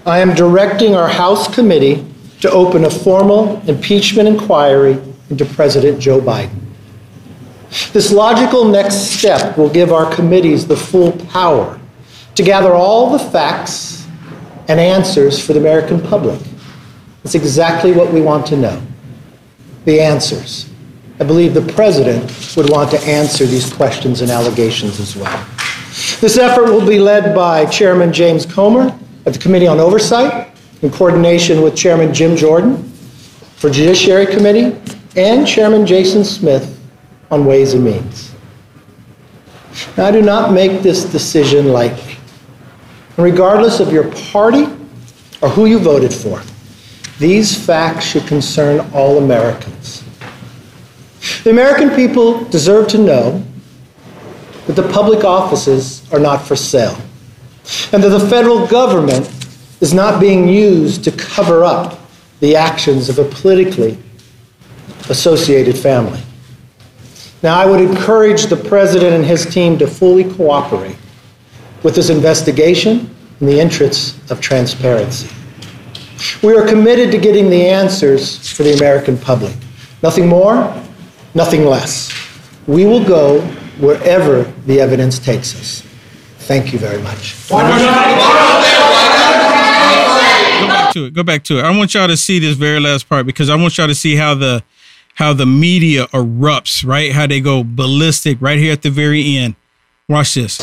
I 0.05 0.19
am 0.19 0.35
directing 0.35 0.95
our 0.95 1.09
House 1.09 1.53
committee 1.53 2.05
to 2.45 2.51
open 2.51 2.85
a 2.85 2.91
formal 2.91 3.59
impeachment 3.71 4.29
inquiry 4.29 5.01
into 5.31 5.47
President 5.47 5.99
Joe 5.99 6.21
Biden. 6.21 6.61
This 7.95 8.13
logical 8.13 8.67
next 8.67 8.97
step 8.97 9.57
will 9.57 9.71
give 9.71 9.95
our 9.95 10.15
committees 10.15 10.67
the 10.67 10.77
full 10.77 11.13
power 11.29 11.81
to 12.35 12.43
gather 12.43 12.75
all 12.75 13.09
the 13.09 13.19
facts 13.19 14.07
and 14.69 14.79
answers 14.79 15.43
for 15.43 15.55
the 15.55 15.59
American 15.59 15.99
public. 15.99 16.39
It's 17.25 17.35
exactly 17.35 17.93
what 17.93 18.13
we 18.13 18.21
want 18.21 18.45
to 18.49 18.59
know 18.59 18.83
the 19.87 19.99
answers. 19.99 20.69
I 21.21 21.25
believe 21.25 21.55
the 21.55 21.73
president 21.73 22.31
would 22.59 22.69
want 22.69 22.91
to 22.91 23.01
answer 23.07 23.47
these 23.47 23.73
questions 23.73 24.21
and 24.21 24.31
allegations 24.31 25.01
as 25.01 25.17
well. 25.17 25.47
This 26.21 26.37
effort 26.37 26.67
will 26.67 26.87
be 26.87 26.99
led 26.99 27.35
by 27.35 27.65
Chairman 27.65 28.13
James 28.13 28.45
Comer 28.45 28.95
at 29.25 29.33
the 29.33 29.39
Committee 29.39 29.67
on 29.67 29.81
Oversight 29.81 30.54
in 30.85 30.91
coordination 30.91 31.63
with 31.63 31.75
Chairman 31.75 32.13
Jim 32.13 32.37
Jordan 32.37 32.77
for 33.57 33.71
Judiciary 33.71 34.27
Committee 34.27 34.79
and 35.17 35.47
Chairman 35.47 35.87
Jason 35.87 36.23
Smith 36.23 36.79
on 37.31 37.47
Ways 37.47 37.73
and 37.73 37.83
Means. 37.83 38.35
Now, 39.97 40.05
I 40.05 40.11
do 40.11 40.21
not 40.21 40.53
make 40.53 40.83
this 40.83 41.07
decision 41.07 41.69
lightly. 41.69 42.17
Regardless 43.17 43.81
of 43.81 43.95
your 43.95 44.11
party 44.31 44.65
or 45.41 45.49
who 45.49 45.65
you 45.65 45.79
voted 45.79 46.13
for, 46.13 46.43
these 47.19 47.57
facts 47.57 48.05
should 48.05 48.27
concern 48.27 48.87
all 48.93 49.17
Americans. 49.17 50.05
The 51.45 51.51
American 51.51 51.91
people 51.91 52.45
deserve 52.45 52.89
to 52.89 52.99
know 52.99 53.43
that 54.67 54.75
the 54.75 54.87
public 54.93 55.25
offices 55.25 56.03
are 56.13 56.21
not 56.21 56.43
for 56.43 56.57
sale, 56.57 56.99
and 57.91 58.03
that 58.03 58.11
the 58.11 58.29
federal 58.29 58.67
government 58.67 59.34
is 59.85 59.93
not 59.93 60.19
being 60.19 60.49
used 60.49 61.05
to 61.05 61.13
cover 61.13 61.63
up 61.63 62.01
the 62.41 62.57
actions 62.57 63.11
of 63.11 63.19
a 63.19 63.25
politically 63.25 63.99
associated 65.11 65.77
family. 65.77 66.23
Now, 67.43 67.61
I 67.61 67.67
would 67.67 67.83
encourage 67.83 68.47
the 68.47 68.57
president 68.57 69.13
and 69.13 69.23
his 69.23 69.45
team 69.45 69.77
to 69.81 69.87
fully 69.87 70.25
cooperate 70.25 70.97
with 71.83 71.95
this 71.95 72.09
investigation 72.09 73.15
in 73.41 73.47
the 73.47 73.61
interests 73.61 74.19
of 74.31 74.41
transparency. 74.41 75.29
We 76.43 76.57
are 76.57 76.67
committed 76.67 77.11
to 77.13 77.19
getting 77.19 77.51
the 77.51 77.67
answers 77.67 78.51
for 78.57 78.63
the 78.63 78.73
American 78.73 79.19
public. 79.19 79.55
Nothing 80.03 80.27
more, 80.27 80.55
nothing 81.35 81.67
less. 81.67 82.11
We 82.67 82.87
will 82.87 83.05
go 83.05 83.43
wherever 83.81 84.45
the 84.65 84.81
evidence 84.81 85.19
takes 85.19 85.55
us. 85.55 85.83
Thank 86.49 86.73
you 86.73 86.79
very 86.79 87.03
much. 87.03 87.35
Go 90.95 91.03
back 91.03 91.05
to 91.05 91.05
it. 91.07 91.15
Go 91.15 91.23
back 91.23 91.45
to 91.45 91.59
it. 91.59 91.65
I 91.65 91.77
want 91.77 91.95
y'all 91.95 92.09
to 92.09 92.17
see 92.17 92.39
this 92.39 92.57
very 92.57 92.81
last 92.81 93.09
part 93.09 93.27
because 93.27 93.51
I 93.51 93.57
want 93.57 93.77
y'all 93.77 93.89
to 93.89 93.95
see 93.95 94.17
how 94.17 94.35
the 94.35 94.63
how 95.15 95.33
the 95.33 95.47
media 95.47 96.07
erupts, 96.09 96.85
right? 96.87 97.13
How 97.13 97.27
they 97.27 97.41
go 97.41 97.63
ballistic 97.65 98.39
right 98.41 98.59
here 98.59 98.73
at 98.73 98.83
the 98.83 98.91
very 98.91 99.37
end. 99.37 99.55
Watch 100.09 100.35
this. 100.35 100.61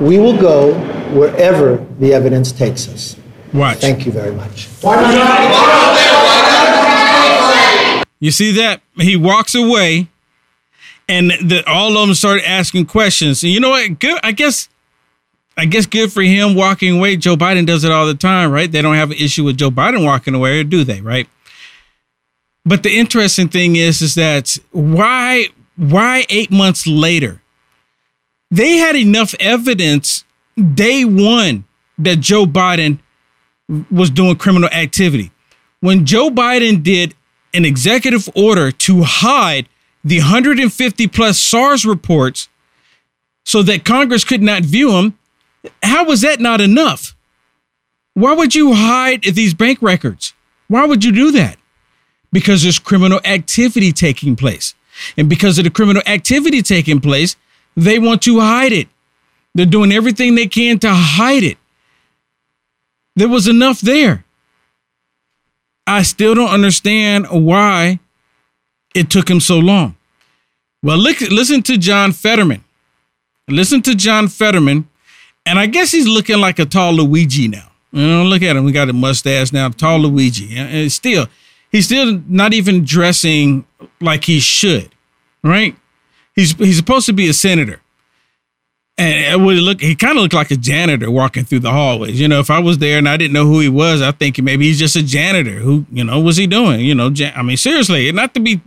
We 0.00 0.18
will 0.18 0.38
go 0.38 0.74
wherever 1.10 1.76
the 1.98 2.12
evidence 2.12 2.52
takes 2.52 2.88
us. 2.88 3.16
Watch. 3.52 3.78
Thank 3.78 4.06
you 4.06 4.12
very 4.12 4.34
much. 4.34 4.68
You 8.18 8.30
see 8.30 8.52
that? 8.52 8.80
He 8.96 9.16
walks 9.16 9.54
away 9.54 10.08
and 11.08 11.30
the, 11.30 11.62
all 11.66 11.96
of 11.96 12.06
them 12.06 12.14
started 12.14 12.48
asking 12.48 12.86
questions. 12.86 13.42
And 13.42 13.52
you 13.52 13.60
know 13.60 13.70
what? 13.70 13.98
Good. 13.98 14.18
I 14.22 14.32
guess 14.32 14.68
I 15.56 15.66
guess 15.66 15.86
good 15.86 16.12
for 16.12 16.22
him 16.22 16.54
walking 16.54 16.96
away. 16.96 17.16
Joe 17.16 17.36
Biden 17.36 17.66
does 17.66 17.84
it 17.84 17.92
all 17.92 18.06
the 18.06 18.14
time, 18.14 18.50
right? 18.50 18.70
They 18.70 18.80
don't 18.80 18.94
have 18.94 19.10
an 19.10 19.18
issue 19.18 19.44
with 19.44 19.58
Joe 19.58 19.70
Biden 19.70 20.04
walking 20.04 20.34
away, 20.34 20.62
do 20.62 20.84
they? 20.84 21.00
Right? 21.00 21.28
But 22.64 22.82
the 22.82 22.96
interesting 22.96 23.48
thing 23.48 23.76
is, 23.76 24.02
is 24.02 24.14
that 24.14 24.56
why 24.70 25.48
why 25.76 26.26
eight 26.28 26.50
months 26.50 26.86
later, 26.86 27.42
they 28.50 28.76
had 28.76 28.96
enough 28.96 29.34
evidence 29.40 30.24
day 30.74 31.04
one 31.04 31.64
that 31.98 32.16
Joe 32.20 32.44
Biden 32.44 32.98
was 33.90 34.10
doing 34.10 34.36
criminal 34.36 34.68
activity. 34.70 35.30
When 35.80 36.06
Joe 36.06 36.30
Biden 36.30 36.82
did 36.82 37.14
an 37.54 37.64
executive 37.64 38.28
order 38.34 38.70
to 38.70 39.02
hide 39.02 39.68
the 40.04 40.18
150 40.18 41.06
plus 41.08 41.40
SARS 41.40 41.84
reports 41.84 42.48
so 43.44 43.62
that 43.62 43.84
Congress 43.84 44.24
could 44.24 44.42
not 44.42 44.62
view 44.62 44.92
them, 44.92 45.18
how 45.82 46.04
was 46.04 46.20
that 46.22 46.40
not 46.40 46.60
enough? 46.60 47.14
Why 48.14 48.34
would 48.34 48.54
you 48.54 48.74
hide 48.74 49.22
these 49.22 49.54
bank 49.54 49.80
records? 49.80 50.34
Why 50.68 50.84
would 50.84 51.04
you 51.04 51.12
do 51.12 51.30
that? 51.32 51.56
Because 52.32 52.62
there's 52.62 52.78
criminal 52.78 53.20
activity 53.24 53.92
taking 53.92 54.36
place. 54.36 54.74
And 55.16 55.28
because 55.28 55.58
of 55.58 55.64
the 55.64 55.70
criminal 55.70 56.02
activity 56.06 56.62
taking 56.62 57.00
place, 57.00 57.36
they 57.76 57.98
want 57.98 58.22
to 58.22 58.40
hide 58.40 58.72
it. 58.72 58.88
They're 59.54 59.66
doing 59.66 59.92
everything 59.92 60.34
they 60.34 60.46
can 60.46 60.78
to 60.80 60.92
hide 60.92 61.42
it. 61.42 61.58
There 63.16 63.28
was 63.28 63.48
enough 63.48 63.80
there. 63.80 64.24
I 65.86 66.02
still 66.02 66.34
don't 66.34 66.50
understand 66.50 67.26
why 67.30 67.98
it 68.94 69.10
took 69.10 69.28
him 69.28 69.40
so 69.40 69.58
long. 69.58 69.96
Well, 70.82 70.98
look, 70.98 71.20
listen 71.20 71.62
to 71.64 71.76
John 71.76 72.12
Fetterman 72.12 72.64
Listen 73.48 73.82
to 73.82 73.94
John 73.94 74.28
Fetterman, 74.28 74.88
and 75.46 75.58
I 75.58 75.66
guess 75.66 75.90
he's 75.90 76.06
looking 76.06 76.38
like 76.38 76.58
a 76.58 76.64
tall 76.64 76.92
Luigi 76.92 77.48
now. 77.48 77.68
You 77.92 78.06
know, 78.06 78.24
look 78.24 78.42
at 78.42 78.56
him. 78.56 78.64
We 78.64 78.72
got 78.72 78.88
a 78.88 78.92
mustache 78.92 79.52
now, 79.52 79.68
tall 79.68 79.98
Luigi. 79.98 80.56
And 80.56 80.90
still, 80.90 81.26
he's 81.70 81.86
still 81.86 82.22
not 82.26 82.54
even 82.54 82.84
dressing 82.84 83.66
like 84.00 84.24
he 84.24 84.40
should, 84.40 84.94
right? 85.42 85.76
He's 86.34 86.52
he's 86.52 86.76
supposed 86.76 87.06
to 87.06 87.12
be 87.12 87.28
a 87.28 87.34
senator. 87.34 87.80
And 88.98 89.42
it 89.42 89.44
would 89.44 89.56
look 89.56 89.80
he 89.80 89.94
kind 89.94 90.16
of 90.16 90.22
looked 90.22 90.34
like 90.34 90.50
a 90.50 90.56
janitor 90.56 91.10
walking 91.10 91.44
through 91.44 91.60
the 91.60 91.70
hallways. 91.70 92.20
You 92.20 92.28
know, 92.28 92.40
if 92.40 92.50
I 92.50 92.58
was 92.60 92.78
there 92.78 92.98
and 92.98 93.08
I 93.08 93.16
didn't 93.16 93.32
know 93.32 93.46
who 93.46 93.60
he 93.60 93.68
was, 93.68 94.00
I 94.00 94.12
think 94.12 94.38
maybe 94.40 94.66
he's 94.66 94.78
just 94.78 94.96
a 94.96 95.02
janitor. 95.02 95.58
Who, 95.58 95.84
you 95.90 96.04
know, 96.04 96.20
was 96.20 96.36
he 96.36 96.46
doing? 96.46 96.80
You 96.80 96.94
know, 96.94 97.08
ja- 97.10 97.32
I 97.34 97.42
mean, 97.42 97.56
seriously, 97.56 98.10
not 98.12 98.32
to 98.34 98.40
be 98.40 98.60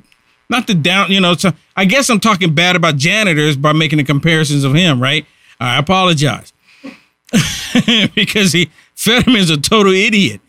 not 0.49 0.67
to 0.67 0.75
down, 0.75 1.11
you 1.11 1.19
know, 1.19 1.33
so 1.33 1.51
I 1.75 1.85
guess 1.85 2.09
I'm 2.09 2.19
talking 2.19 2.53
bad 2.53 2.75
about 2.75 2.97
janitors 2.97 3.55
by 3.57 3.73
making 3.73 3.97
the 3.97 4.03
comparisons 4.03 4.63
of 4.63 4.73
him, 4.73 5.01
right? 5.01 5.25
I 5.59 5.77
apologize. 5.79 6.53
because 8.15 8.53
he 8.53 8.69
Fetterman's 8.95 9.49
a 9.49 9.57
total 9.57 9.93
idiot. 9.93 10.41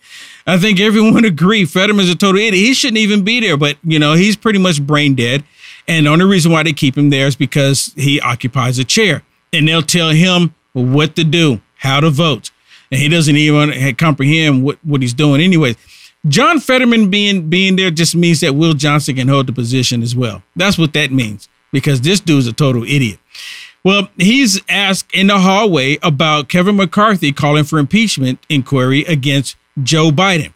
I 0.47 0.59
think 0.59 0.81
everyone 0.81 1.25
agree 1.35 1.65
Fetterman's 1.65 2.11
a 2.11 2.15
total 2.15 2.41
idiot. 2.41 2.55
He 2.55 2.75
shouldn't 2.75 2.99
even 2.99 3.25
be 3.25 3.41
there, 3.41 3.57
but 3.57 3.77
you 3.83 3.99
know, 3.99 4.15
he's 4.15 4.37
pretty 4.37 4.59
much 4.59 4.85
brain 4.85 5.15
dead. 5.15 5.45
And 5.89 6.07
the 6.07 6.11
only 6.11 6.25
reason 6.25 6.51
why 6.51 6.63
they 6.63 6.73
keep 6.73 6.97
him 6.97 7.11
there 7.11 7.27
is 7.27 7.37
because 7.37 7.93
he 7.97 8.21
occupies 8.21 8.79
a 8.79 8.85
chair. 8.85 9.23
And 9.53 9.69
they'll 9.69 9.83
tell 9.83 10.11
him 10.11 10.55
what 10.73 11.15
to 11.17 11.25
do, 11.25 11.61
how 11.77 12.01
to 12.01 12.11
vote. 12.11 12.51
And 12.91 13.01
he 13.01 13.09
doesn't 13.09 13.37
even 13.37 13.95
comprehend 13.97 14.65
what, 14.65 14.79
what 14.85 15.01
he's 15.01 15.15
doing 15.15 15.41
anyways. 15.41 15.77
John 16.29 16.59
Fetterman 16.59 17.09
being 17.09 17.49
being 17.49 17.77
there 17.77 17.91
just 17.91 18.17
means 18.17 18.41
that 18.41 18.55
Will 18.55 18.75
Johnson 18.75 19.15
can 19.15 19.29
hold 19.29 19.47
the 19.47 19.53
position 19.53 20.03
as 20.03 20.17
well. 20.17 20.43
That's 20.57 20.77
what 20.77 20.93
that 20.95 21.13
means 21.13 21.49
because 21.73 22.01
this 22.01 22.21
dude's 22.21 22.49
a 22.49 22.53
total 22.53 22.83
idiot. 22.83 23.21
Well, 23.87 24.09
he's 24.17 24.61
asked 24.69 25.15
in 25.15 25.29
the 25.29 25.39
hallway 25.39 25.99
about 26.03 26.49
Kevin 26.49 26.75
McCarthy 26.75 27.31
calling 27.31 27.63
for 27.63 27.79
impeachment 27.79 28.41
inquiry 28.49 29.05
against 29.05 29.57
Joe 29.81 30.11
Biden. 30.11 30.53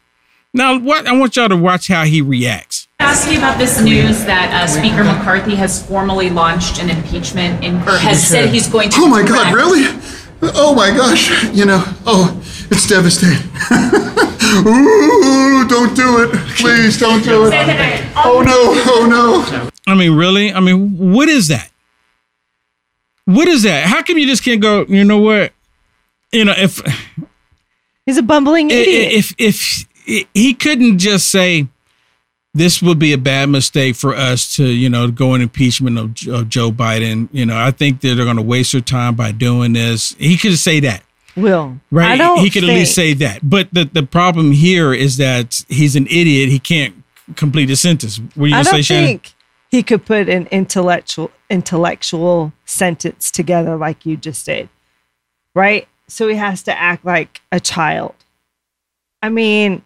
Now, 0.53 0.77
what 0.77 1.07
I 1.07 1.17
want 1.17 1.37
y'all 1.37 1.49
to 1.49 1.57
watch 1.57 1.87
how 1.87 2.03
he 2.03 2.23
reacts. 2.23 2.89
Ask 2.99 3.31
you 3.31 3.39
about 3.39 3.57
this 3.57 3.81
news 3.81 4.25
that 4.25 4.53
uh, 4.53 4.67
Speaker 4.67 5.05
McCarthy 5.05 5.55
has 5.55 5.81
formally 5.87 6.29
launched 6.29 6.83
an 6.83 6.91
impeachment 6.91 7.63
inquiry. 7.63 8.01
has 8.01 8.27
said 8.27 8.49
he's 8.49 8.69
going 8.69 8.91
to. 8.91 8.97
Oh 8.99 9.07
my 9.07 9.23
God! 9.23 9.53
direct- 9.53 9.55
Really? 9.55 9.85
Oh 10.43 10.75
my 10.75 10.91
gosh! 10.91 11.31
You 11.55 11.67
know, 11.67 11.85
oh, 12.07 12.37
it's 12.69 12.89
devastating. 12.89 13.47
Ooh, 14.67 15.69
don't 15.69 15.95
do 15.95 16.25
it! 16.25 16.35
Please, 16.57 16.99
don't 16.99 17.23
do 17.23 17.47
it! 17.47 17.53
Oh 18.17 18.43
no! 18.45 18.75
Oh 18.93 19.07
no! 19.09 19.71
I 19.87 19.95
mean, 19.95 20.17
really? 20.17 20.53
I 20.53 20.59
mean, 20.59 20.99
what 20.99 21.29
is 21.29 21.47
that? 21.47 21.70
What 23.31 23.47
is 23.49 23.63
that? 23.63 23.85
How 23.87 24.03
come 24.03 24.19
you 24.19 24.27
just 24.27 24.43
can't 24.43 24.61
go, 24.61 24.85
you 24.89 25.05
know 25.05 25.19
what? 25.19 25.53
You 26.33 26.45
know, 26.45 26.55
if 26.57 26.81
He's 28.07 28.17
a 28.17 28.23
bumbling 28.23 28.71
idiot. 28.71 29.13
if 29.13 29.35
if, 29.39 29.87
if 30.07 30.29
he 30.35 30.53
couldn't 30.55 30.99
just 30.99 31.31
say 31.31 31.69
this 32.53 32.83
would 32.83 32.99
be 32.99 33.13
a 33.13 33.19
bad 33.19 33.49
mistake 33.49 33.95
for 33.95 34.17
us 34.17 34.57
to, 34.57 34.65
you 34.65 34.91
know, 34.91 35.09
go 35.13 35.35
in 35.35 35.41
impeachment 35.43 35.97
of, 35.97 36.35
of 36.35 36.49
Joe 36.49 36.73
Biden. 36.73 37.29
You 37.31 37.47
know, 37.47 37.57
I 37.57 37.71
think 37.71 38.01
that 38.01 38.17
they're 38.17 38.25
going 38.25 38.37
to 38.37 38.43
waste 38.43 38.73
their 38.73 38.81
time 38.81 39.15
by 39.15 39.31
doing 39.31 39.75
this. 39.75 40.17
He 40.19 40.37
could 40.37 40.59
say 40.59 40.81
that. 40.81 41.05
Will. 41.37 41.79
Right. 41.93 42.21
He 42.41 42.51
could 42.51 42.65
at 42.65 42.69
least 42.69 42.97
say 42.97 43.15
that. 43.15 43.49
But 43.49 43.73
the, 43.73 43.85
the 43.85 44.03
problem 44.03 44.51
here 44.51 44.93
is 44.93 45.19
that 45.19 45.65
he's 45.69 45.95
an 45.95 46.09
idiot. 46.09 46.49
He 46.49 46.59
can't 46.59 47.05
complete 47.37 47.71
a 47.71 47.77
sentence. 47.77 48.19
What 48.35 48.47
are 48.47 48.49
you 48.49 48.55
going 48.55 48.65
to 48.65 48.71
say, 48.71 48.83
Shannon? 48.83 49.07
think 49.07 49.35
he 49.71 49.83
could 49.83 50.05
put 50.05 50.29
an 50.29 50.47
intellectual 50.51 51.31
intellectual 51.49 52.53
sentence 52.65 53.31
together 53.31 53.77
like 53.77 54.05
you 54.07 54.17
just 54.17 54.47
did. 54.47 54.69
Right? 55.55 55.89
So 56.09 56.29
he 56.29 56.37
has 56.37 56.63
to 56.65 56.79
act 56.79 57.05
like 57.05 57.41
a 57.53 57.61
child. 57.61 58.15
I 59.23 59.29
mean, 59.29 59.83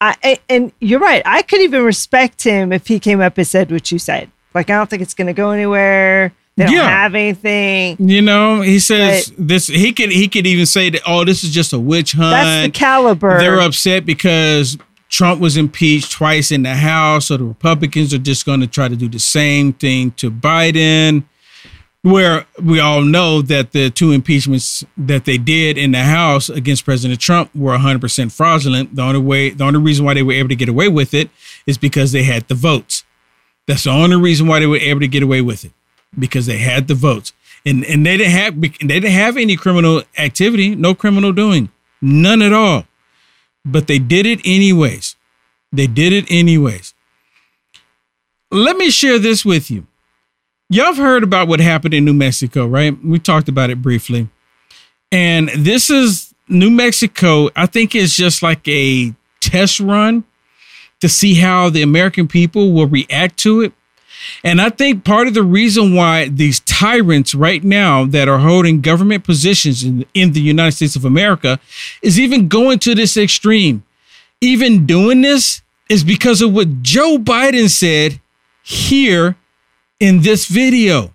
I 0.00 0.38
and 0.48 0.72
you're 0.80 1.00
right. 1.00 1.22
I 1.24 1.42
could 1.42 1.60
even 1.60 1.82
respect 1.84 2.44
him 2.44 2.72
if 2.72 2.86
he 2.86 3.00
came 3.00 3.20
up 3.20 3.38
and 3.38 3.46
said 3.46 3.70
what 3.70 3.90
you 3.90 3.98
said. 3.98 4.30
Like 4.54 4.70
I 4.70 4.76
don't 4.76 4.88
think 4.88 5.02
it's 5.02 5.14
going 5.14 5.26
to 5.26 5.32
go 5.32 5.50
anywhere. 5.50 6.32
They 6.56 6.64
don't 6.64 6.74
Yeah. 6.74 6.88
have 6.88 7.14
anything. 7.14 7.96
You 8.00 8.20
know, 8.22 8.60
he 8.62 8.78
says 8.80 9.32
this. 9.38 9.68
He 9.68 9.92
could 9.92 10.10
he 10.10 10.28
could 10.28 10.46
even 10.46 10.66
say 10.66 10.90
that. 10.90 11.02
Oh, 11.06 11.24
this 11.24 11.42
is 11.44 11.50
just 11.52 11.72
a 11.72 11.78
witch 11.78 12.12
hunt. 12.12 12.30
That's 12.32 12.66
the 12.66 12.72
caliber. 12.72 13.38
They're 13.38 13.60
upset 13.60 14.04
because 14.04 14.76
Trump 15.08 15.40
was 15.40 15.56
impeached 15.56 16.12
twice 16.12 16.52
in 16.52 16.62
the 16.62 16.74
House, 16.74 17.26
so 17.26 17.36
the 17.36 17.44
Republicans 17.44 18.12
are 18.12 18.18
just 18.18 18.44
going 18.44 18.60
to 18.60 18.66
try 18.66 18.88
to 18.88 18.96
do 18.96 19.08
the 19.08 19.18
same 19.18 19.72
thing 19.72 20.10
to 20.12 20.30
Biden. 20.30 21.24
Where 22.02 22.46
we 22.62 22.78
all 22.78 23.02
know 23.02 23.42
that 23.42 23.72
the 23.72 23.90
two 23.90 24.12
impeachments 24.12 24.84
that 24.96 25.24
they 25.24 25.36
did 25.36 25.76
in 25.76 25.90
the 25.90 26.04
House 26.04 26.48
against 26.48 26.84
President 26.84 27.20
Trump 27.20 27.54
were 27.54 27.76
100% 27.76 28.30
fraudulent. 28.32 28.94
The 28.94 29.02
only 29.02 29.20
way, 29.20 29.50
the 29.50 29.64
only 29.64 29.80
reason 29.80 30.04
why 30.04 30.14
they 30.14 30.22
were 30.22 30.32
able 30.32 30.48
to 30.50 30.56
get 30.56 30.68
away 30.68 30.88
with 30.88 31.12
it 31.12 31.28
is 31.66 31.76
because 31.76 32.12
they 32.12 32.22
had 32.22 32.46
the 32.46 32.54
votes. 32.54 33.04
That's 33.66 33.84
the 33.84 33.90
only 33.90 34.16
reason 34.16 34.46
why 34.46 34.60
they 34.60 34.66
were 34.66 34.76
able 34.76 35.00
to 35.00 35.08
get 35.08 35.22
away 35.22 35.42
with 35.42 35.64
it 35.64 35.72
because 36.18 36.46
they 36.46 36.58
had 36.58 36.88
the 36.88 36.94
votes, 36.94 37.32
and 37.66 37.84
and 37.84 38.06
they 38.06 38.16
didn't 38.16 38.32
have 38.32 38.60
they 38.60 38.68
didn't 39.00 39.10
have 39.10 39.36
any 39.36 39.56
criminal 39.56 40.02
activity, 40.16 40.74
no 40.74 40.94
criminal 40.94 41.32
doing, 41.32 41.68
none 42.00 42.40
at 42.40 42.52
all. 42.52 42.87
But 43.64 43.86
they 43.86 43.98
did 43.98 44.26
it 44.26 44.40
anyways. 44.44 45.16
They 45.72 45.86
did 45.86 46.12
it 46.12 46.30
anyways. 46.30 46.94
Let 48.50 48.76
me 48.76 48.90
share 48.90 49.18
this 49.18 49.44
with 49.44 49.70
you. 49.70 49.86
Y'all 50.70 50.86
have 50.86 50.96
heard 50.96 51.22
about 51.22 51.48
what 51.48 51.60
happened 51.60 51.94
in 51.94 52.04
New 52.04 52.14
Mexico, 52.14 52.66
right? 52.66 52.96
We 53.04 53.18
talked 53.18 53.48
about 53.48 53.70
it 53.70 53.82
briefly. 53.82 54.28
And 55.10 55.48
this 55.50 55.90
is 55.90 56.34
New 56.48 56.70
Mexico, 56.70 57.50
I 57.54 57.66
think 57.66 57.94
it's 57.94 58.16
just 58.16 58.42
like 58.42 58.66
a 58.66 59.14
test 59.40 59.80
run 59.80 60.24
to 61.00 61.08
see 61.08 61.34
how 61.34 61.70
the 61.70 61.82
American 61.82 62.26
people 62.26 62.72
will 62.72 62.86
react 62.86 63.36
to 63.38 63.60
it. 63.60 63.72
And 64.44 64.60
I 64.60 64.70
think 64.70 65.04
part 65.04 65.26
of 65.26 65.34
the 65.34 65.42
reason 65.42 65.94
why 65.94 66.28
these 66.28 66.60
tyrants 66.60 67.34
right 67.34 67.62
now 67.62 68.04
that 68.06 68.28
are 68.28 68.38
holding 68.38 68.80
government 68.80 69.24
positions 69.24 69.82
in, 69.84 70.04
in 70.14 70.32
the 70.32 70.40
United 70.40 70.72
States 70.72 70.96
of 70.96 71.04
America 71.04 71.58
is 72.02 72.18
even 72.18 72.48
going 72.48 72.78
to 72.80 72.94
this 72.94 73.16
extreme. 73.16 73.84
Even 74.40 74.86
doing 74.86 75.22
this 75.22 75.62
is 75.88 76.04
because 76.04 76.42
of 76.42 76.52
what 76.52 76.82
Joe 76.82 77.18
Biden 77.18 77.68
said 77.68 78.20
here 78.62 79.36
in 79.98 80.22
this 80.22 80.46
video. 80.46 81.12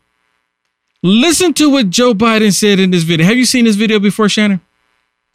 Listen 1.01 1.54
to 1.56 1.70
what 1.70 1.89
Joe 1.89 2.14
Biden 2.14 2.54
said 2.54 2.80
in 2.80 2.91
this 2.91 3.04
video. 3.04 3.26
Have 3.26 3.38
you 3.38 3.45
seen 3.45 3.66
this 3.66 3.76
video 3.76 3.99
before, 3.99 4.30
Shannon? 4.30 4.62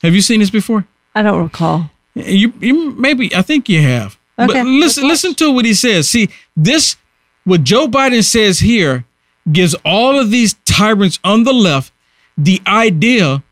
Have 0.03 0.15
you 0.15 0.23
seen 0.23 0.41
this 0.41 0.51
before? 0.51 0.87
I 1.15 1.23
don't 1.23 1.43
recall. 1.43 1.91
You, 2.15 2.53
you 2.61 2.93
maybe 2.93 3.35
I 3.35 3.43
think 3.43 3.69
you 3.69 3.83
have. 3.83 4.19
Okay, 4.39 4.53
But 4.63 4.67
listen, 4.67 5.07
listen 5.07 5.35
to 5.37 5.51
what 5.53 5.65
he 5.65 5.75
says. 5.75 6.09
See, 6.09 6.29
this 6.57 6.97
what 7.45 7.65
Joe 7.65 7.87
Biden 7.89 8.25
says 8.25 8.61
here 8.61 9.05
gives 9.51 9.75
all 9.85 10.19
of 10.19 10.31
these 10.31 10.55
tyrants 10.65 11.19
on 11.25 11.45
the 11.45 11.53
left 11.53 11.93
the 12.37 12.61
idea 12.67 13.43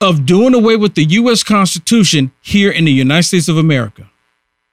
of 0.00 0.26
doing 0.26 0.54
away 0.54 0.76
with 0.76 0.94
the 0.94 1.04
U.S. 1.04 1.42
Constitution 1.42 2.32
here 2.42 2.70
in 2.70 2.84
the 2.84 2.92
United 2.92 3.22
States 3.22 3.48
of 3.48 3.56
America. 3.56 4.10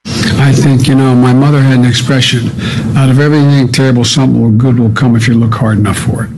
I 0.04 0.52
think, 0.52 0.88
you 0.88 0.94
know, 0.94 1.14
my 1.14 1.32
mother 1.32 1.62
had 1.62 1.78
an 1.78 1.84
expression 1.84 2.48
out 2.96 3.08
of 3.08 3.20
everything 3.20 3.70
terrible, 3.70 4.04
something 4.04 4.58
good 4.58 4.78
will 4.78 4.92
come 4.92 5.14
if 5.16 5.28
you 5.28 5.34
look 5.34 5.54
hard 5.54 5.78
enough 5.78 5.98
for 5.98 6.24
it. 6.24 6.30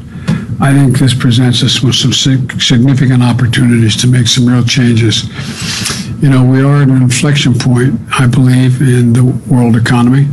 I 0.65 0.73
think 0.73 0.99
this 0.99 1.13
presents 1.13 1.63
us 1.63 1.83
with 1.83 1.95
some 1.95 2.15
significant 2.15 3.23
opportunities 3.23 3.99
to 3.99 4.07
make 4.07 4.27
some 4.27 4.47
real 4.47 4.65
changes. 4.65 5.25
You 6.23 6.31
know, 6.31 6.43
we 6.43 6.63
are 6.63 6.81
at 6.81 6.89
an 6.89 7.03
inflection 7.03 7.53
point, 7.53 8.01
I 8.19 8.27
believe, 8.27 8.81
in 8.81 9.13
the 9.13 9.25
world 9.47 9.77
economy. 9.77 10.27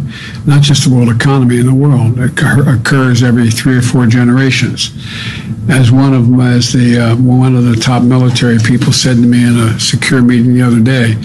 Not 0.46 0.62
just 0.62 0.88
the 0.88 0.96
world 0.96 1.10
economy, 1.10 1.60
in 1.60 1.66
the 1.66 1.74
world. 1.74 2.18
It 2.18 2.32
occurs 2.40 3.24
every 3.24 3.52
three 3.52 3.76
or 3.76 3.82
four 3.82 4.06
generations. 4.06 4.92
As 5.70 5.92
one 5.92 6.14
of 6.14 6.32
as 6.40 6.72
the 6.72 6.98
uh, 6.98 7.16
one 7.18 7.54
of 7.58 7.66
the 7.66 7.76
top 7.76 8.02
military 8.02 8.58
people 8.58 8.94
said 8.94 9.18
to 9.18 9.28
me 9.28 9.46
in 9.46 9.60
a 9.60 9.78
secure 9.82 10.22
meeting 10.22 10.54
the 10.54 10.62
other 10.62 10.80
day, 10.80 11.22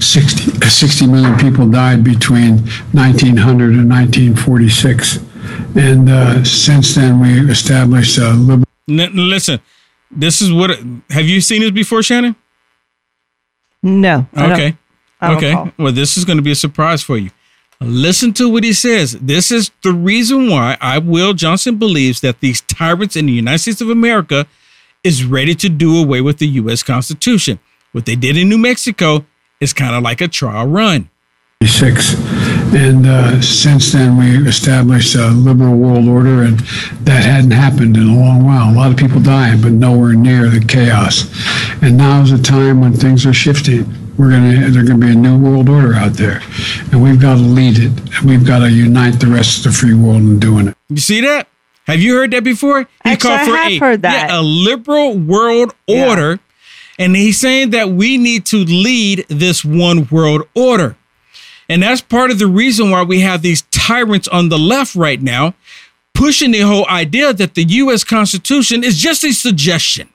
60, 0.00 0.66
60 0.68 1.06
million 1.06 1.38
people 1.38 1.70
died 1.70 2.02
between 2.02 2.58
1900 2.90 3.74
and 3.74 3.88
1946. 3.88 5.27
And 5.76 6.08
uh, 6.08 6.44
since 6.44 6.94
then, 6.94 7.20
we 7.20 7.50
established 7.50 8.18
a 8.18 8.30
liberal. 8.30 8.64
N- 8.88 9.10
listen, 9.14 9.60
this 10.10 10.40
is 10.40 10.52
what. 10.52 10.70
Have 11.10 11.26
you 11.26 11.40
seen 11.40 11.60
this 11.62 11.70
before, 11.70 12.02
Shannon? 12.02 12.36
No. 13.82 14.26
I 14.34 14.52
Okay. 14.52 14.76
I 15.20 15.34
Okay. 15.34 15.48
recall. 15.50 15.72
Well, 15.78 15.92
this 15.92 16.16
is 16.16 16.24
going 16.24 16.36
to 16.38 16.42
be 16.42 16.52
a 16.52 16.56
surprise 16.56 17.02
for 17.02 17.16
you. 17.18 17.30
Listen 17.80 18.32
to 18.34 18.48
what 18.48 18.64
he 18.64 18.72
says. 18.72 19.12
This 19.20 19.50
is 19.52 19.70
the 19.82 19.92
reason 19.92 20.48
why 20.50 20.76
I, 20.80 20.98
Will 20.98 21.32
Johnson, 21.32 21.76
believes 21.76 22.20
that 22.22 22.40
these 22.40 22.60
tyrants 22.62 23.14
in 23.14 23.26
the 23.26 23.32
United 23.32 23.58
States 23.58 23.80
of 23.80 23.88
America 23.90 24.46
is 25.04 25.24
ready 25.24 25.54
to 25.56 25.68
do 25.68 25.96
away 25.96 26.20
with 26.20 26.38
the 26.38 26.48
U.S. 26.48 26.82
Constitution. 26.82 27.60
What 27.92 28.04
they 28.04 28.16
did 28.16 28.36
in 28.36 28.48
New 28.48 28.58
Mexico 28.58 29.24
is 29.60 29.72
kind 29.72 29.94
of 29.94 30.02
like 30.02 30.20
a 30.20 30.26
trial 30.28 30.66
run. 30.66 31.08
46. 31.60 32.14
And 32.70 33.06
uh, 33.06 33.40
since 33.40 33.92
then, 33.92 34.18
we 34.18 34.46
established 34.46 35.14
a 35.14 35.28
liberal 35.28 35.74
world 35.76 36.06
order, 36.06 36.42
and 36.42 36.58
that 37.06 37.24
hadn't 37.24 37.52
happened 37.52 37.96
in 37.96 38.02
a 38.08 38.14
long 38.14 38.44
while. 38.44 38.70
A 38.70 38.74
lot 38.74 38.90
of 38.90 38.96
people 38.98 39.20
dying, 39.20 39.60
but 39.62 39.72
nowhere 39.72 40.12
near 40.12 40.48
the 40.48 40.60
chaos. 40.60 41.24
And 41.82 41.96
now 41.96 42.20
is 42.22 42.30
a 42.30 42.40
time 42.42 42.80
when 42.80 42.92
things 42.92 43.24
are 43.24 43.32
shifting. 43.32 43.86
We're 44.18 44.30
gonna 44.30 44.68
there's 44.70 44.86
gonna 44.88 44.98
be 44.98 45.12
a 45.12 45.14
new 45.14 45.38
world 45.38 45.68
order 45.68 45.94
out 45.94 46.14
there, 46.14 46.42
and 46.92 47.02
we've 47.02 47.20
got 47.20 47.36
to 47.36 47.40
lead 47.40 47.78
it. 47.78 47.92
And 48.18 48.28
we've 48.28 48.44
got 48.46 48.58
to 48.58 48.70
unite 48.70 49.18
the 49.20 49.28
rest 49.28 49.58
of 49.64 49.72
the 49.72 49.78
free 49.78 49.94
world 49.94 50.22
in 50.22 50.38
doing 50.38 50.68
it. 50.68 50.76
You 50.88 50.98
see 50.98 51.20
that? 51.22 51.48
Have 51.86 52.00
you 52.00 52.16
heard 52.16 52.32
that 52.32 52.44
before? 52.44 52.80
He 52.82 52.86
Actually, 53.04 53.32
I 53.32 53.36
have 53.44 53.72
a, 53.72 53.78
heard 53.78 54.02
that. 54.02 54.28
yeah, 54.28 54.40
a 54.40 54.42
liberal 54.42 55.16
world 55.16 55.74
order. 55.88 56.38
And 56.98 57.14
he's 57.16 57.38
saying 57.38 57.70
that 57.70 57.90
we 57.90 58.18
need 58.18 58.44
to 58.46 58.56
lead 58.58 59.24
this 59.28 59.64
one 59.64 60.06
world 60.10 60.42
order. 60.54 60.96
And 61.68 61.82
that's 61.82 62.00
part 62.00 62.30
of 62.30 62.38
the 62.38 62.46
reason 62.46 62.90
why 62.90 63.02
we 63.02 63.20
have 63.20 63.42
these 63.42 63.62
tyrants 63.70 64.28
on 64.28 64.48
the 64.48 64.58
left 64.58 64.94
right 64.94 65.20
now 65.20 65.54
pushing 66.18 66.50
the 66.50 66.60
whole 66.60 66.86
idea 66.88 67.32
that 67.32 67.54
the 67.54 67.62
US 67.64 68.02
Constitution 68.02 68.82
is 68.82 68.98
just 68.98 69.22
a 69.22 69.32
suggestion. 69.32 70.08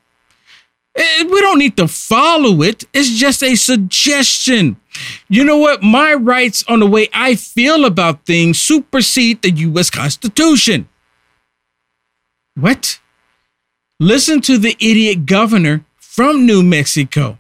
Eh, 0.95 1.23
We 1.23 1.39
don't 1.39 1.59
need 1.59 1.77
to 1.77 1.87
follow 1.87 2.61
it. 2.61 2.83
It's 2.93 3.09
just 3.11 3.41
a 3.41 3.55
suggestion. 3.55 4.75
You 5.29 5.45
know 5.45 5.57
what? 5.57 5.81
My 5.81 6.13
rights 6.13 6.63
on 6.67 6.81
the 6.81 6.87
way 6.87 7.07
I 7.13 7.35
feel 7.35 7.85
about 7.85 8.25
things 8.25 8.59
supersede 8.61 9.41
the 9.41 9.51
US 9.71 9.89
Constitution. 9.89 10.89
What? 12.55 12.99
Listen 13.99 14.41
to 14.41 14.57
the 14.57 14.75
idiot 14.79 15.25
governor 15.25 15.85
from 15.99 16.45
New 16.45 16.61
Mexico. 16.63 17.37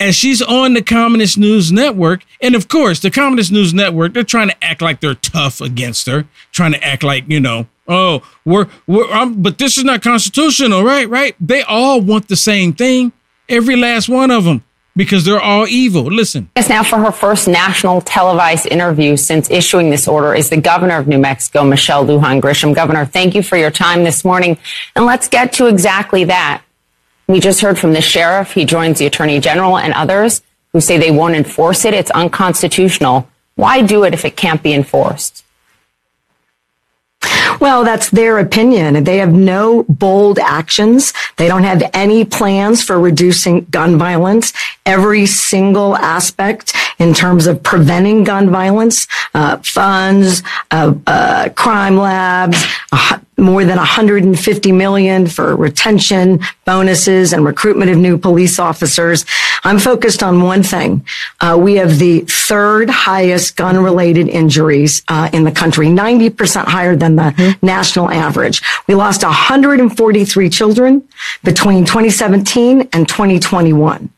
And 0.00 0.14
she's 0.14 0.40
on 0.40 0.74
the 0.74 0.82
Communist 0.82 1.38
News 1.38 1.72
Network. 1.72 2.24
And 2.40 2.54
of 2.54 2.68
course, 2.68 3.00
the 3.00 3.10
Communist 3.10 3.50
News 3.50 3.74
Network, 3.74 4.14
they're 4.14 4.22
trying 4.22 4.48
to 4.48 4.64
act 4.64 4.80
like 4.80 5.00
they're 5.00 5.16
tough 5.16 5.60
against 5.60 6.06
her, 6.06 6.26
trying 6.52 6.72
to 6.72 6.84
act 6.84 7.02
like, 7.02 7.24
you 7.28 7.40
know, 7.40 7.66
oh, 7.88 8.22
we're, 8.44 8.68
we're, 8.86 9.12
um, 9.12 9.42
but 9.42 9.58
this 9.58 9.76
is 9.76 9.82
not 9.82 10.02
constitutional, 10.02 10.84
right? 10.84 11.08
Right? 11.08 11.34
They 11.40 11.62
all 11.62 12.00
want 12.00 12.28
the 12.28 12.36
same 12.36 12.74
thing, 12.74 13.10
every 13.48 13.74
last 13.74 14.08
one 14.08 14.30
of 14.30 14.44
them, 14.44 14.62
because 14.94 15.24
they're 15.24 15.40
all 15.40 15.66
evil. 15.66 16.04
Listen. 16.04 16.48
Yes, 16.54 16.68
now 16.68 16.84
for 16.84 16.98
her 16.98 17.10
first 17.10 17.48
national 17.48 18.00
televised 18.02 18.66
interview 18.66 19.16
since 19.16 19.50
issuing 19.50 19.90
this 19.90 20.06
order 20.06 20.32
is 20.32 20.48
the 20.48 20.60
governor 20.60 20.98
of 20.98 21.08
New 21.08 21.18
Mexico, 21.18 21.64
Michelle 21.64 22.06
Lujan 22.06 22.40
Grisham. 22.40 22.72
Governor, 22.72 23.04
thank 23.04 23.34
you 23.34 23.42
for 23.42 23.56
your 23.56 23.72
time 23.72 24.04
this 24.04 24.24
morning. 24.24 24.58
And 24.94 25.06
let's 25.06 25.26
get 25.26 25.52
to 25.54 25.66
exactly 25.66 26.22
that. 26.24 26.62
We 27.28 27.40
just 27.40 27.60
heard 27.60 27.78
from 27.78 27.92
the 27.92 28.00
sheriff. 28.00 28.52
He 28.52 28.64
joins 28.64 28.98
the 28.98 29.06
attorney 29.06 29.38
general 29.38 29.76
and 29.76 29.92
others 29.92 30.40
who 30.72 30.80
say 30.80 30.96
they 30.96 31.10
won't 31.10 31.34
enforce 31.34 31.84
it. 31.84 31.92
It's 31.92 32.10
unconstitutional. 32.10 33.28
Why 33.54 33.82
do 33.82 34.04
it 34.04 34.14
if 34.14 34.24
it 34.24 34.36
can't 34.36 34.62
be 34.62 34.72
enforced? 34.72 35.44
Well, 37.60 37.84
that's 37.84 38.10
their 38.10 38.38
opinion. 38.38 39.04
They 39.04 39.18
have 39.18 39.32
no 39.32 39.82
bold 39.88 40.38
actions. 40.38 41.12
They 41.36 41.48
don't 41.48 41.64
have 41.64 41.90
any 41.92 42.24
plans 42.24 42.82
for 42.82 42.98
reducing 42.98 43.64
gun 43.64 43.98
violence. 43.98 44.52
Every 44.86 45.26
single 45.26 45.96
aspect 45.96 46.74
in 46.98 47.14
terms 47.14 47.46
of 47.46 47.62
preventing 47.62 48.24
gun 48.24 48.50
violence, 48.50 49.06
uh, 49.34 49.58
funds, 49.58 50.42
uh, 50.70 50.94
uh, 51.06 51.48
crime 51.50 51.96
labs, 51.96 52.64
more 53.38 53.64
than 53.64 53.76
150 53.76 54.72
million 54.72 55.26
for 55.26 55.54
retention 55.54 56.40
bonuses 56.64 57.32
and 57.32 57.44
recruitment 57.44 57.90
of 57.90 57.96
new 57.96 58.18
police 58.18 58.58
officers. 58.58 59.24
I'm 59.64 59.78
focused 59.78 60.22
on 60.22 60.42
one 60.42 60.62
thing. 60.62 61.06
Uh, 61.40 61.56
we 61.60 61.76
have 61.76 61.98
the 61.98 62.20
third 62.20 62.90
highest 62.90 63.56
gun 63.56 63.82
related 63.82 64.28
injuries 64.28 65.02
uh, 65.08 65.30
in 65.32 65.44
the 65.44 65.52
country, 65.52 65.86
90% 65.86 66.64
higher 66.64 66.96
than 66.96 67.16
the 67.16 67.56
national 67.62 68.10
average. 68.10 68.60
We 68.88 68.94
lost 68.94 69.22
143 69.22 70.50
children 70.50 71.08
between 71.44 71.84
2017 71.84 72.88
and 72.92 73.08
2021. 73.08 74.10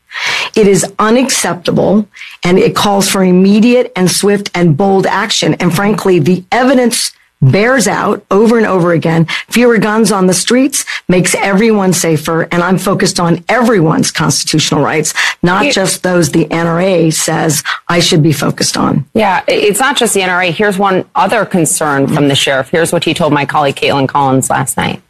It 0.55 0.67
is 0.67 0.85
unacceptable 0.99 2.07
and 2.43 2.59
it 2.59 2.75
calls 2.75 3.09
for 3.09 3.23
immediate 3.23 3.91
and 3.95 4.09
swift 4.09 4.51
and 4.53 4.75
bold 4.75 5.05
action. 5.05 5.53
And 5.55 5.73
frankly, 5.73 6.19
the 6.19 6.43
evidence 6.51 7.11
bears 7.41 7.87
out 7.87 8.23
over 8.29 8.57
and 8.57 8.67
over 8.67 8.91
again. 8.91 9.25
Fewer 9.49 9.79
guns 9.79 10.11
on 10.11 10.27
the 10.27 10.33
streets 10.33 10.85
makes 11.07 11.33
everyone 11.33 11.91
safer. 11.91 12.43
And 12.51 12.61
I'm 12.61 12.77
focused 12.77 13.19
on 13.19 13.43
everyone's 13.49 14.11
constitutional 14.11 14.83
rights, 14.83 15.13
not 15.41 15.63
Here- 15.63 15.71
just 15.71 16.03
those 16.03 16.31
the 16.31 16.45
NRA 16.45 17.11
says 17.11 17.63
I 17.87 17.99
should 17.99 18.21
be 18.21 18.31
focused 18.31 18.77
on. 18.77 19.05
Yeah, 19.15 19.41
it's 19.47 19.79
not 19.79 19.97
just 19.97 20.13
the 20.13 20.21
NRA. 20.21 20.51
Here's 20.51 20.77
one 20.77 21.05
other 21.15 21.45
concern 21.45 22.07
from 22.07 22.27
the 22.27 22.35
sheriff. 22.35 22.69
Here's 22.69 22.93
what 22.93 23.03
he 23.05 23.13
told 23.15 23.33
my 23.33 23.45
colleague 23.45 23.75
Kaitlan 23.75 24.07
Collins 24.07 24.49
last 24.51 24.77
night. 24.77 25.01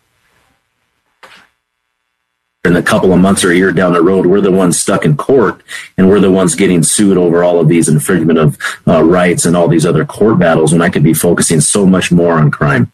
In 2.64 2.76
a 2.76 2.84
couple 2.84 3.12
of 3.12 3.20
months 3.20 3.43
or 3.43 3.51
a 3.51 3.55
year 3.55 3.72
down 3.72 3.93
the 3.93 4.01
road, 4.01 4.26
we're 4.26 4.41
the 4.41 4.51
ones 4.51 4.80
stuck 4.80 5.03
in 5.03 5.18
court 5.18 5.64
and 5.97 6.07
we're 6.07 6.20
the 6.20 6.30
ones 6.30 6.53
getting 6.53 6.84
sued 6.84 7.18
over 7.18 7.43
all 7.43 7.59
of 7.59 7.68
these 7.68 7.89
infringement 7.89 8.38
of 8.38 8.57
uh, 8.88 9.03
rights 9.03 9.45
and 9.45 9.57
all 9.57 9.68
these 9.68 9.86
other 9.86 10.05
court 10.05 10.38
battles 10.38 10.72
when 10.72 10.82
I 10.82 10.89
could 10.89 11.03
be 11.03 11.14
focusing 11.14 11.59
so 11.59 11.86
much 11.88 12.12
more 12.12 12.34
on 12.34 12.51
crime. 12.51 12.91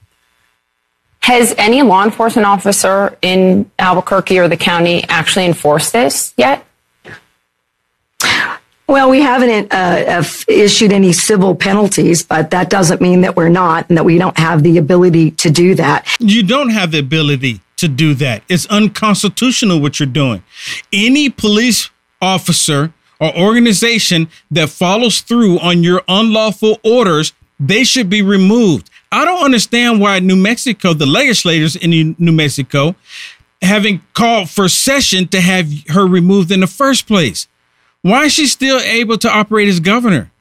Has 1.20 1.54
any 1.58 1.82
law 1.82 2.06
enforcement 2.06 2.46
officer 2.46 3.18
in 3.22 3.70
Albuquerque 3.78 4.40
or 4.40 4.48
the 4.48 4.56
county 4.56 5.04
actually 5.10 5.46
enforced 5.46 5.92
this 5.92 6.34
yet? 6.38 6.66
Well, 8.88 9.10
we 9.10 9.20
haven't 9.20 9.74
uh, 9.74 10.22
uh, 10.22 10.24
issued 10.48 10.94
any 10.94 11.12
civil 11.12 11.56
penalties, 11.56 12.24
but 12.24 12.52
that 12.52 12.70
doesn't 12.70 13.02
mean 13.02 13.20
that 13.22 13.36
we're 13.36 13.50
not 13.50 13.90
and 13.90 13.98
that 13.98 14.06
we 14.06 14.18
don't 14.18 14.38
have 14.38 14.64
the 14.64 14.78
ability 14.78 15.32
to 15.32 15.50
do 15.50 15.76
that. 15.76 16.08
You 16.22 16.42
don't 16.42 16.70
have 16.70 16.92
the 16.92 17.00
ability 17.00 17.60
to 17.78 17.88
do 17.88 18.14
that. 18.16 18.44
It's 18.50 18.66
unconstitutional 18.68 19.80
what 19.80 20.00
you're 20.00 20.08
doing. 20.08 20.44
Any 20.92 21.30
police 21.30 21.90
officer 22.22 22.94
or 23.20 23.36
organization 23.36 24.30
that 24.52 24.70
follows 24.70 25.22
through 25.22 25.60
on 25.60 25.84
your 25.84 26.04
unlawful 26.08 26.80
orders, 26.84 27.34
they 27.60 27.84
should 27.84 28.10
be 28.10 28.22
removed. 28.22 28.90
I 29.12 29.26
don't 29.26 29.44
understand 29.44 30.00
why 30.00 30.20
New 30.20 30.36
Mexico, 30.36 30.94
the 30.94 31.06
legislators 31.06 31.76
in 31.76 32.16
New 32.20 32.32
Mexico, 32.32 32.96
having 33.62 34.02
called 34.14 34.50
for 34.50 34.68
session 34.68 35.28
to 35.30 35.42
have 35.42 35.68
her 35.90 36.06
removed 36.06 36.52
in 36.52 36.60
the 36.60 36.68
first 36.68 37.08
place. 37.08 37.48
Why 38.02 38.26
is 38.26 38.34
she 38.34 38.48
still 38.48 38.80
able 38.80 39.18
to 39.20 39.30
operate 39.30 39.68
as 39.68 39.80
governor? 39.80 40.32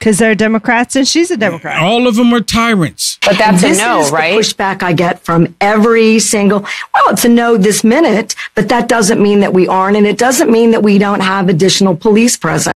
Because 0.00 0.16
they're 0.16 0.34
Democrats 0.34 0.96
and 0.96 1.06
she's 1.06 1.30
a 1.30 1.36
Democrat. 1.36 1.78
All 1.78 2.06
of 2.06 2.16
them 2.16 2.32
are 2.32 2.40
tyrants. 2.40 3.18
But 3.20 3.36
that's 3.36 3.60
this 3.60 3.78
a 3.78 3.82
no, 3.82 4.00
is 4.00 4.10
right? 4.10 4.34
The 4.34 4.40
pushback 4.40 4.82
I 4.82 4.94
get 4.94 5.20
from 5.20 5.54
every 5.60 6.18
single. 6.18 6.60
Well, 6.94 7.10
it's 7.10 7.26
a 7.26 7.28
no 7.28 7.58
this 7.58 7.84
minute, 7.84 8.34
but 8.54 8.70
that 8.70 8.88
doesn't 8.88 9.22
mean 9.22 9.40
that 9.40 9.52
we 9.52 9.68
aren't, 9.68 9.98
and 9.98 10.06
it 10.06 10.16
doesn't 10.16 10.50
mean 10.50 10.70
that 10.70 10.82
we 10.82 10.96
don't 10.96 11.20
have 11.20 11.50
additional 11.50 11.94
police 11.94 12.38
presence. 12.38 12.72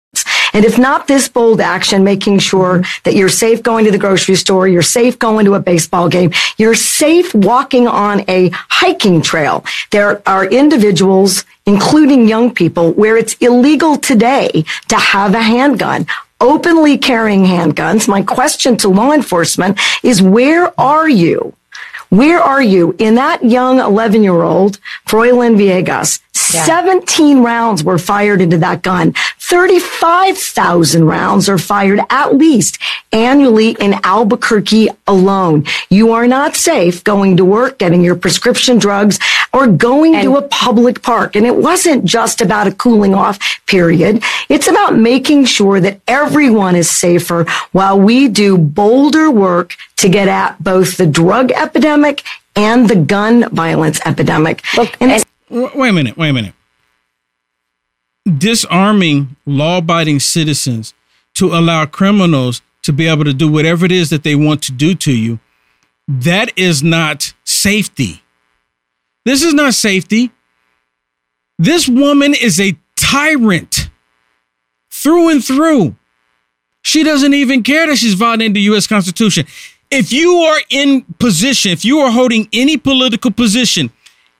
And 0.52 0.64
if 0.64 0.78
not 0.78 1.06
this 1.06 1.28
bold 1.28 1.60
action, 1.60 2.02
making 2.02 2.40
sure 2.40 2.82
that 3.04 3.14
you're 3.14 3.28
safe 3.28 3.62
going 3.62 3.84
to 3.84 3.92
the 3.92 3.98
grocery 3.98 4.34
store, 4.34 4.66
you're 4.66 4.82
safe 4.82 5.16
going 5.18 5.46
to 5.46 5.54
a 5.54 5.60
baseball 5.60 6.08
game, 6.08 6.32
you're 6.58 6.74
safe 6.74 7.32
walking 7.34 7.86
on 7.86 8.28
a 8.28 8.50
hiking 8.52 9.22
trail. 9.22 9.64
There 9.92 10.20
are 10.26 10.44
individuals, 10.44 11.44
including 11.66 12.28
young 12.28 12.52
people, 12.52 12.92
where 12.92 13.16
it's 13.16 13.34
illegal 13.34 13.96
today 13.96 14.64
to 14.88 14.96
have 14.96 15.34
a 15.34 15.40
handgun 15.40 16.06
openly 16.42 16.98
carrying 16.98 17.44
handguns. 17.44 18.08
My 18.08 18.20
question 18.20 18.76
to 18.78 18.88
law 18.88 19.12
enforcement 19.12 19.78
is 20.02 20.20
where 20.20 20.78
are 20.78 21.08
you? 21.08 21.54
Where 22.10 22.40
are 22.40 22.62
you 22.62 22.94
in 22.98 23.14
that 23.14 23.42
young 23.42 23.78
11 23.78 24.22
year 24.22 24.42
old, 24.42 24.78
Froylan 25.06 25.56
Villegas? 25.56 26.20
17 26.34 27.42
rounds 27.42 27.82
were 27.82 27.96
fired 27.96 28.42
into 28.42 28.58
that 28.58 28.82
gun. 28.82 29.14
35,000 29.38 31.04
rounds 31.04 31.48
are 31.48 31.56
fired 31.56 32.00
at 32.10 32.34
least 32.34 32.78
annually 33.12 33.76
in 33.80 33.94
Albuquerque 34.04 34.88
alone. 35.06 35.64
You 35.88 36.12
are 36.12 36.26
not 36.26 36.54
safe 36.54 37.02
going 37.02 37.38
to 37.38 37.46
work, 37.46 37.78
getting 37.78 38.02
your 38.04 38.16
prescription 38.16 38.78
drugs, 38.78 39.18
or 39.52 39.66
going 39.66 40.14
to 40.22 40.36
a 40.36 40.42
public 40.48 41.02
park. 41.02 41.36
And 41.36 41.46
it 41.46 41.56
wasn't 41.56 42.04
just 42.04 42.40
about 42.40 42.66
a 42.66 42.72
cooling 42.72 43.14
off 43.14 43.38
period. 43.66 44.22
It's 44.48 44.66
about 44.66 44.96
making 44.96 45.44
sure 45.44 45.78
that 45.80 46.00
everyone 46.08 46.74
is 46.74 46.90
safer 46.90 47.44
while 47.72 47.98
we 47.98 48.28
do 48.28 48.56
bolder 48.56 49.30
work 49.30 49.76
to 49.96 50.08
get 50.08 50.28
at 50.28 50.62
both 50.62 50.96
the 50.96 51.06
drug 51.06 51.52
epidemic 51.52 52.22
and 52.56 52.88
the 52.88 52.96
gun 52.96 53.48
violence 53.50 54.00
epidemic. 54.04 54.62
Look, 54.76 54.96
and 55.00 55.24
W- 55.50 55.70
Wait 55.74 55.90
a 55.90 55.92
minute. 55.92 56.16
Wait 56.16 56.30
a 56.30 56.32
minute. 56.32 56.54
Disarming 58.38 59.36
law 59.44 59.78
abiding 59.78 60.20
citizens 60.20 60.94
to 61.34 61.48
allow 61.48 61.84
criminals 61.84 62.62
to 62.82 62.92
be 62.92 63.06
able 63.06 63.24
to 63.24 63.34
do 63.34 63.50
whatever 63.50 63.84
it 63.84 63.92
is 63.92 64.10
that 64.10 64.22
they 64.22 64.34
want 64.34 64.62
to 64.62 64.72
do 64.72 64.94
to 64.94 65.12
you, 65.12 65.40
that 66.08 66.56
is 66.56 66.82
not 66.82 67.34
safety. 67.44 68.22
This 69.24 69.42
is 69.42 69.54
not 69.54 69.74
safety. 69.74 70.30
This 71.58 71.88
woman 71.88 72.34
is 72.34 72.60
a 72.60 72.76
tyrant 72.96 73.88
through 74.90 75.28
and 75.30 75.44
through. 75.44 75.96
She 76.82 77.04
doesn't 77.04 77.34
even 77.34 77.62
care 77.62 77.86
that 77.86 77.96
she's 77.96 78.14
violating 78.14 78.54
the 78.54 78.60
U.S. 78.62 78.86
Constitution. 78.86 79.46
If 79.90 80.12
you 80.12 80.34
are 80.36 80.58
in 80.70 81.02
position, 81.18 81.70
if 81.70 81.84
you 81.84 82.00
are 82.00 82.10
holding 82.10 82.48
any 82.52 82.76
political 82.76 83.30
position, 83.30 83.92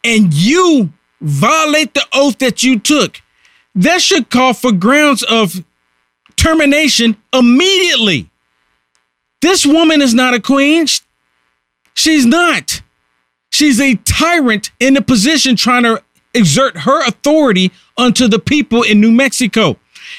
and 0.05 0.33
you 0.35 0.93
violate 1.21 1.95
the 1.95 2.05
oath 2.13 2.39
that 2.39 2.63
you 2.63 2.79
took, 2.79 3.23
that 3.75 4.03
should 4.03 4.31
call 4.31 4.53
for 4.53 4.73
grounds 4.73 5.23
of 5.23 5.65
termination 6.37 7.17
immediately. 7.33 8.29
This 9.41 9.65
woman 9.65 10.03
is 10.03 10.15
not 10.15 10.35
a 10.35 10.41
queen. 10.41 10.87
She's 11.95 12.27
not. 12.27 12.83
She's 13.63 13.81
a 13.81 13.95
tyrant 13.95 14.73
in 14.81 14.97
a 14.97 15.01
position 15.01 15.55
trying 15.55 15.85
to 15.85 16.03
exert 16.35 16.79
her 16.79 17.07
authority 17.07 17.71
onto 17.97 18.27
the 18.27 18.41
people 18.41 18.83
in 18.83 19.01
New 19.01 19.13
Mexico. 19.13 19.77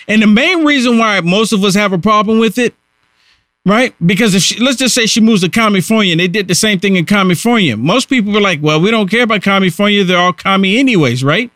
And 0.07 0.21
the 0.21 0.27
main 0.27 0.63
reason 0.63 0.97
why 0.97 1.19
most 1.19 1.51
of 1.51 1.61
us 1.65 1.75
have 1.75 1.91
a 1.91 1.97
problem 1.97 2.39
with 2.39 2.57
it, 2.57 2.73
right? 3.65 3.93
Because 4.05 4.33
if 4.33 4.43
she, 4.43 4.63
let's 4.63 4.77
just 4.77 4.95
say 4.95 5.07
she 5.07 5.19
moves 5.19 5.41
to 5.41 5.49
California 5.49 6.13
and 6.13 6.21
they 6.21 6.29
did 6.29 6.47
the 6.47 6.55
same 6.55 6.79
thing 6.79 6.95
in 6.95 7.03
California, 7.03 7.75
most 7.75 8.07
people 8.07 8.31
were 8.31 8.39
like, 8.39 8.61
well, 8.61 8.79
we 8.79 8.89
don't 8.89 9.11
care 9.11 9.23
about 9.23 9.41
California. 9.41 10.05
They're 10.05 10.17
all 10.17 10.31
commie 10.31 10.77
anyways, 10.77 11.21
right? 11.21 11.51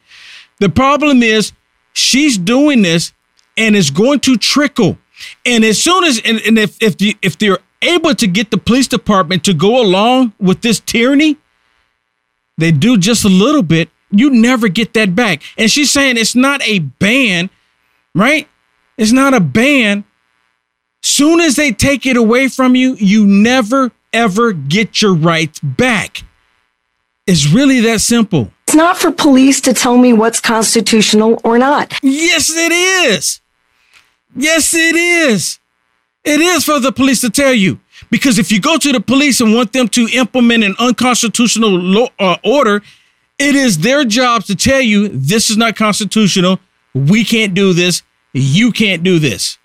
The 0.59 0.67
problem 0.67 1.23
is 1.23 1.53
she's 1.93 2.38
doing 2.38 2.81
this 2.81 3.13
and 3.55 3.77
it's 3.77 3.91
going 3.91 4.19
to 4.19 4.35
trickle. 4.35 4.97
And 5.45 5.63
as 5.63 5.81
soon 5.81 6.03
as, 6.03 6.19
and, 6.25 6.41
and 6.45 6.59
if, 6.59 6.83
if, 6.83 6.97
the, 6.97 7.15
if 7.21 7.38
they're 7.38 7.59
able 7.81 8.13
to 8.13 8.27
get 8.27 8.51
the 8.51 8.57
police 8.57 8.89
department 8.89 9.45
to 9.45 9.53
go 9.53 9.81
along 9.81 10.33
with 10.38 10.59
this 10.63 10.81
tyranny, 10.81 11.38
they 12.58 12.72
do 12.72 12.97
just 12.97 13.24
a 13.24 13.30
little 13.30 13.64
bit, 13.64 13.89
you 14.12 14.30
never 14.30 14.68
get 14.68 14.93
that 14.93 15.16
back. 15.16 15.41
And 15.58 15.70
she's 15.70 15.91
saying 15.91 16.18
it's 16.18 16.36
not 16.36 16.62
a 16.68 16.80
ban, 16.80 17.49
right? 18.16 18.47
It's 18.97 19.12
not 19.12 19.34
a 19.34 19.39
ban. 19.39 20.05
Soon 21.01 21.39
as 21.39 21.55
they 21.55 21.72
take 21.72 22.05
it 22.05 22.18
away 22.18 22.47
from 22.47 22.76
you, 22.76 22.95
you 22.95 23.26
never 23.26 23.91
ever 24.14 24.53
get 24.53 25.01
your 25.01 25.14
rights 25.14 25.60
back. 25.60 26.24
It's 27.28 27.51
really 27.51 27.82
that 27.82 28.01
simple. 28.01 28.51
It's 28.68 28.76
not 28.76 28.97
for 28.97 29.12
police 29.12 29.62
to 29.62 29.74
tell 29.74 29.97
me 29.97 30.14
what's 30.14 30.39
constitutional 30.39 31.39
or 31.43 31.58
not. 31.58 31.93
Yes, 32.01 32.49
it 32.49 32.72
is. 32.72 33.41
Yes, 34.36 34.74
it 34.74 34.95
is. 34.95 35.60
It 36.24 36.41
is 36.41 36.66
for 36.66 36.80
the 36.80 36.91
police 36.91 37.22
to 37.22 37.30
tell 37.30 37.53
you. 37.53 37.80
Because 38.10 38.39
if 38.39 38.51
you 38.51 38.60
go 38.62 38.78
to 38.78 38.91
the 38.91 38.99
police 38.99 39.41
and 39.41 39.53
want 39.53 39.74
them 39.74 39.88
to 39.89 40.08
implement 40.14 40.64
an 40.64 40.76
unconstitutional 40.80 41.70
law, 41.70 42.08
uh, 42.20 42.38
order, 42.43 42.82
it 43.38 43.55
is 43.55 43.80
their 43.80 44.05
job 44.05 44.45
to 44.45 44.55
tell 44.55 44.82
you 44.82 45.08
this 45.08 45.49
is 45.49 45.58
not 45.58 45.76
constitutional. 45.76 46.60
We 46.93 47.24
can't 47.24 47.53
do 47.53 47.74
this. 47.74 48.01
You 48.34 48.72
can't 48.72 49.03
do 49.03 49.20
this. 49.20 49.58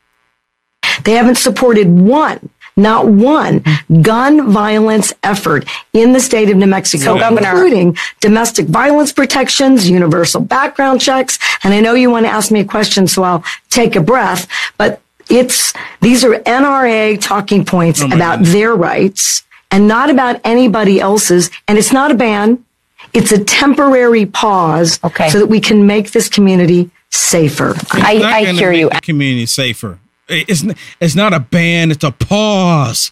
They 1.04 1.12
haven't 1.12 1.36
supported 1.36 1.88
one, 1.88 2.50
not 2.76 3.06
one 3.06 3.64
gun 4.02 4.50
violence 4.50 5.12
effort 5.22 5.66
in 5.92 6.12
the 6.12 6.20
state 6.20 6.50
of 6.50 6.56
New 6.56 6.66
Mexico, 6.66 7.18
Governor. 7.18 7.50
including 7.50 7.96
domestic 8.20 8.66
violence 8.66 9.12
protections, 9.12 9.88
universal 9.88 10.40
background 10.40 11.00
checks. 11.00 11.38
And 11.64 11.72
I 11.72 11.80
know 11.80 11.94
you 11.94 12.10
want 12.10 12.26
to 12.26 12.32
ask 12.32 12.50
me 12.50 12.60
a 12.60 12.64
question, 12.64 13.06
so 13.06 13.22
I'll 13.22 13.44
take 13.70 13.96
a 13.96 14.02
breath, 14.02 14.48
but 14.76 15.00
it's, 15.32 15.72
these 16.00 16.24
are 16.24 16.34
NRA 16.40 17.20
talking 17.20 17.64
points 17.64 18.00
about 18.02 18.42
their 18.42 18.74
rights 18.74 19.42
and 19.70 19.88
not 19.88 20.10
about 20.10 20.40
anybody 20.44 21.00
else's. 21.00 21.50
And 21.66 21.78
it's 21.78 21.92
not 21.92 22.10
a 22.10 22.14
ban. 22.14 22.64
It's 23.12 23.32
a 23.32 23.42
temporary 23.42 24.26
pause 24.26 25.00
Okay. 25.02 25.28
so 25.30 25.38
that 25.38 25.46
we 25.46 25.60
can 25.60 25.86
make 25.86 26.12
this 26.12 26.28
community 26.28 26.90
safer. 27.10 27.70
It's 27.76 27.92
not 27.92 28.44
gonna 28.44 28.52
make 28.70 28.90
The 28.92 29.00
community 29.02 29.46
safer. 29.46 29.98
It's 30.28 30.64
it's 31.00 31.14
not 31.14 31.32
a 31.34 31.40
ban. 31.40 31.90
It's 31.90 32.04
a 32.04 32.12
pause. 32.12 33.10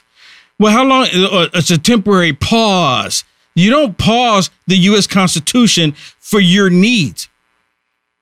Well, 0.59 0.73
how 0.73 0.85
long? 0.85 1.09
uh, 1.13 1.49
It's 1.55 1.71
a 1.71 1.79
temporary 1.79 2.33
pause. 2.33 3.25
You 3.55 3.71
don't 3.71 3.99
pause 3.99 4.49
the 4.67 4.77
U.S. 4.77 5.07
Constitution 5.07 5.93
for 6.19 6.41
your 6.41 6.71
needs. 6.71 7.29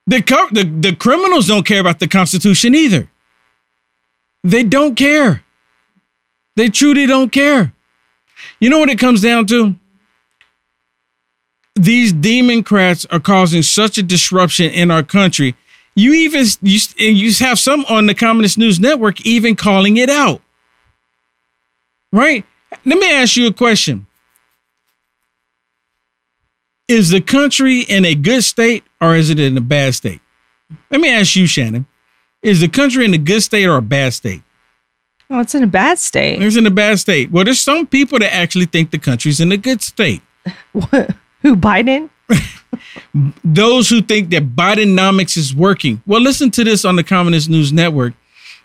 The, 0.07 0.21
the 0.53 0.65
the 0.65 0.97
criminals 0.97 1.47
don't 1.49 1.67
care 1.67 1.81
about 1.81 1.99
the 2.01 2.09
Constitution 2.09 2.75
either. 2.75 3.09
They 4.49 4.63
don't 4.63 4.95
care. 4.95 5.45
They 6.57 6.71
truly 6.71 7.05
don't 7.05 7.31
care. 7.31 7.75
You 8.61 8.71
know 8.71 8.79
what 8.79 8.89
it 8.89 8.99
comes 8.99 9.21
down 9.21 9.47
to? 9.49 9.75
These 11.75 12.15
Democrats 12.15 13.05
are 13.11 13.21
causing 13.21 13.63
such 13.63 13.99
a 13.99 14.03
disruption 14.03 14.71
in 14.71 14.91
our 14.91 15.03
country. 15.03 15.55
You 15.95 16.15
even 16.15 16.47
you, 16.63 16.81
you 16.97 17.33
have 17.45 17.59
some 17.59 17.85
on 17.91 18.07
the 18.07 18.15
Communist 18.15 18.57
News 18.57 18.81
Network 18.81 19.21
even 19.27 19.55
calling 19.55 19.99
it 19.99 20.09
out. 20.09 20.41
Right? 22.11 22.47
Let 22.87 22.99
me 22.99 23.13
ask 23.13 23.37
you 23.37 23.49
a 23.49 23.53
question. 23.53 24.07
Is 26.89 27.11
the 27.11 27.21
country 27.21 27.81
in 27.81 28.07
a 28.07 28.15
good 28.15 28.45
state 28.45 28.83
or 28.99 29.15
is 29.15 29.29
it 29.29 29.39
in 29.39 29.59
a 29.59 29.61
bad 29.61 29.95
state? 29.95 30.23
Let 30.91 31.03
me 31.03 31.11
ask 31.11 31.37
you, 31.37 31.47
Shannon. 31.47 31.87
Is 32.43 32.61
the 32.61 32.69
country 32.69 33.05
in 33.05 33.15
a 33.15 33.19
good 33.19 33.43
state 33.43 33.67
or 33.67 33.77
a 33.77 33.83
bad 33.83 34.15
state? 34.15 34.43
Oh, 35.31 35.41
it's 35.41 35.55
in 35.55 35.63
a 35.63 35.69
bad 35.69 35.99
state. 35.99 36.41
It's 36.41 36.57
in 36.57 36.67
a 36.67 36.71
bad 36.71 36.99
state. 36.99 37.31
Well, 37.31 37.45
there's 37.45 37.61
some 37.61 37.87
people 37.87 38.19
that 38.21 38.35
actually 38.35 38.67
think 38.67 38.91
the 38.91 38.99
country's 38.99 39.41
in 39.41 39.53
a 39.53 39.57
good 39.57 39.83
state. 39.83 40.23
Who, 40.73 41.57
Biden? 41.57 42.09
Those 43.45 43.91
who 43.91 44.01
think 44.01 44.31
that 44.31 44.57
Bidenomics 44.57 45.37
is 45.37 45.55
working. 45.55 46.03
Well, 46.07 46.21
listen 46.21 46.51
to 46.53 46.65
this 46.65 46.85
on 46.85 46.97
the 46.97 47.05
Communist 47.05 47.49
News 47.49 47.73
Network 47.73 48.15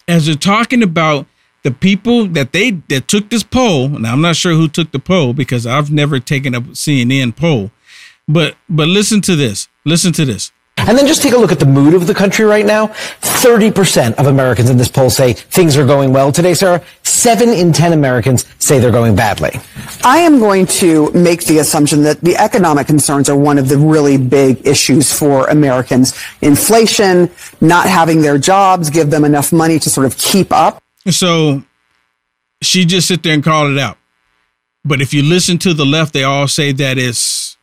as 0.08 0.26
they're 0.26 0.36
talking 0.36 0.84
about 0.84 1.26
the 1.64 1.72
people 1.72 2.28
that 2.28 2.52
they 2.52 2.72
that 2.90 3.08
took 3.08 3.30
this 3.30 3.44
poll. 3.44 3.90
Now, 3.90 4.14
I'm 4.14 4.22
not 4.22 4.36
sure 4.36 4.54
who 4.54 4.68
took 4.68 4.92
the 4.92 5.00
poll 5.00 5.34
because 5.34 5.66
I've 5.66 5.92
never 5.92 6.20
taken 6.20 6.56
a 6.56 6.62
CNN 6.62 7.36
poll. 7.36 7.72
But 8.28 8.56
but 8.70 8.88
listen 8.88 9.22
to 9.22 9.36
this. 9.36 9.68
Listen 9.86 10.14
to 10.14 10.26
this. 10.26 10.52
And 10.86 10.98
then 10.98 11.08
just 11.08 11.22
take 11.22 11.34
a 11.34 11.38
look 11.38 11.52
at 11.52 11.60
the 11.60 11.66
mood 11.66 11.94
of 11.94 12.08
the 12.08 12.14
country 12.14 12.44
right 12.44 12.66
now. 12.66 12.88
30% 13.22 14.16
of 14.16 14.28
Americans 14.28 14.70
in 14.70 14.78
this 14.78 14.90
poll 14.90 15.10
say 15.10 15.34
things 15.34 15.78
are 15.78 15.86
going 15.86 16.12
well 16.12 16.32
today, 16.32 16.54
Sarah. 16.54 16.84
Seven 17.04 17.50
in 17.50 17.72
10 17.72 17.94
Americans 17.94 18.46
say 18.60 18.80
they're 18.80 18.92
going 18.92 19.16
badly. 19.16 19.52
I 20.04 20.20
am 20.20 20.40
going 20.40 20.66
to 20.68 21.10
make 21.12 21.46
the 21.46 21.60
assumption 21.60 22.04
that 22.04 22.20
the 22.22 22.36
economic 22.36 22.88
concerns 22.88 23.30
are 23.30 23.38
one 23.38 23.58
of 23.58 23.70
the 23.70 23.78
really 23.78 24.18
big 24.18 24.68
issues 24.68 25.18
for 25.18 25.48
Americans. 25.48 26.20
Inflation, 26.42 27.32
not 27.62 27.88
having 27.88 28.22
their 28.22 28.38
jobs, 28.38 28.90
give 28.90 29.10
them 29.10 29.24
enough 29.24 29.54
money 29.54 29.80
to 29.80 29.90
sort 29.90 30.06
of 30.06 30.18
keep 30.18 30.52
up. 30.52 30.84
So 31.10 31.64
she 32.62 32.84
just 32.84 33.08
sit 33.08 33.24
there 33.24 33.34
and 33.34 33.44
called 33.44 33.72
it 33.72 33.80
out. 33.80 33.98
But 34.84 35.02
if 35.02 35.14
you 35.14 35.24
listen 35.24 35.58
to 35.60 35.74
the 35.74 35.86
left, 35.86 36.14
they 36.14 36.24
all 36.24 36.48
say 36.48 36.74
that 36.74 36.98
it's 36.98 37.58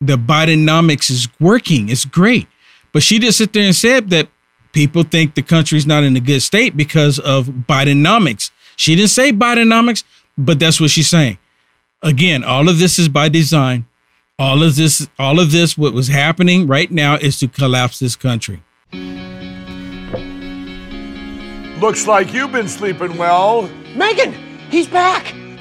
the 0.00 0.16
Bidenomics 0.16 1.10
is 1.10 1.28
working. 1.38 1.88
It's 1.88 2.04
great. 2.04 2.48
But 2.94 3.02
she 3.02 3.18
just 3.18 3.36
sit 3.38 3.52
there 3.52 3.64
and 3.64 3.74
said 3.74 4.08
that 4.10 4.28
people 4.72 5.02
think 5.02 5.34
the 5.34 5.42
country's 5.42 5.84
not 5.84 6.04
in 6.04 6.16
a 6.16 6.20
good 6.20 6.40
state 6.40 6.76
because 6.76 7.18
of 7.18 7.46
Bidenomics. 7.48 8.52
She 8.76 8.94
didn't 8.94 9.10
say 9.10 9.32
Bidenomics, 9.32 10.04
but 10.38 10.60
that's 10.60 10.80
what 10.80 10.90
she's 10.90 11.08
saying. 11.08 11.38
Again, 12.02 12.44
all 12.44 12.68
of 12.68 12.78
this 12.78 12.98
is 12.98 13.08
by 13.08 13.28
design. 13.28 13.86
All 14.38 14.62
of 14.62 14.76
this, 14.76 15.08
all 15.18 15.40
of 15.40 15.50
this, 15.50 15.76
what 15.76 15.92
was 15.92 16.08
happening 16.08 16.68
right 16.68 16.90
now 16.90 17.16
is 17.16 17.38
to 17.40 17.48
collapse 17.48 17.98
this 17.98 18.14
country. 18.14 18.62
Looks 21.80 22.06
like 22.06 22.32
you've 22.32 22.52
been 22.52 22.68
sleeping 22.68 23.16
well. 23.16 23.68
Megan, 23.96 24.32
he's 24.70 24.86
back. 24.86 25.34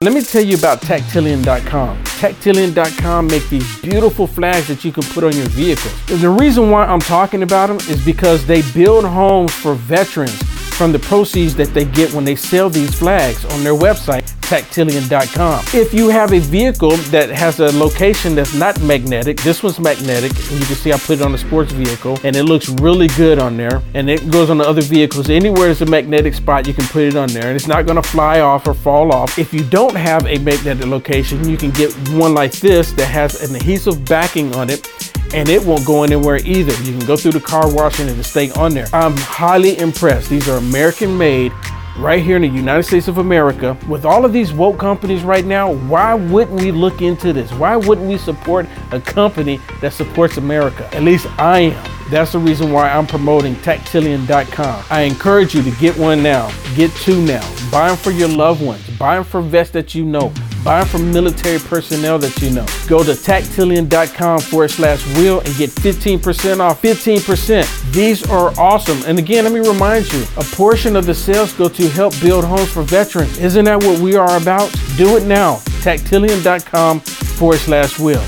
Let 0.00 0.14
me 0.14 0.22
tell 0.22 0.44
you 0.44 0.56
about 0.56 0.80
Tactilian.com. 0.80 2.04
Tactilian.com 2.04 3.26
make 3.26 3.48
these 3.48 3.82
beautiful 3.82 4.28
flags 4.28 4.68
that 4.68 4.84
you 4.84 4.92
can 4.92 5.02
put 5.02 5.24
on 5.24 5.32
your 5.32 5.48
vehicles. 5.48 6.20
The 6.20 6.30
reason 6.30 6.70
why 6.70 6.84
I'm 6.84 7.00
talking 7.00 7.42
about 7.42 7.66
them 7.66 7.78
is 7.90 8.04
because 8.04 8.46
they 8.46 8.62
build 8.70 9.04
homes 9.04 9.52
for 9.52 9.74
veterans 9.74 10.40
from 10.78 10.92
the 10.92 10.98
proceeds 11.00 11.56
that 11.56 11.74
they 11.74 11.84
get 11.84 12.12
when 12.12 12.24
they 12.24 12.36
sell 12.36 12.70
these 12.70 12.94
flags 12.96 13.44
on 13.46 13.64
their 13.64 13.74
website, 13.74 14.24
tactilian.com. 14.42 15.64
If 15.74 15.92
you 15.92 16.08
have 16.08 16.32
a 16.32 16.38
vehicle 16.38 16.96
that 17.10 17.30
has 17.30 17.58
a 17.58 17.72
location 17.76 18.36
that's 18.36 18.54
not 18.54 18.80
magnetic, 18.82 19.38
this 19.38 19.64
one's 19.64 19.80
magnetic, 19.80 20.30
and 20.30 20.60
you 20.60 20.66
can 20.66 20.76
see 20.76 20.92
I 20.92 20.98
put 20.98 21.18
it 21.18 21.22
on 21.22 21.34
a 21.34 21.38
sports 21.38 21.72
vehicle, 21.72 22.20
and 22.22 22.36
it 22.36 22.44
looks 22.44 22.68
really 22.68 23.08
good 23.08 23.40
on 23.40 23.56
there, 23.56 23.82
and 23.94 24.08
it 24.08 24.30
goes 24.30 24.50
on 24.50 24.58
the 24.58 24.64
other 24.64 24.80
vehicles. 24.80 25.28
Anywhere 25.28 25.64
there's 25.64 25.82
a 25.82 25.86
magnetic 25.86 26.32
spot, 26.32 26.68
you 26.68 26.74
can 26.74 26.84
put 26.84 27.02
it 27.02 27.16
on 27.16 27.28
there, 27.30 27.48
and 27.48 27.56
it's 27.56 27.66
not 27.66 27.84
gonna 27.84 28.00
fly 28.00 28.38
off 28.38 28.68
or 28.68 28.74
fall 28.74 29.12
off. 29.12 29.36
If 29.36 29.52
you 29.52 29.64
don't 29.64 29.96
have 29.96 30.26
a 30.26 30.38
magnetic 30.38 30.86
location, 30.86 31.48
you 31.48 31.56
can 31.56 31.72
get 31.72 31.92
one 32.10 32.34
like 32.34 32.52
this 32.52 32.92
that 32.92 33.06
has 33.06 33.50
an 33.50 33.56
adhesive 33.56 34.04
backing 34.04 34.54
on 34.54 34.70
it 34.70 35.07
and 35.34 35.48
it 35.48 35.64
won't 35.64 35.84
go 35.84 36.02
anywhere 36.02 36.36
either. 36.44 36.72
You 36.82 36.96
can 36.96 37.06
go 37.06 37.16
through 37.16 37.32
the 37.32 37.40
car 37.40 37.72
wash 37.72 38.00
and 38.00 38.08
it'll 38.08 38.22
stay 38.22 38.50
on 38.52 38.72
there. 38.72 38.86
I'm 38.92 39.16
highly 39.16 39.78
impressed. 39.78 40.30
These 40.30 40.48
are 40.48 40.58
American 40.58 41.16
made 41.16 41.52
right 41.98 42.22
here 42.22 42.36
in 42.36 42.42
the 42.42 42.48
United 42.48 42.84
States 42.84 43.08
of 43.08 43.18
America. 43.18 43.76
With 43.88 44.04
all 44.04 44.24
of 44.24 44.32
these 44.32 44.52
woke 44.52 44.78
companies 44.78 45.22
right 45.22 45.44
now, 45.44 45.72
why 45.72 46.14
wouldn't 46.14 46.60
we 46.60 46.70
look 46.70 47.02
into 47.02 47.32
this? 47.32 47.52
Why 47.52 47.76
wouldn't 47.76 48.08
we 48.08 48.18
support 48.18 48.66
a 48.92 49.00
company 49.00 49.60
that 49.80 49.92
supports 49.92 50.36
America? 50.36 50.88
At 50.94 51.02
least 51.02 51.26
I 51.38 51.60
am. 51.60 51.97
That's 52.10 52.32
the 52.32 52.38
reason 52.38 52.72
why 52.72 52.88
I'm 52.88 53.06
promoting 53.06 53.54
Tactilian.com. 53.56 54.84
I 54.90 55.02
encourage 55.02 55.54
you 55.54 55.62
to 55.62 55.70
get 55.72 55.96
one 55.98 56.22
now. 56.22 56.50
Get 56.74 56.90
two 56.92 57.20
now. 57.22 57.46
Buy 57.70 57.88
them 57.88 57.96
for 57.96 58.10
your 58.10 58.28
loved 58.28 58.62
ones. 58.62 58.82
Buy 58.98 59.16
them 59.16 59.24
for 59.24 59.42
vets 59.42 59.70
that 59.70 59.94
you 59.94 60.04
know. 60.04 60.32
Buy 60.64 60.80
them 60.80 60.88
for 60.88 60.98
military 60.98 61.58
personnel 61.58 62.18
that 62.18 62.40
you 62.40 62.50
know. 62.50 62.66
Go 62.88 63.04
to 63.04 63.14
tactilian.com 63.14 64.40
forward 64.40 64.70
slash 64.70 65.06
wheel 65.16 65.40
and 65.40 65.54
get 65.56 65.70
15% 65.70 66.60
off. 66.60 66.80
15%. 66.82 67.92
These 67.92 68.28
are 68.30 68.58
awesome. 68.58 69.02
And 69.06 69.18
again, 69.18 69.44
let 69.44 69.52
me 69.52 69.60
remind 69.60 70.10
you 70.12 70.24
a 70.36 70.44
portion 70.44 70.96
of 70.96 71.06
the 71.06 71.14
sales 71.14 71.52
go 71.52 71.68
to 71.68 71.88
help 71.90 72.18
build 72.20 72.44
homes 72.44 72.70
for 72.70 72.82
veterans. 72.82 73.38
Isn't 73.38 73.66
that 73.66 73.82
what 73.82 74.00
we 74.00 74.16
are 74.16 74.36
about? 74.36 74.74
Do 74.96 75.16
it 75.16 75.24
now. 75.24 75.60
Tactilian.com 75.82 77.00
forward 77.00 77.58
slash 77.58 77.98
wheel. 77.98 78.24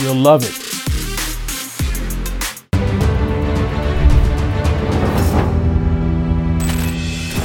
You'll 0.00 0.14
love 0.14 0.44
it. 0.44 0.65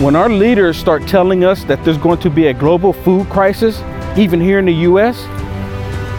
When 0.02 0.16
our 0.16 0.30
leaders 0.30 0.78
start 0.78 1.08
telling 1.08 1.44
us 1.44 1.64
that 1.66 1.86
there's 1.86 2.00
going 2.00 2.18
to 2.22 2.32
be 2.32 2.48
a 2.48 2.56
global 2.56 2.92
food 2.92 3.30
crisis, 3.30 3.84
even 4.18 4.42
here 4.42 4.58
in 4.58 4.66
the 4.66 4.74
US, 4.90 5.24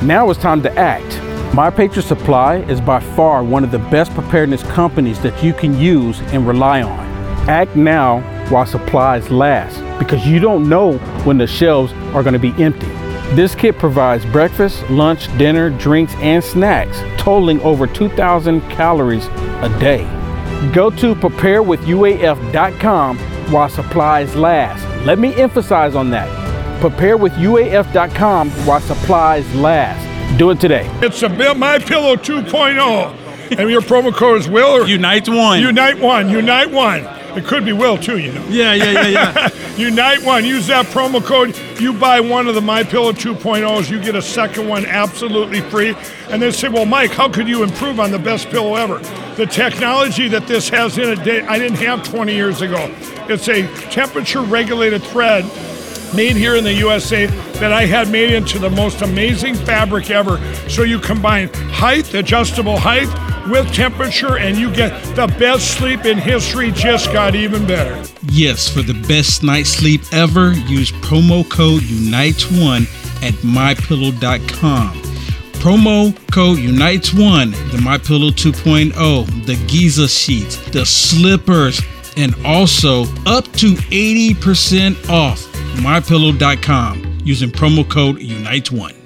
now 0.05 0.31
it's 0.31 0.39
time 0.39 0.63
to 0.63 0.71
act. 0.79 1.21
My 1.53 1.69
Patriot 1.69 2.07
Supply 2.07 2.59
is 2.59 2.81
by 2.81 3.01
far 3.01 3.43
one 3.43 3.65
of 3.65 3.73
the 3.73 3.81
best 3.81 4.15
preparedness 4.15 4.63
companies 4.63 5.19
that 5.23 5.43
you 5.43 5.53
can 5.53 5.77
use 5.77 6.21
and 6.31 6.47
rely 6.47 6.83
on. 6.83 7.01
Act 7.49 7.75
now 7.75 8.21
while 8.51 8.67
supplies 8.67 9.33
last 9.33 9.81
because 9.99 10.25
you 10.29 10.39
don't 10.39 10.69
know 10.69 10.99
when 11.25 11.37
the 11.37 11.49
shelves 11.49 11.93
are 12.15 12.23
going 12.23 12.35
to 12.35 12.39
be 12.39 12.53
empty. 12.63 12.87
This 13.35 13.57
kit 13.57 13.79
provides 13.79 14.25
breakfast, 14.27 14.89
lunch, 14.91 15.27
dinner, 15.39 15.71
drinks, 15.71 16.15
and 16.19 16.45
snacks, 16.45 17.01
totaling 17.21 17.61
over 17.63 17.89
2,000 17.89 18.61
calories 18.71 19.27
a 19.27 19.77
day. 19.81 20.05
Go 20.73 20.89
to 20.89 21.17
preparewithuaf.com 21.17 23.32
while 23.51 23.69
supplies 23.69 24.35
last. 24.35 24.87
Let 25.07 25.19
me 25.19 25.35
emphasize 25.35 25.95
on 25.95 26.11
that. 26.11 26.29
Preparewithuaf.com 26.81 28.51
while 28.51 28.81
supplies 28.81 29.55
last. 29.55 30.39
Do 30.39 30.51
it 30.51 30.61
today. 30.61 30.89
It's 31.03 31.23
a 31.23 31.55
My 31.55 31.79
Pillow 31.79 32.17
2.0, 32.17 33.59
and 33.59 33.71
your 33.71 33.83
promo 33.83 34.13
code 34.15 34.41
is 34.41 34.49
Will 34.49 34.83
or 34.83 34.87
Unite 34.87 35.29
One. 35.29 35.61
Unite 35.61 35.99
One. 36.01 36.29
Unite 36.29 36.71
One. 36.71 37.05
It 37.37 37.47
could 37.47 37.65
be 37.65 37.73
Will 37.73 37.97
too, 37.97 38.19
you 38.19 38.33
know. 38.33 38.45
Yeah, 38.49 38.75
yeah, 38.75 38.93
yeah, 38.93 39.09
yeah. 39.09 39.49
Unite 39.77 40.23
One. 40.23 40.45
Use 40.45 40.67
that 40.67 40.87
promo 40.87 41.25
code. 41.25 41.59
You 41.81 41.93
buy 41.95 42.21
one 42.21 42.47
of 42.47 42.55
the 42.55 42.61
My 42.61 42.83
Pillow 42.83 43.13
2.0s, 43.13 43.91
you 43.91 44.01
get 44.01 44.15
a 44.15 44.23
second 44.23 44.69
one 44.69 44.85
absolutely 44.85 45.63
free. 45.63 45.97
And 46.29 46.43
they 46.43 46.51
say, 46.51 46.69
well, 46.69 46.85
Mike, 46.85 47.11
how 47.11 47.29
could 47.29 47.49
you 47.49 47.63
improve 47.63 47.99
on 47.99 48.11
the 48.11 48.19
best 48.19 48.51
pillow 48.51 48.77
ever? 48.77 48.99
The 49.37 49.47
technology 49.47 50.29
that 50.29 50.47
this 50.47 50.69
has 50.69 50.99
in 50.99 51.09
it, 51.09 51.19
I 51.49 51.59
didn't 51.59 51.79
have 51.79 52.03
20 52.05 52.35
years 52.35 52.61
ago. 52.61 52.95
It's 53.29 53.49
a 53.49 53.67
temperature 53.91 54.43
regulated 54.43 55.03
thread 55.03 55.45
made 56.15 56.37
here 56.37 56.57
in 56.57 56.65
the 56.65 56.75
USA 56.75 57.27
that 57.27 57.73
I 57.73 57.87
had 57.87 58.11
made 58.11 58.31
into 58.31 58.59
the 58.59 58.69
most 58.69 59.01
amazing 59.01 59.55
fabric 59.55 60.11
ever. 60.11 60.39
So 60.69 60.83
you 60.83 60.99
combine 60.99 61.49
height, 61.71 62.13
adjustable 62.13 62.79
height, 62.79 63.09
with 63.49 63.73
temperature, 63.73 64.39
and 64.39 64.57
you 64.57 64.73
get 64.75 64.91
the 65.15 65.27
best 65.39 65.77
sleep 65.79 66.05
in 66.05 66.19
history. 66.19 66.71
Just 66.73 67.13
got 67.13 67.35
even 67.35 67.67
better. 67.67 68.03
Yes, 68.25 68.69
for 68.69 68.83
the 68.83 68.95
best 69.09 69.43
night's 69.43 69.71
sleep 69.71 70.03
ever, 70.13 70.53
use 70.53 70.93
promo 70.93 71.49
code 71.49 71.83
UNITES1 71.83 72.83
at 73.23 73.35
mypillow.com. 73.43 75.03
Promo 75.63 76.33
code 76.33 76.59
UNITES1, 76.59 77.53
the 77.71 77.79
MyPillow 77.79 78.31
2.0, 78.31 79.47
the 79.47 79.55
Giza 79.67 80.09
sheets, 80.09 80.57
the 80.71 80.85
slippers, 80.85 81.81
and 82.17 82.35
also 82.45 83.03
up 83.27 83.45
to 83.53 83.75
80% 83.75 85.09
off 85.09 85.41
mypillow.com 85.77 87.19
using 87.25 87.51
promo 87.51 87.89
code 87.89 88.17
UNITES1. 88.19 89.02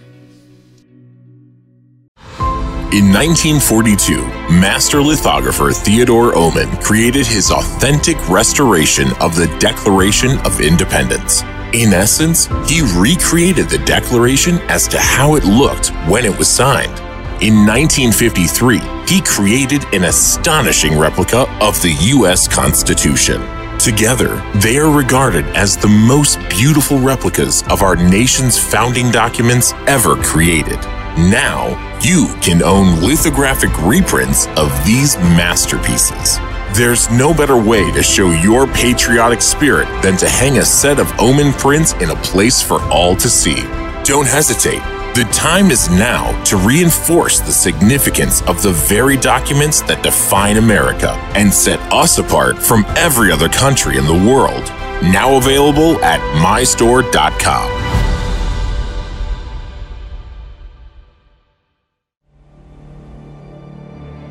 In 2.97 3.13
1942, 3.13 4.27
master 4.59 5.03
lithographer 5.03 5.71
Theodore 5.71 6.35
Oman 6.35 6.79
created 6.79 7.27
his 7.27 7.51
authentic 7.51 8.17
restoration 8.31 9.09
of 9.21 9.37
the 9.37 9.55
Declaration 9.59 10.39
of 10.47 10.63
Independence. 10.63 11.43
In 11.75 11.93
essence, 11.93 12.47
he 12.67 12.81
recreated 12.97 13.69
the 13.69 13.83
Declaration 13.85 14.61
as 14.71 14.89
to 14.89 14.99
how 14.99 15.35
it 15.35 15.45
looked 15.45 15.89
when 16.09 16.25
it 16.25 16.39
was 16.39 16.49
signed. 16.49 16.99
In 17.43 17.67
1953, 17.67 18.79
he 19.07 19.21
created 19.21 19.85
an 19.93 20.05
astonishing 20.05 20.99
replica 20.99 21.43
of 21.61 21.79
the 21.83 21.95
U.S. 22.17 22.49
Constitution. 22.49 23.43
Together, 23.79 24.43
they 24.55 24.79
are 24.79 24.91
regarded 24.91 25.45
as 25.49 25.77
the 25.77 25.87
most 25.87 26.39
beautiful 26.49 26.99
replicas 26.99 27.63
of 27.65 27.83
our 27.83 27.95
nation's 27.95 28.59
founding 28.59 29.11
documents 29.11 29.75
ever 29.87 30.17
created. 30.23 30.79
Now, 31.17 31.99
you 32.03 32.35
can 32.43 32.63
own 32.63 33.01
lithographic 33.01 33.71
reprints 33.83 34.49
of 34.49 34.71
these 34.85 35.17
masterpieces. 35.17 36.39
There's 36.75 37.11
no 37.11 37.33
better 37.33 37.57
way 37.57 37.91
to 37.93 38.03
show 38.03 38.33
your 38.33 38.67
patriotic 38.67 39.41
spirit 39.41 39.89
than 40.03 40.19
to 40.19 40.29
hang 40.29 40.59
a 40.59 40.65
set 40.65 40.99
of 40.99 41.11
Oman 41.19 41.55
prints 41.55 41.95
in 41.95 42.11
a 42.11 42.17
place 42.17 42.61
for 42.61 42.83
all 42.93 43.17
to 43.17 43.31
see. 43.31 43.63
Don't 44.05 44.29
hesitate. 44.29 44.83
The 45.15 45.27
time 45.33 45.71
is 45.71 45.89
now 45.89 46.39
to 46.45 46.59
reinforce 46.59 47.41
the 47.41 47.51
significance 47.51 48.43
of 48.43 48.61
the 48.63 48.73
very 48.73 49.17
documents 49.17 49.81
that 49.83 50.03
define 50.03 50.59
America 50.59 51.13
and 51.35 51.51
set 51.51 51.81
us 51.91 52.19
apart 52.19 52.59
from 52.59 52.85
every 52.99 53.33
other 53.33 53.49
country 53.49 53.97
in 53.97 54.05
the 54.05 54.31
world. 54.31 54.65
Now 55.03 55.39
available 55.39 55.99
at 56.05 56.21
mystore.com. 56.43 57.96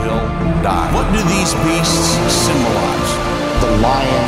will 0.00 0.24
die. 0.64 0.88
What 0.96 1.06
do 1.12 1.20
these 1.28 1.52
beasts 1.64 2.16
symbolize? 2.28 3.12
The 3.60 3.70
lion, 3.84 4.26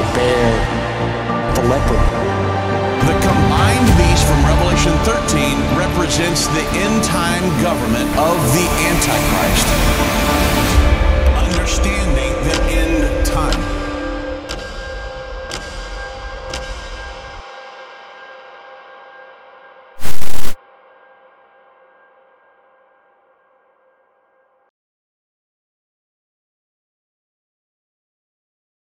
the 0.00 0.06
bear, 0.16 0.52
the 1.54 1.64
leopard. 1.68 2.06
The 3.08 3.16
combined 3.24 3.88
beast 3.96 4.24
from 4.28 4.40
Revelation 4.44 4.92
13 5.04 5.56
represents 5.76 6.46
the 6.48 6.64
end 6.76 7.04
time 7.04 7.44
government 7.62 8.08
of 8.16 8.36
the 8.52 8.66
Antichrist. 8.88 9.68
Understanding 11.36 12.32
the 12.44 12.58
end. 12.72 13.07